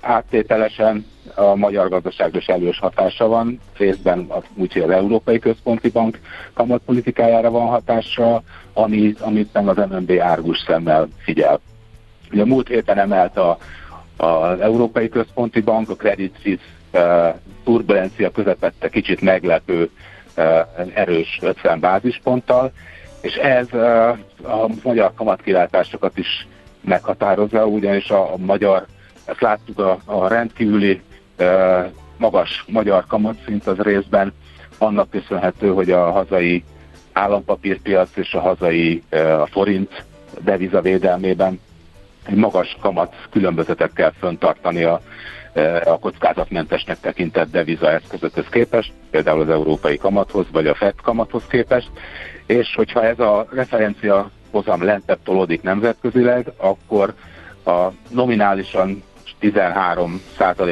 áttételesen 0.00 1.06
a 1.34 1.54
magyar 1.54 1.88
gazdaságra 1.88 2.38
is 2.38 2.46
elős 2.46 2.78
hatása 2.78 3.26
van, 3.26 3.60
részben 3.76 4.24
az, 4.28 4.42
úgyhogy 4.54 4.82
az 4.82 4.90
Európai 4.90 5.38
Központi 5.38 5.88
Bank 5.88 6.20
kamatpolitikájára 6.54 7.50
van 7.50 7.66
hatása, 7.66 8.42
ami, 8.72 9.14
amit 9.20 9.52
nem 9.52 9.68
az 9.68 9.76
MNB 9.76 10.12
árgus 10.20 10.58
szemmel 10.66 11.08
figyel. 11.18 11.60
Ugye 12.32 12.42
a 12.42 12.46
múlt 12.46 12.68
héten 12.68 12.98
emelt 12.98 13.36
a, 13.36 13.58
az 14.16 14.60
Európai 14.60 15.08
Központi 15.08 15.60
Bank, 15.60 15.90
a 15.90 15.94
Credit 15.94 16.34
Suisse 16.42 16.62
uh, 16.92 17.34
turbulencia 17.64 18.30
közepette 18.30 18.88
kicsit 18.88 19.20
meglepő 19.20 19.82
uh, 19.82 19.90
erős 20.94 21.38
50 21.42 21.80
bázisponttal, 21.80 22.72
és 23.20 23.34
ez 23.34 23.66
uh, 23.72 24.08
a 24.42 24.68
magyar 24.82 25.12
kamatkilátásokat 25.14 26.18
is 26.18 26.46
meghatározza, 26.80 27.66
ugyanis 27.66 28.10
a, 28.10 28.30
magyar, 28.36 28.86
ezt 29.24 29.40
láttuk 29.40 29.78
a, 29.78 29.98
a 30.04 30.28
rendkívüli 30.28 31.00
uh, 31.38 31.86
magas 32.16 32.64
magyar 32.66 33.06
kamatszint 33.06 33.66
az 33.66 33.78
részben. 33.78 34.32
Annak 34.78 35.10
köszönhető, 35.10 35.68
hogy 35.68 35.90
a 35.90 36.10
hazai 36.10 36.64
állampapírpiac 37.12 38.16
és 38.16 38.34
a 38.34 38.40
hazai 38.40 39.02
a 39.40 39.46
forint 39.46 40.04
deviza 40.40 40.80
védelmében 40.80 41.60
egy 42.26 42.34
magas 42.34 42.76
kamat 42.80 43.14
különbözetekkel 43.30 44.12
föntartani 44.18 44.82
a, 44.82 44.92
eh, 44.92 45.00
a 45.84 45.98
kockázatmentesnek 45.98 47.00
tekintett 47.00 47.50
deviza 47.50 47.90
eszközökhöz 47.90 48.46
képest, 48.50 48.92
például 49.10 49.40
az 49.40 49.48
európai 49.48 49.96
kamathoz, 49.96 50.46
vagy 50.52 50.66
a 50.66 50.74
FED 50.74 50.94
kamathoz 51.02 51.42
képest, 51.48 51.90
és 52.46 52.74
hogyha 52.74 53.04
ez 53.04 53.18
a 53.18 53.46
referencia 53.50 54.30
hozam 54.50 54.82
lentebb 54.82 55.18
tolódik 55.24 55.62
nemzetközileg, 55.62 56.52
akkor 56.56 57.14
a 57.64 57.88
nominálisan 58.10 59.02
13 59.38 60.20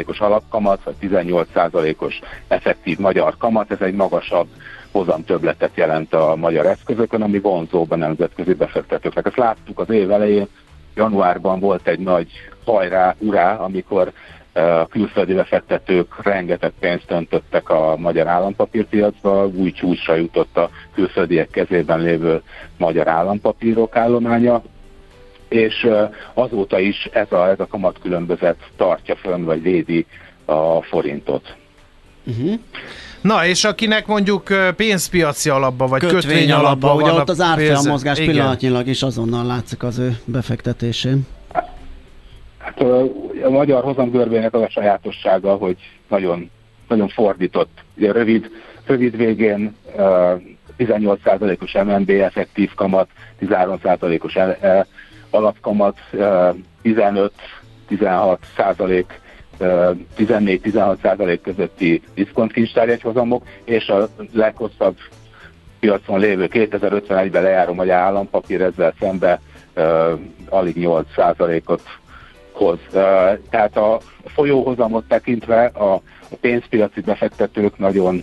os 0.06 0.20
alapkamat, 0.20 0.82
vagy 0.84 0.94
18 0.94 1.48
os 1.96 2.20
effektív 2.48 2.98
magyar 2.98 3.36
kamat, 3.38 3.70
ez 3.70 3.80
egy 3.80 3.94
magasabb 3.94 4.48
hozamtöbletet 4.90 5.70
jelent 5.74 6.14
a 6.14 6.36
magyar 6.36 6.66
eszközökön, 6.66 7.22
ami 7.22 7.38
vonzóbb 7.38 7.90
a 7.90 7.96
nemzetközi 7.96 8.54
befektetőknek. 8.54 9.26
Ezt 9.26 9.36
láttuk 9.36 9.78
az 9.78 9.90
év 9.90 10.10
elején, 10.10 10.48
januárban 10.94 11.60
volt 11.60 11.86
egy 11.86 11.98
nagy 11.98 12.30
hajrá, 12.64 13.14
urá, 13.18 13.54
amikor 13.54 14.12
a 14.52 14.86
külföldi 14.86 15.34
befektetők 15.34 16.22
rengeteg 16.22 16.72
pénzt 16.80 17.10
öntöttek 17.10 17.70
a 17.70 17.96
magyar 17.96 18.26
állampapírpiacba, 18.26 19.46
új 19.46 19.72
csúcsra 19.72 20.14
jutott 20.14 20.56
a 20.56 20.70
külföldiek 20.94 21.50
kezében 21.50 22.00
lévő 22.00 22.42
magyar 22.76 23.08
állampapírok 23.08 23.96
állománya, 23.96 24.62
és 25.48 25.88
azóta 26.34 26.78
is 26.78 27.08
ez 27.12 27.32
a, 27.32 27.48
ez 27.48 27.60
a 27.60 27.66
kamatkülönbözet 27.66 28.56
tartja 28.76 29.16
fönn, 29.16 29.44
vagy 29.44 29.62
védi 29.62 30.06
a 30.44 30.82
forintot. 30.82 31.54
Uh-huh. 32.26 32.58
Na, 33.20 33.46
és 33.46 33.64
akinek 33.64 34.06
mondjuk 34.06 34.48
pénzpiaci 34.76 35.48
alapba, 35.48 35.86
vagy 35.86 36.00
kötvény, 36.00 36.20
kötvény 36.20 36.52
alapba, 36.52 36.90
alapba 36.90 37.02
ugye 37.02 37.20
ott 37.20 37.28
az 37.28 37.40
árfolyam 37.40 37.86
mozgás 37.86 38.18
pillanatnyilag 38.18 38.86
is 38.86 39.02
azonnal 39.02 39.46
látszik 39.46 39.82
az 39.82 39.98
ő 39.98 40.18
befektetésén. 40.24 41.26
Hát 42.62 42.80
a 43.44 43.50
magyar 43.50 43.82
hozamgörbének 43.82 44.54
az 44.54 44.62
a 44.62 44.68
sajátossága, 44.68 45.54
hogy 45.54 45.76
nagyon, 46.08 46.50
nagyon 46.88 47.08
fordított. 47.08 47.84
Ugye 47.96 48.12
rövid, 48.12 48.50
rövid 48.86 49.16
végén 49.16 49.76
18%-os 50.78 51.72
MNB 51.72 52.10
effektív 52.10 52.74
kamat, 52.74 53.08
13%-os 53.40 54.38
alapkamat, 55.30 55.98
15-16 56.84 57.28
százalék 58.56 59.20
14-16 59.58 60.96
százalék 61.02 61.40
közötti 61.40 62.02
diszkontkincstárjegyhozamok, 62.14 63.44
és 63.64 63.88
a 63.88 64.08
leghosszabb 64.32 64.96
piacon 65.80 66.18
lévő 66.18 66.48
2051-ben 66.52 67.42
lejáró 67.42 67.72
magyar 67.72 67.96
állampapír 67.96 68.60
ezzel 68.60 68.94
szembe 69.00 69.40
alig 70.48 70.76
8 70.76 71.06
százalékot 71.14 71.82
hoz. 72.52 72.78
Tehát 73.50 73.76
a 73.76 74.00
folyóhozamot 74.24 75.04
tekintve 75.04 75.64
a, 75.64 76.00
pénzpiaci 76.40 77.00
befektetők 77.00 77.78
nagyon 77.78 78.22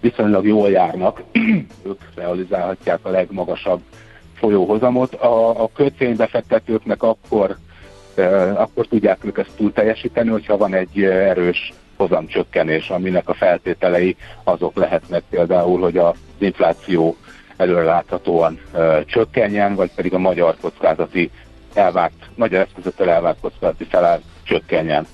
viszonylag 0.00 0.46
jól 0.46 0.70
járnak, 0.70 1.22
ők 1.88 2.00
realizálhatják 2.14 2.98
a 3.02 3.10
legmagasabb 3.10 3.80
folyóhozamot. 4.34 5.14
A, 5.14 5.62
a 5.62 5.70
kötvénybefektetőknek 5.74 7.02
akkor, 7.02 7.56
akkor 8.54 8.86
tudják 8.86 9.24
ők 9.24 9.38
ezt 9.38 9.56
túl 9.56 9.72
teljesíteni, 9.72 10.28
hogyha 10.28 10.56
van 10.56 10.74
egy 10.74 11.02
erős 11.02 11.72
hozamcsökkenés, 11.96 12.90
aminek 12.90 13.28
a 13.28 13.34
feltételei 13.34 14.16
azok 14.44 14.76
lehetnek 14.76 15.22
például, 15.30 15.80
hogy 15.80 15.98
az 15.98 16.14
infláció 16.38 17.16
előreláthatóan 17.56 18.60
e, 18.74 19.04
csökkenjen, 19.04 19.74
vagy 19.74 19.90
pedig 19.94 20.14
a 20.14 20.18
magyar 20.18 20.56
kockázati 20.60 21.30
elvárt, 21.76 22.30
magyar 22.34 22.60
eszközöttel 22.60 23.10
elvárt 23.10 23.40
kockázati 23.40 23.84
felár 23.84 24.20
csökkenjen. 24.42 25.06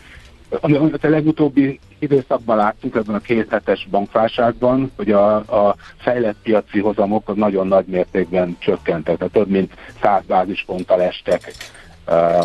Amit 0.60 1.04
a 1.04 1.08
legutóbbi 1.08 1.80
időszakban 1.98 2.56
láttuk 2.56 2.96
ebben 2.96 3.14
a 3.14 3.20
két 3.20 3.50
hetes 3.50 3.86
bankválságban, 3.90 4.92
hogy 4.96 5.10
a, 5.10 5.34
a 5.36 5.76
fejlett 5.98 6.36
piaci 6.42 6.80
hozamok 6.80 7.34
nagyon 7.36 7.66
nagy 7.66 7.86
mértékben 7.86 8.56
csökkentek, 8.58 9.16
tehát 9.16 9.32
több 9.32 9.48
mint 9.48 9.72
100 10.02 10.22
bázisponttal 10.26 11.02
estek 11.02 11.52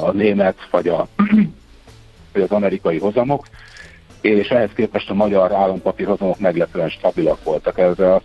a 0.02 0.12
német 0.12 0.68
vagy, 0.72 0.88
a, 0.88 1.08
vagy 2.34 2.42
az 2.42 2.52
amerikai 2.52 3.00
hozamok, 3.00 3.48
és 4.22 4.48
ehhez 4.48 4.70
képest 4.76 5.10
a 5.10 5.14
magyar 5.14 5.52
állampapír 5.52 6.08
hozamok 6.08 6.40
meglepően 6.40 6.90
stabilak 6.90 7.44
voltak. 7.44 7.78
Ezzel 7.78 8.14
az 8.14 8.22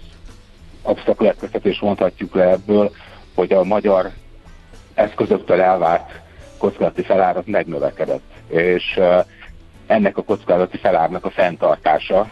absztrakt 0.82 1.18
következtetés 1.18 1.80
mondhatjuk 1.80 2.34
le 2.34 2.50
ebből, 2.50 2.90
hogy 3.34 3.52
a 3.52 3.64
magyar 3.64 4.10
eszközöktől 4.94 5.60
elvárt 5.60 6.20
kockázati 6.58 7.02
felárat 7.02 7.46
megnövekedett. 7.46 8.22
És 8.48 9.00
ennek 9.86 10.16
a 10.16 10.22
kockázati 10.22 10.76
felárnak 10.76 11.24
a 11.24 11.30
fenntartása 11.30 12.30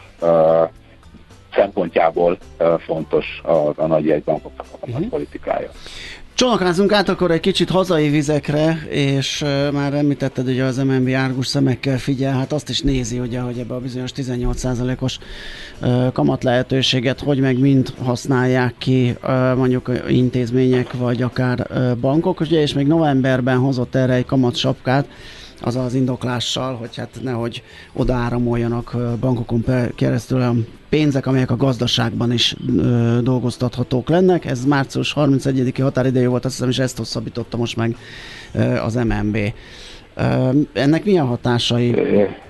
szempontjából 1.54 2.38
fontos 2.78 3.40
a, 3.44 3.72
a 3.76 3.86
nagy 3.86 4.04
jegybankoknak 4.04 4.66
a 4.70 4.86
uh-huh. 4.86 5.08
politikája. 5.08 5.70
Csonakázunk 6.40 6.92
át 6.92 7.08
akkor 7.08 7.30
egy 7.30 7.40
kicsit 7.40 7.70
hazai 7.70 8.08
vizekre, 8.08 8.86
és 8.88 9.44
már 9.72 9.94
említetted, 9.94 10.44
hogy 10.44 10.60
az 10.60 10.76
MNB 10.76 11.08
árgus 11.08 11.46
szemekkel 11.46 11.98
figyel, 11.98 12.32
hát 12.32 12.52
azt 12.52 12.68
is 12.68 12.80
nézi, 12.80 13.18
ugye, 13.18 13.40
hogy 13.40 13.58
ebbe 13.58 13.74
a 13.74 13.80
bizonyos 13.80 14.10
18%-os 14.16 15.18
uh, 15.80 16.12
kamat 16.12 16.44
lehetőséget, 16.44 17.20
hogy 17.20 17.38
meg 17.38 17.58
mind 17.58 17.94
használják 18.02 18.74
ki 18.78 19.16
mondjuk 19.56 19.90
intézmények, 20.08 20.92
vagy 20.92 21.22
akár 21.22 21.66
bankok, 22.00 22.40
ugye, 22.40 22.60
és 22.60 22.74
még 22.74 22.86
novemberben 22.86 23.58
hozott 23.58 23.94
erre 23.94 24.12
egy 24.12 24.26
kamat 24.26 24.56
sapkát, 24.56 25.08
az 25.62 25.76
az 25.76 25.94
indoklással, 25.94 26.74
hogy 26.74 26.96
hát 26.96 27.18
nehogy 27.22 27.62
odaáramoljanak 27.92 28.96
bankokon 29.20 29.64
keresztül 29.94 30.38
olyan 30.38 30.66
pénzek, 30.90 31.26
amelyek 31.26 31.50
a 31.50 31.56
gazdaságban 31.56 32.32
is 32.32 32.56
ö, 32.78 33.18
dolgoztathatók 33.22 34.08
lennek. 34.08 34.44
Ez 34.44 34.64
március 34.64 35.14
31-i 35.16 35.78
határidejű 35.80 36.26
volt, 36.26 36.44
azt 36.44 36.54
hiszem, 36.54 36.70
és 36.70 36.78
ezt 36.78 36.96
hosszabbította 36.96 37.56
most 37.56 37.76
meg 37.76 37.96
ö, 38.54 38.60
az 38.60 38.94
MNB. 38.94 39.36
Ö, 40.14 40.50
ennek 40.72 41.04
milyen 41.04 41.26
hatásai 41.26 41.94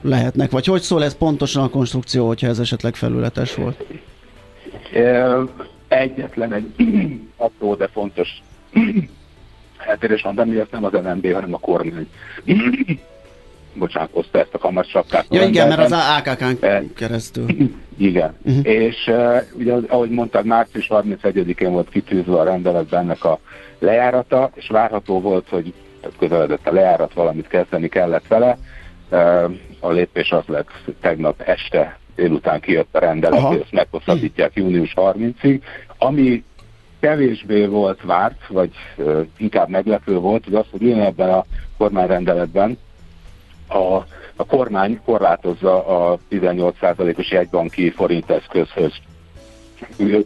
lehetnek, 0.03 0.51
vagy 0.51 0.66
hogy 0.66 0.80
szól 0.80 1.05
ez 1.05 1.16
pontosan 1.16 1.62
a 1.62 1.68
konstrukció, 1.68 2.26
hogyha 2.26 2.47
ez 2.47 2.59
esetleg 2.59 2.95
felületes 2.95 3.55
volt? 3.55 3.84
Egyetlen 5.88 6.53
egy 6.53 6.74
apró, 7.36 7.74
de 7.74 7.88
fontos 7.88 8.43
eltérés 9.86 10.22
van 10.22 10.34
benne, 10.34 10.61
ezt 10.61 10.70
nem 10.70 10.84
az 10.84 10.93
MNB, 10.93 11.32
hanem 11.32 11.55
a 11.55 11.59
kormány 11.59 12.09
bocsánat, 13.75 14.11
hozta 14.12 14.39
ezt 14.39 14.55
a 14.55 14.59
kamatsapkát. 14.59 15.27
Ja 15.31 15.43
igen, 15.43 15.68
mert 15.68 15.81
az 15.81 15.93
AKK-n 15.93 16.64
eh, 16.64 16.83
keresztül. 16.97 17.47
Igen, 17.97 18.37
uh-huh. 18.43 18.66
és 18.66 19.07
uh, 19.07 19.43
ugye 19.59 19.75
ahogy 19.89 20.11
mondtad, 20.11 20.45
március 20.45 20.87
31-én 20.91 21.71
volt 21.71 21.89
kitűzve 21.89 22.39
a 22.41 22.45
rendeletben 22.45 23.01
ennek 23.01 23.25
a 23.25 23.39
lejárata, 23.79 24.51
és 24.55 24.68
várható 24.68 25.21
volt, 25.21 25.49
hogy 25.49 25.73
közeledett 26.18 26.66
a 26.66 26.73
lejárat, 26.73 27.12
valamit 27.14 27.47
kezdeni 27.47 27.89
kellett 27.89 28.27
vele. 28.27 28.59
Uh, 29.11 29.51
a 29.81 29.91
lépés 29.91 30.31
az 30.31 30.45
lett, 30.47 30.71
tegnap 31.01 31.41
este 31.41 31.99
délután 32.16 32.61
kijött 32.61 32.95
a 32.95 32.99
rendelet, 32.99 33.41
hogy 33.41 33.61
ezt 33.61 33.73
meghosszabbítják 33.73 34.55
június 34.55 34.93
30-ig, 34.97 35.61
ami 35.99 36.45
kevésbé 37.01 37.66
volt 37.66 38.03
várt, 38.03 38.47
vagy 38.49 38.71
uh, 38.97 39.27
inkább 39.37 39.68
meglepő 39.68 40.18
volt, 40.18 40.45
hogy 40.45 40.55
az, 40.55 40.66
hogy 40.71 40.83
én 40.83 41.01
ebben 41.01 41.31
a 41.31 41.45
kormányrendeletben 41.77 42.79
a, 43.71 44.07
a 44.37 44.47
kormány 44.47 45.01
korlátozza 45.05 45.87
a 45.87 46.18
18%-os 46.31 47.31
jegybanki 47.31 47.91
forinteszközhöz, 47.91 48.93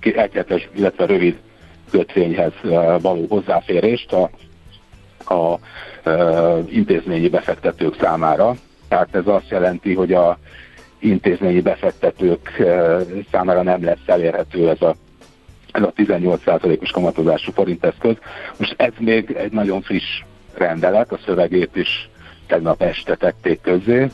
egyhetes, 0.01 0.69
illetve 0.75 1.07
rövid 1.07 1.39
kötvényhez 1.91 2.53
való 3.01 3.27
hozzáférést 3.29 4.13
a, 4.13 4.31
a, 5.25 5.35
a 5.35 5.59
intézményi 6.69 7.29
befektetők 7.29 7.97
számára. 8.01 8.55
Tehát 8.89 9.15
ez 9.15 9.27
azt 9.27 9.49
jelenti, 9.49 9.95
hogy 9.95 10.13
a 10.13 10.39
intézményi 10.99 11.61
befektetők 11.61 12.63
számára 13.31 13.63
nem 13.63 13.85
lesz 13.85 14.07
elérhető 14.07 14.69
ez 14.69 14.83
a 14.83 14.95
ez 15.73 15.83
a 15.83 15.93
18%-os 15.97 16.91
kamatozású 16.91 17.53
forinteszköz. 17.53 18.17
Most 18.57 18.75
ez 18.77 18.93
még 18.99 19.31
egy 19.31 19.53
nagyon 19.53 19.83
friss 19.83 20.23
rendelet, 20.55 21.13
a 21.13 21.19
szövegét 21.25 21.77
is 21.77 22.09
tegnap 22.55 22.83
este 22.83 23.15
tették 23.17 23.61
közzé. 23.61 24.11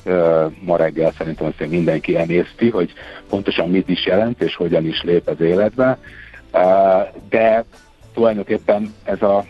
Ma 0.60 0.76
reggel 0.76 1.12
szerintem 1.18 1.46
azt 1.46 1.70
mindenki 1.70 2.16
emészti, 2.16 2.70
hogy 2.70 2.92
pontosan 3.28 3.70
mit 3.70 3.88
is 3.88 4.06
jelent, 4.06 4.42
és 4.42 4.54
hogyan 4.56 4.86
is 4.86 5.02
lép 5.02 5.28
az 5.28 5.40
életbe. 5.40 5.98
De 7.28 7.64
tulajdonképpen 8.14 8.94
ez, 9.04 9.22
a, 9.22 9.44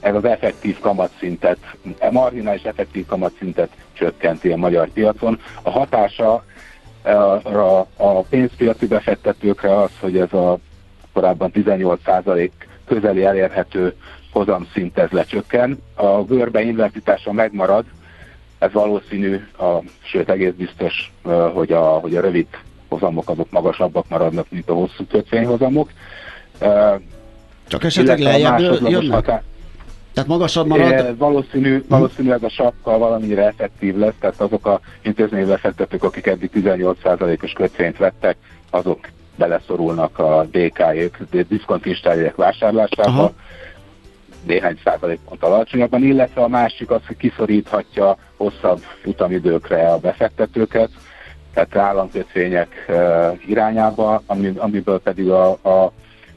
ez 0.00 0.14
az 0.14 0.24
effektív 0.24 0.78
kamatszintet, 0.78 1.58
a 1.98 2.10
marginális 2.10 2.62
effektív 2.62 3.06
kamatszintet 3.06 3.70
csökkenti 3.92 4.50
a 4.50 4.56
magyar 4.56 4.88
piacon. 4.88 5.40
A 5.62 5.70
hatása 5.70 6.44
a 7.96 8.20
pénzpiaci 8.22 8.86
befektetőkre 8.86 9.80
az, 9.80 9.90
hogy 10.00 10.18
ez 10.18 10.32
a 10.32 10.58
korábban 11.12 11.50
18% 11.54 12.50
közeli 12.86 13.24
elérhető 13.24 13.94
hozamszint 14.34 14.98
ez 14.98 15.10
lecsökken. 15.10 15.78
A 15.94 16.22
görbe 16.22 16.62
invertitása 16.62 17.32
megmarad, 17.32 17.84
ez 18.64 18.72
valószínű, 18.72 19.40
a, 19.58 19.64
sőt 20.02 20.30
egész 20.30 20.52
biztos, 20.56 21.12
hogy 21.54 21.72
a, 21.72 21.82
hogy 21.82 22.16
a 22.16 22.20
rövid 22.20 22.46
hozamok 22.88 23.28
azok 23.28 23.50
magasabbak 23.50 24.08
maradnak, 24.08 24.46
mint 24.48 24.70
a 24.70 24.74
hosszú 24.74 25.06
kötvényhozamok. 25.10 25.90
Csak 27.66 27.84
esetleg 27.84 28.18
lejjebb 28.18 28.58
jönnek? 28.58 29.10
Hatá... 29.10 29.42
Tehát 30.12 30.28
magasabb 30.28 30.66
marad? 30.66 30.92
É, 30.92 31.14
valószínű, 31.18 31.84
valószínűleg 31.88 32.44
a 32.44 32.48
sapka 32.48 32.98
valamire 32.98 33.46
effektív 33.46 33.96
lesz, 33.96 34.14
tehát 34.18 34.40
azok 34.40 34.66
a 34.66 34.80
intézményi 35.02 35.44
befektetők, 35.44 36.04
akik 36.04 36.26
eddig 36.26 36.50
18%-os 36.54 37.52
kötvényt 37.52 37.96
vettek, 37.96 38.36
azok 38.70 38.98
beleszorulnak 39.36 40.18
a 40.18 40.46
DK-ék, 40.50 41.16
diszkontinstájék 41.48 42.34
vásárlásába, 42.34 43.08
Aha. 43.08 43.32
néhány 44.46 44.78
százalékpont 44.84 45.42
alacsonyabban, 45.42 46.02
illetve 46.02 46.42
a 46.42 46.48
másik 46.48 46.90
az, 46.90 47.00
hogy 47.06 47.16
kiszoríthatja 47.16 48.16
hosszabb 48.44 48.78
futamidőkre 49.02 49.88
a 49.90 49.98
befektetőket, 49.98 50.90
tehát 51.54 51.76
államkötvények 51.76 52.90
irányába, 53.46 54.22
amiből 54.56 55.00
pedig 55.00 55.28
a, 55.28 55.50
a, 55.62 55.92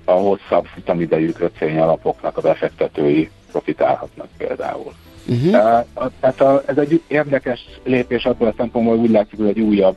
a 0.06 0.12
hosszabb 0.12 0.66
futamidejű 0.66 1.32
kötvény 1.32 1.80
alapoknak 1.80 2.38
a 2.38 2.42
befektetői 2.42 3.30
profitálhatnak 3.52 4.28
például. 4.38 4.94
Uh-huh. 5.28 5.52
Tehát 6.20 6.42
a, 6.42 6.64
ez 6.66 6.78
egy 6.78 7.02
érdekes 7.08 7.60
lépés 7.84 8.26
abból 8.26 8.48
a 8.48 8.54
szempontból, 8.58 8.96
úgy 8.98 9.10
látjuk, 9.10 9.42
hogy 9.42 9.50
egy 9.50 9.60
újabb 9.60 9.96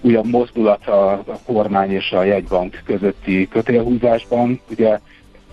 újabb 0.00 0.26
mozdulat 0.26 0.86
a, 0.86 1.12
a 1.12 1.38
kormány 1.46 1.90
és 1.90 2.12
a 2.12 2.22
jegybank 2.22 2.82
közötti 2.84 3.48
kötélhúzásban. 3.48 4.60
Ugye 4.70 4.98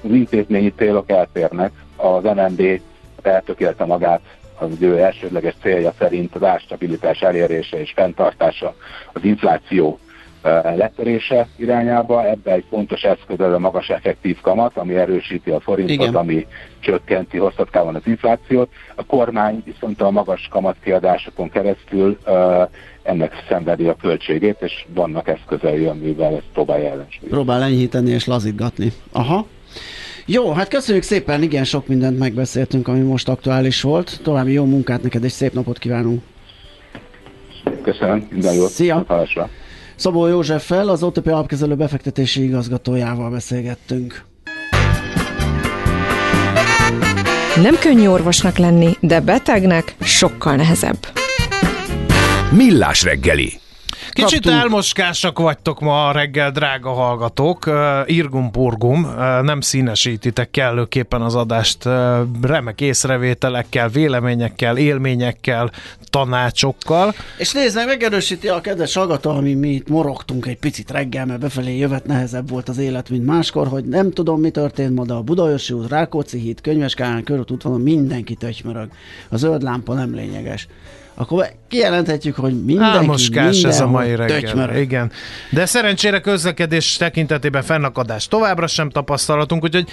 az 0.04 0.12
intézményi 0.12 0.74
célok 0.78 1.10
eltérnek, 1.12 1.72
az 1.96 2.24
MNB 2.24 2.82
eltökélte 3.22 3.86
magát 3.86 4.22
az 4.60 4.82
ő 4.82 4.98
elsődleges 4.98 5.56
célja 5.62 5.94
szerint 5.98 6.36
az 6.36 6.44
árstabilitás 6.44 7.22
elérése 7.22 7.80
és 7.80 7.92
fenntartása, 7.96 8.76
az 9.14 9.24
infláció 9.24 10.00
letörése 10.76 11.48
irányába. 11.56 12.28
Ebbe 12.28 12.52
egy 12.52 12.66
fontos 12.70 13.02
eszköz 13.02 13.40
a 13.40 13.60
magas 13.60 13.90
effektív 13.90 14.42
kamat, 14.42 14.78
ami 14.78 14.96
erősíti 14.96 15.50
a 15.50 15.60
forintot, 15.60 15.96
Igen. 15.96 16.16
ami 16.16 16.48
csökkenti 16.80 17.38
hosszabb 17.38 17.70
távon 17.70 17.96
az 17.96 18.02
inflációt. 18.06 18.70
A 18.96 19.06
kormány 19.06 19.62
viszont 19.66 20.02
a 20.02 20.12
magas 20.12 20.48
kamatkiadásokon 20.52 21.50
keresztül 21.50 22.18
ennek 23.04 23.44
szenvedi 23.48 23.88
a 23.88 23.96
költségét, 23.96 24.58
és 24.62 24.86
vannak 24.94 25.28
eszközei, 25.28 25.86
amivel 25.86 26.36
ezt 26.36 26.50
próbálja 26.54 26.86
ellensúlyozni. 26.86 27.28
Próbál 27.30 27.62
enyhíteni 27.62 28.10
és 28.12 28.26
lazítgatni. 28.26 28.92
Aha. 29.12 29.46
Jó, 30.32 30.52
hát 30.52 30.68
köszönjük 30.68 31.04
szépen, 31.04 31.42
igen, 31.42 31.64
sok 31.64 31.88
mindent 31.88 32.20
megbeszéltünk, 32.20 32.88
ami 32.88 33.00
most 33.00 33.30
aktuális 33.30 33.82
volt. 33.82 34.20
További 34.24 34.52
jó 34.52 34.66
munkát 34.66 35.02
neked, 35.04 35.24
egy 35.24 35.32
szép 35.32 35.54
napot 35.54 35.78
kívánunk. 35.78 36.22
Köszönöm, 37.84 38.28
minden 38.32 38.54
jót. 38.54 38.70
Szia! 38.70 39.04
Hallásra. 39.08 39.50
Szabó 39.96 40.28
Józseffel, 40.28 40.90
az 40.90 41.04
OTP 41.04 41.28
alapkezelő 41.28 41.76
befektetési 41.76 42.44
igazgatójával 42.44 43.32
beszélgettünk. 43.32 44.24
Nem 47.62 47.76
könnyű 47.80 48.08
orvosnak 48.08 48.58
lenni, 48.58 48.92
de 49.00 49.22
betegnek 49.22 49.96
sokkal 50.00 50.56
nehezebb. 50.56 51.08
Millás 52.52 53.04
reggeli. 53.04 53.60
Kicsit 54.14 54.42
Kaptunk. 54.42 54.62
elmoskásak 54.62 55.40
vagytok 55.40 55.80
ma 55.80 56.12
reggel, 56.12 56.52
drága 56.52 56.94
hallgatók. 56.94 57.70
Irgum-purgum, 58.06 59.16
nem 59.42 59.62
színesítitek 59.62 60.52
kellőképpen 60.52 61.22
az 61.22 61.36
adást 61.36 61.84
remek 62.42 62.82
észrevételekkel, 62.82 63.90
véleményekkel, 63.90 64.78
élményekkel, 64.78 65.72
tanácsokkal. 66.10 67.14
És 67.38 67.52
nézd 67.52 67.76
meg, 67.76 67.88
megerősíti 67.88 68.48
a 68.48 68.62
kedves 68.62 68.94
hallgató, 68.94 69.30
ami 69.30 69.54
mi 69.54 69.70
itt 69.70 69.88
morogtunk 69.88 70.46
egy 70.46 70.58
picit 70.58 70.92
reggel, 70.92 71.26
mert 71.26 71.40
befelé 71.40 71.78
jövet 71.78 72.06
nehezebb 72.06 72.50
volt 72.50 72.70
az 72.70 72.78
élet, 72.78 73.10
mint 73.10 73.26
máskor, 73.26 73.68
hogy 73.68 73.86
nem 73.86 74.12
tudom, 74.12 74.40
mi 74.40 74.50
történt 74.50 74.96
ma, 74.96 75.06
de 75.06 75.14
a 75.14 75.22
Budaörsi 75.22 75.74
út, 75.74 75.90
Rákóczi 75.90 76.40
híd, 76.40 76.62
Könyves 76.62 76.94
Kálán 76.94 77.24
körút 77.24 77.64
van, 77.64 77.82
mindenki 77.82 78.36
tötymörög. 78.36 78.90
A 79.30 79.38
zöld 79.38 79.64
lámpa 79.64 79.94
nem 79.94 80.14
lényeges 80.14 80.68
akkor 81.22 81.52
kijelenthetjük, 81.68 82.36
hogy 82.36 82.64
mindenki 82.64 82.98
Álmoskás 82.98 83.64
ez 83.64 83.80
a 83.80 83.88
mai 83.88 84.16
reggel. 84.16 84.78
Igen. 84.78 85.12
De 85.50 85.66
szerencsére 85.66 86.20
közlekedés 86.20 86.98
tekintetében 86.98 87.62
fennakadás 87.62 88.28
továbbra 88.28 88.68
sem 88.68 88.90
tapasztalatunk, 88.90 89.64
úgyhogy 89.64 89.86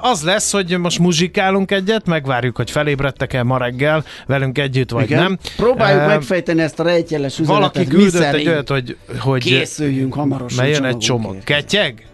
az 0.00 0.22
lesz, 0.22 0.52
hogy 0.52 0.78
most 0.78 0.98
muzsikálunk 0.98 1.70
egyet, 1.70 2.06
megvárjuk, 2.06 2.56
hogy 2.56 2.70
felébredtek-e 2.70 3.42
ma 3.42 3.58
reggel 3.58 4.04
velünk 4.26 4.58
együtt, 4.58 4.90
vagy 4.90 5.04
Igen. 5.04 5.22
nem. 5.22 5.38
Próbáljuk 5.56 6.00
uh, 6.00 6.06
megfejteni 6.06 6.62
ezt 6.62 6.80
a 6.80 6.82
rejtjeles 6.82 7.38
üzenetet. 7.38 7.74
Valaki 7.74 7.86
küldött 7.86 8.32
egy 8.32 8.48
olyat, 8.48 8.68
hogy, 8.68 8.96
hogy 9.18 9.42
készüljünk 9.42 10.14
hamarosan. 10.14 10.64
Melyön 10.64 10.84
egy 10.84 10.98
csomag. 10.98 11.44
Ketyeg? 11.44 12.06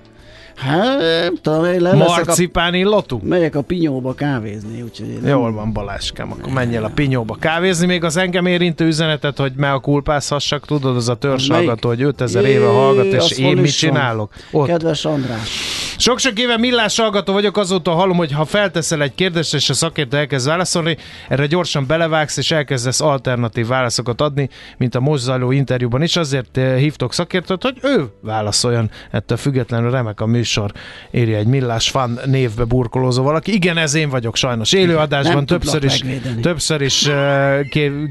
Hát, 0.60 1.32
talán 1.42 1.80
le 1.80 1.94
Marcipán 1.94 2.74
illatú? 2.74 3.20
Megyek 3.22 3.54
a 3.54 3.62
pinyóba 3.62 4.14
kávézni, 4.14 4.82
úgyhogy... 4.82 5.18
Jól 5.24 5.52
van, 5.52 5.72
Baláskám, 5.72 6.32
akkor 6.32 6.52
menj 6.52 6.76
el 6.76 6.84
a 6.84 6.90
pinyóba 6.94 7.36
kávézni. 7.40 7.86
Még 7.86 8.04
az 8.04 8.16
engem 8.16 8.46
érintő 8.46 8.86
üzenetet, 8.86 9.38
hogy 9.38 9.52
me 9.56 9.72
a 9.72 9.78
kulpázhassak, 9.78 10.66
tudod, 10.66 10.96
az 10.96 11.08
a 11.08 11.18
hallgató, 11.48 11.88
hogy 11.88 12.02
5000 12.02 12.44
éve 12.44 12.66
hallgat, 12.66 13.04
és 13.04 13.38
én 13.38 13.56
mit 13.56 13.76
csinálok? 13.76 14.32
Ott. 14.50 14.66
Kedves 14.66 15.04
András. 15.04 15.89
Sok-sok 16.00 16.38
éve 16.38 16.58
millás 16.58 16.98
hallgató 16.98 17.32
vagyok, 17.32 17.56
azóta 17.56 17.90
hallom, 17.90 18.16
hogy 18.16 18.32
ha 18.32 18.44
felteszel 18.44 19.02
egy 19.02 19.14
kérdést, 19.14 19.54
és 19.54 19.70
a 19.70 19.74
szakértő 19.74 20.16
elkezd 20.16 20.46
válaszolni, 20.46 20.96
erre 21.28 21.46
gyorsan 21.46 21.86
belevágsz, 21.86 22.36
és 22.36 22.50
elkezdesz 22.50 23.00
alternatív 23.00 23.66
válaszokat 23.66 24.20
adni, 24.20 24.48
mint 24.76 24.94
a 24.94 25.00
most 25.00 25.22
zajló 25.22 25.50
interjúban 25.50 26.02
is. 26.02 26.16
Azért 26.16 26.56
eh, 26.56 26.76
hívtok 26.76 27.12
szakértőt, 27.12 27.62
hogy 27.62 27.78
ő 27.82 28.06
válaszoljon. 28.20 28.90
Ettől 29.10 29.36
függetlenül 29.36 29.90
remek 29.90 30.20
a 30.20 30.26
műsor. 30.26 30.72
Írja 31.10 31.36
egy 31.36 31.46
millás 31.46 31.90
fan 31.90 32.20
névbe 32.24 32.64
burkolózó 32.64 33.22
valaki. 33.22 33.54
Igen, 33.54 33.76
ez 33.76 33.94
én 33.94 34.08
vagyok 34.08 34.36
sajnos. 34.36 34.72
Élőadásban 34.72 35.46
többször 35.46 35.84
is, 35.84 36.04
többször 36.42 36.80
is 36.80 37.06
eh, 37.06 37.60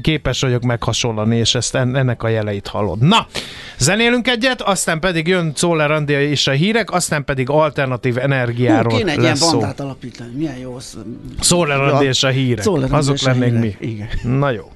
képes 0.02 0.40
vagyok 0.40 0.62
meghasonlani, 0.62 1.36
és 1.36 1.54
ezt 1.54 1.74
ennek 1.74 2.22
a 2.22 2.28
jeleit 2.28 2.66
hallod. 2.66 2.98
Na, 2.98 3.26
zenélünk 3.78 4.28
egyet, 4.28 4.62
aztán 4.62 5.00
pedig 5.00 5.26
jön 5.26 5.54
Czoller 5.54 5.90
Andi 5.90 6.12
és 6.12 6.46
a 6.46 6.52
hírek, 6.52 6.90
aztán 6.90 7.24
pedig 7.24 7.48
alternatív 7.48 7.78
alternatív 7.80 8.18
energiáról 8.18 8.92
Hú, 8.92 8.98
kéne 8.98 9.12
egy 9.12 9.22
ilyen 9.22 9.36
bandát 9.40 9.80
alapítani, 9.80 10.30
milyen 10.36 10.56
jó. 10.56 10.76
Szólerandi 11.40 12.04
és 12.04 12.22
a 12.22 12.28
hírek, 12.28 12.66
azok 12.90 13.20
lennék 13.20 13.52
mi. 13.52 13.76
Igen. 13.80 14.08
Na 14.22 14.50
jó. 14.50 14.70